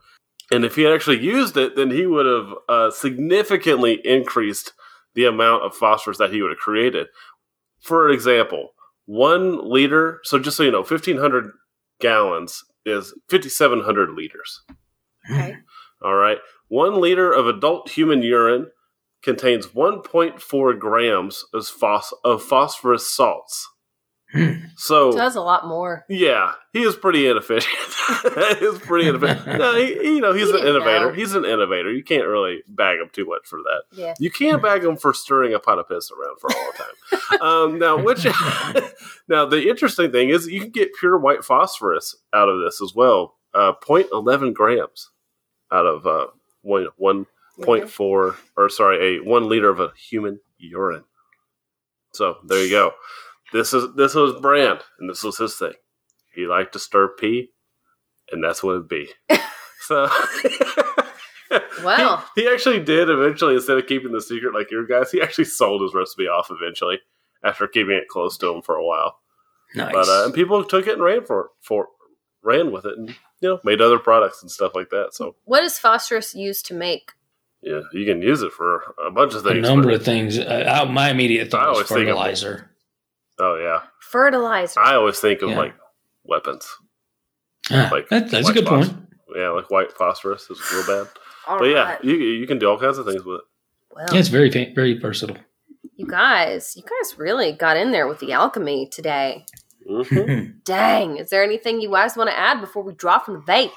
And 0.50 0.64
if 0.64 0.76
he 0.76 0.82
had 0.82 0.94
actually 0.94 1.20
used 1.20 1.56
it, 1.58 1.76
then 1.76 1.90
he 1.90 2.06
would 2.06 2.24
have 2.24 2.54
uh, 2.68 2.90
significantly 2.90 4.00
increased 4.04 4.72
the 5.14 5.26
amount 5.26 5.64
of 5.64 5.74
phosphorus 5.74 6.18
that 6.18 6.32
he 6.32 6.40
would 6.40 6.50
have 6.52 6.58
created. 6.58 7.08
For 7.82 8.08
example, 8.08 8.70
one 9.04 9.68
liter, 9.68 10.20
so 10.24 10.38
just 10.38 10.56
so 10.56 10.62
you 10.62 10.70
know, 10.70 10.78
1,500 10.78 11.50
gallons 12.00 12.64
is 12.88 13.14
5,700 13.30 14.10
liters. 14.10 14.62
Okay. 15.30 15.56
All 16.02 16.14
right. 16.14 16.38
One 16.68 17.00
liter 17.00 17.32
of 17.32 17.46
adult 17.46 17.90
human 17.90 18.22
urine 18.22 18.68
contains 19.22 19.68
1.4 19.68 20.78
grams 20.78 21.44
of, 21.52 21.66
phos- 21.66 22.14
of 22.24 22.42
phosphorus 22.42 23.10
salts. 23.10 23.68
So 24.76 25.10
So 25.10 25.12
that's 25.12 25.36
a 25.36 25.40
lot 25.40 25.66
more. 25.66 26.04
yeah, 26.08 26.52
he 26.72 26.82
is 26.82 26.94
pretty 26.96 27.26
inefficient. 27.28 27.74
he's 28.58 28.78
pretty 28.80 29.08
inefficient. 29.08 29.46
No, 29.58 29.74
he, 29.74 29.94
you 30.14 30.20
know, 30.20 30.32
he's 30.34 30.50
He 30.50 30.58
an 30.60 30.66
innovator. 30.66 31.06
know. 31.06 31.12
He's 31.12 31.34
an 31.34 31.44
innovator. 31.44 31.90
You 31.90 32.04
can't 32.04 32.26
really 32.26 32.62
bag 32.68 32.98
him 32.98 33.08
too 33.12 33.24
much 33.26 33.46
for 33.46 33.58
that. 33.60 33.82
Yeah. 33.92 34.14
You 34.18 34.30
can't 34.30 34.62
bag 34.62 34.84
him 34.84 34.96
for 34.96 35.14
stirring 35.14 35.54
a 35.54 35.58
pot 35.58 35.78
of 35.78 35.88
piss 35.88 36.10
around 36.10 36.38
for 36.40 36.50
all 36.54 36.72
the 36.72 36.78
time. 36.78 37.40
um, 37.40 37.78
now, 37.78 38.02
which 38.02 38.24
now 39.28 39.46
the 39.46 39.68
interesting 39.68 40.12
thing 40.12 40.28
is 40.28 40.46
you 40.46 40.60
can 40.60 40.70
get 40.70 40.94
pure 40.98 41.18
white 41.18 41.44
phosphorus 41.44 42.16
out 42.34 42.48
of 42.48 42.60
this 42.60 42.80
as 42.82 42.94
well. 42.94 43.34
Uh, 43.54 43.72
0.11 43.82 44.52
grams 44.52 45.10
out 45.72 45.86
of 45.86 46.06
uh, 46.06 46.26
one 46.62 46.86
one 46.96 47.26
point 47.62 47.88
four 47.90 48.36
or 48.56 48.68
sorry 48.68 49.16
a 49.16 49.22
one 49.22 49.48
liter 49.48 49.68
of 49.70 49.80
a 49.80 49.92
human 49.96 50.38
urine. 50.58 51.04
So 52.12 52.36
there 52.46 52.62
you 52.64 52.70
go. 52.70 52.92
This 53.52 53.72
is 53.72 53.94
this 53.96 54.14
was 54.14 54.40
Brand, 54.40 54.80
and 54.98 55.08
this 55.08 55.22
was 55.22 55.38
his 55.38 55.56
thing. 55.56 55.72
He 56.34 56.46
liked 56.46 56.72
to 56.74 56.78
stir 56.78 57.08
pee, 57.08 57.50
and 58.30 58.42
that's 58.44 58.62
what 58.62 58.72
it'd 58.72 58.88
be. 58.88 59.08
so. 59.80 60.08
Wow. 61.82 62.24
He, 62.34 62.42
he 62.42 62.48
actually 62.48 62.80
did 62.80 63.08
eventually, 63.08 63.54
instead 63.54 63.78
of 63.78 63.86
keeping 63.86 64.12
the 64.12 64.20
secret 64.20 64.52
like 64.54 64.70
your 64.70 64.86
guys, 64.86 65.10
he 65.10 65.22
actually 65.22 65.46
sold 65.46 65.80
his 65.82 65.94
recipe 65.94 66.24
off 66.28 66.48
eventually 66.50 66.98
after 67.42 67.66
keeping 67.66 67.96
it 67.96 68.08
close 68.08 68.36
to 68.38 68.52
him 68.52 68.60
for 68.62 68.74
a 68.76 68.84
while. 68.84 69.18
Nice. 69.74 69.92
But 69.92 70.08
uh, 70.08 70.24
and 70.26 70.34
people 70.34 70.62
took 70.64 70.86
it 70.86 70.94
and 70.94 71.02
ran 71.02 71.24
for 71.24 71.50
for 71.62 71.88
ran 72.42 72.70
with 72.70 72.84
it 72.84 72.98
and 72.98 73.08
you 73.40 73.48
know 73.48 73.60
made 73.64 73.80
other 73.80 73.98
products 73.98 74.42
and 74.42 74.50
stuff 74.50 74.74
like 74.74 74.90
that. 74.90 75.14
So 75.14 75.36
What 75.44 75.64
is 75.64 75.78
phosphorus 75.78 76.34
used 76.34 76.66
to 76.66 76.74
make? 76.74 77.12
yeah, 77.62 77.80
you 77.92 78.04
can 78.04 78.20
use 78.22 78.42
it 78.42 78.52
for 78.52 78.94
a 79.04 79.10
bunch 79.10 79.34
of 79.34 79.42
things. 79.42 79.58
a 79.58 79.60
number 79.74 79.90
of 79.90 80.04
things. 80.04 80.38
Uh, 80.38 80.86
my 80.88 81.10
immediate 81.10 81.48
I 81.48 81.50
thought 81.50 81.68
was 81.70 81.76
always 81.76 81.88
think 81.88 82.00
fertilizer. 82.08 82.70
Oh 83.40 83.56
yeah, 83.56 83.80
Fertilizer. 84.00 84.80
I 84.80 84.94
always 84.94 85.18
think 85.20 85.42
of 85.42 85.50
Yeah. 85.50 85.58
like 85.58 85.74
weapons. 86.24 86.66
Ah, 87.70 87.88
Like 87.92 88.08
that, 88.08 88.30
that's 88.30 88.48
a 88.48 88.52
good 88.52 88.66
phos- 88.66 88.88
point. 88.88 89.00
Yeah, 89.36 89.50
like 89.50 89.70
white 89.70 89.92
phosphorus 89.92 90.48
is 90.50 90.60
real 90.72 90.86
bad. 90.86 91.08
All 91.46 91.58
but 91.58 91.66
yeah, 91.66 91.98
you 92.02 92.14
you 92.14 92.46
can 92.46 92.58
do 92.58 92.68
all 92.68 92.78
kinds 92.78 92.98
of 92.98 93.06
things 93.06 93.24
with 93.24 93.40
it. 93.40 93.44
Well, 93.94 94.06
Yeah, 94.12 94.18
it's 94.20 94.28
very 94.28 94.48
very 94.74 94.98
versatile. 94.98 95.36
you 95.96 96.06
guys, 96.06 96.74
you 96.76 96.82
guys 96.82 97.18
really 97.18 97.52
got 97.52 97.76
in 97.76 97.90
there 97.92 98.06
with 98.08 98.20
the 98.20 98.32
alchemy 98.32 98.88
today. 98.90 99.44
hmm 99.86 100.50
Dang. 100.64 101.18
Is 101.18 101.30
there 101.30 101.42
anything 101.42 101.80
you 101.80 101.90
guys 101.90 102.16
want 102.16 102.30
to 102.30 102.38
add 102.38 102.60
before 102.60 102.82
we 102.82 102.94
drop 102.94 103.24
from 103.26 103.34
the 103.34 103.40
vase? 103.40 103.70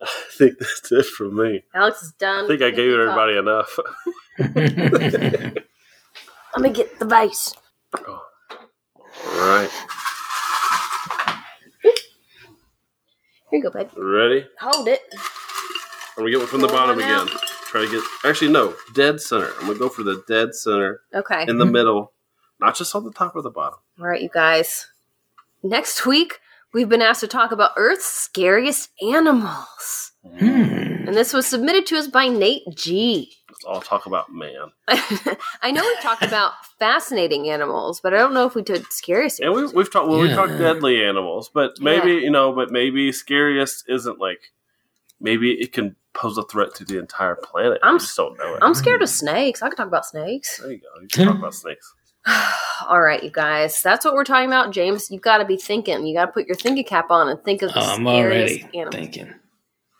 I 0.02 0.06
think 0.36 0.58
that's 0.58 0.92
it 0.92 1.06
for 1.06 1.28
me. 1.30 1.64
Alex 1.74 2.02
is 2.02 2.12
done. 2.12 2.44
I 2.44 2.48
think 2.48 2.62
I 2.62 2.70
gave 2.70 2.92
everybody 2.92 3.36
enough. 3.36 3.78
Let 4.38 4.54
me 6.62 6.70
get 6.70 6.98
the 6.98 7.04
vase. 7.04 7.54
All 9.30 9.48
right, 9.48 9.70
Here 13.50 13.58
you 13.58 13.62
go, 13.62 13.70
babe. 13.70 13.88
ready? 13.96 14.46
Hold 14.60 14.88
it. 14.88 15.00
I'm 15.14 16.24
gonna 16.24 16.30
get 16.30 16.38
one 16.38 16.46
from 16.48 16.60
the 16.60 16.66
Roll 16.68 16.76
bottom 16.76 16.96
one 16.96 17.04
again. 17.04 17.20
out. 17.20 17.40
Try 17.66 17.84
to 17.84 17.90
get 17.90 18.02
actually 18.24 18.50
no 18.52 18.74
dead 18.94 19.20
center. 19.20 19.50
I'm 19.60 19.66
gonna 19.66 19.78
go 19.78 19.88
for 19.88 20.02
the 20.02 20.22
dead 20.28 20.54
center 20.54 21.00
Okay. 21.14 21.44
in 21.48 21.58
the 21.58 21.64
middle, 21.66 22.12
not 22.60 22.74
just 22.76 22.94
on 22.94 23.04
the 23.04 23.12
top 23.12 23.36
or 23.36 23.42
the 23.42 23.50
bottom. 23.50 23.78
All 24.00 24.06
right, 24.06 24.20
you 24.20 24.28
guys. 24.32 24.86
Next 25.62 26.04
week, 26.06 26.40
we've 26.74 26.88
been 26.88 27.02
asked 27.02 27.20
to 27.20 27.28
talk 27.28 27.52
about 27.52 27.72
Earth's 27.76 28.04
scariest 28.06 28.90
animals. 29.02 30.12
Hmm. 30.38 30.87
And 31.08 31.16
this 31.16 31.32
was 31.32 31.46
submitted 31.46 31.86
to 31.86 31.96
us 31.96 32.06
by 32.06 32.28
Nate 32.28 32.64
G. 32.74 33.32
Let's 33.48 33.64
all 33.64 33.80
talk 33.80 34.04
about 34.04 34.30
man, 34.30 34.72
I 35.62 35.70
know 35.70 35.82
we've 35.82 36.00
talked 36.02 36.22
about 36.22 36.52
fascinating 36.78 37.48
animals, 37.48 37.98
but 38.02 38.12
I 38.12 38.18
don't 38.18 38.34
know 38.34 38.44
if 38.46 38.54
we 38.54 38.60
did 38.60 38.84
scariest 38.92 39.40
and 39.40 39.54
we, 39.54 39.64
we've 39.68 39.90
talked 39.90 40.06
well, 40.08 40.20
we 40.20 40.28
talked 40.28 40.58
deadly 40.58 41.02
animals, 41.02 41.48
but 41.52 41.80
maybe 41.80 42.12
you 42.12 42.30
know, 42.30 42.52
but 42.52 42.70
maybe 42.70 43.10
scariest 43.10 43.84
isn't 43.88 44.18
like 44.18 44.52
maybe 45.18 45.52
it 45.52 45.72
can 45.72 45.96
pose 46.12 46.36
a 46.36 46.42
threat 46.42 46.74
to 46.74 46.84
the 46.84 46.98
entire 46.98 47.36
planet. 47.36 47.78
I'm 47.82 47.94
I 47.94 47.98
just 47.98 48.14
don't 48.14 48.36
know 48.36 48.54
it. 48.56 48.62
I'm 48.62 48.74
scared 48.74 49.00
of 49.00 49.08
snakes. 49.08 49.62
I 49.62 49.70
could 49.70 49.78
talk 49.78 49.88
about 49.88 50.04
snakes. 50.04 50.58
there 50.58 50.72
you 50.72 50.78
go. 50.80 51.00
You 51.00 51.08
can 51.08 51.26
talk 51.28 51.38
about 51.38 51.54
snakes. 51.54 51.94
All 52.86 53.00
right, 53.00 53.22
you 53.22 53.30
guys. 53.30 53.82
That's 53.82 54.04
what 54.04 54.12
we're 54.12 54.24
talking 54.24 54.48
about. 54.48 54.72
James, 54.72 55.10
You've 55.10 55.22
got 55.22 55.38
to 55.38 55.46
be 55.46 55.56
thinking. 55.56 56.06
You 56.06 56.14
got 56.14 56.26
to 56.26 56.32
put 56.32 56.46
your 56.46 56.56
thinking 56.56 56.84
cap 56.84 57.10
on 57.10 57.28
and 57.30 57.42
think 57.44 57.62
of 57.62 57.72
the 57.72 57.80
Oh, 57.80 57.94
I'm 57.94 58.04
scariest 58.04 58.62
already 58.64 58.78
animal. 58.78 58.92
thinking. 58.92 59.34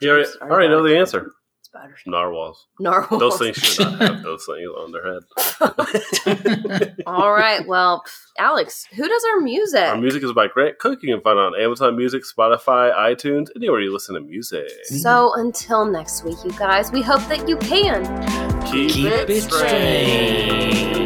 You 0.01 0.11
already, 0.11 0.29
I 0.41 0.45
already 0.49 0.69
know 0.69 0.83
the 0.83 0.97
answer. 0.99 1.33
Spiders. 1.63 2.01
Narwhals. 2.07 2.67
Narwhals. 2.81 3.21
Those 3.21 3.39
things 3.39 3.57
should 3.57 3.91
not 3.91 4.01
have 4.01 4.23
those 4.25 4.47
things 4.47 4.69
on 4.79 4.91
their 4.93 5.05
head. 5.13 6.95
All 7.07 7.31
right. 7.31 7.67
Well, 7.67 8.03
Alex, 8.39 8.87
who 8.97 9.07
does 9.07 9.25
our 9.35 9.41
music? 9.41 9.83
Our 9.83 9.99
music 9.99 10.23
is 10.23 10.33
by 10.33 10.47
Grant 10.49 10.79
Cook. 10.79 11.01
You 11.03 11.15
can 11.15 11.23
find 11.23 11.39
it 11.39 11.43
on 11.43 11.61
Amazon 11.61 11.95
Music, 11.97 12.23
Spotify, 12.23 12.95
iTunes, 12.97 13.49
anywhere 13.55 13.81
you 13.81 13.93
listen 13.93 14.15
to 14.15 14.21
music. 14.23 14.69
so 14.85 15.35
until 15.35 15.85
next 15.85 16.25
week, 16.25 16.39
you 16.43 16.53
guys, 16.53 16.91
we 16.91 17.03
hope 17.03 17.21
that 17.29 17.47
you 17.47 17.59
can 17.59 18.03
Keep, 18.65 18.91
Keep 18.91 19.13
it 19.29 19.43
strange. 19.43 20.98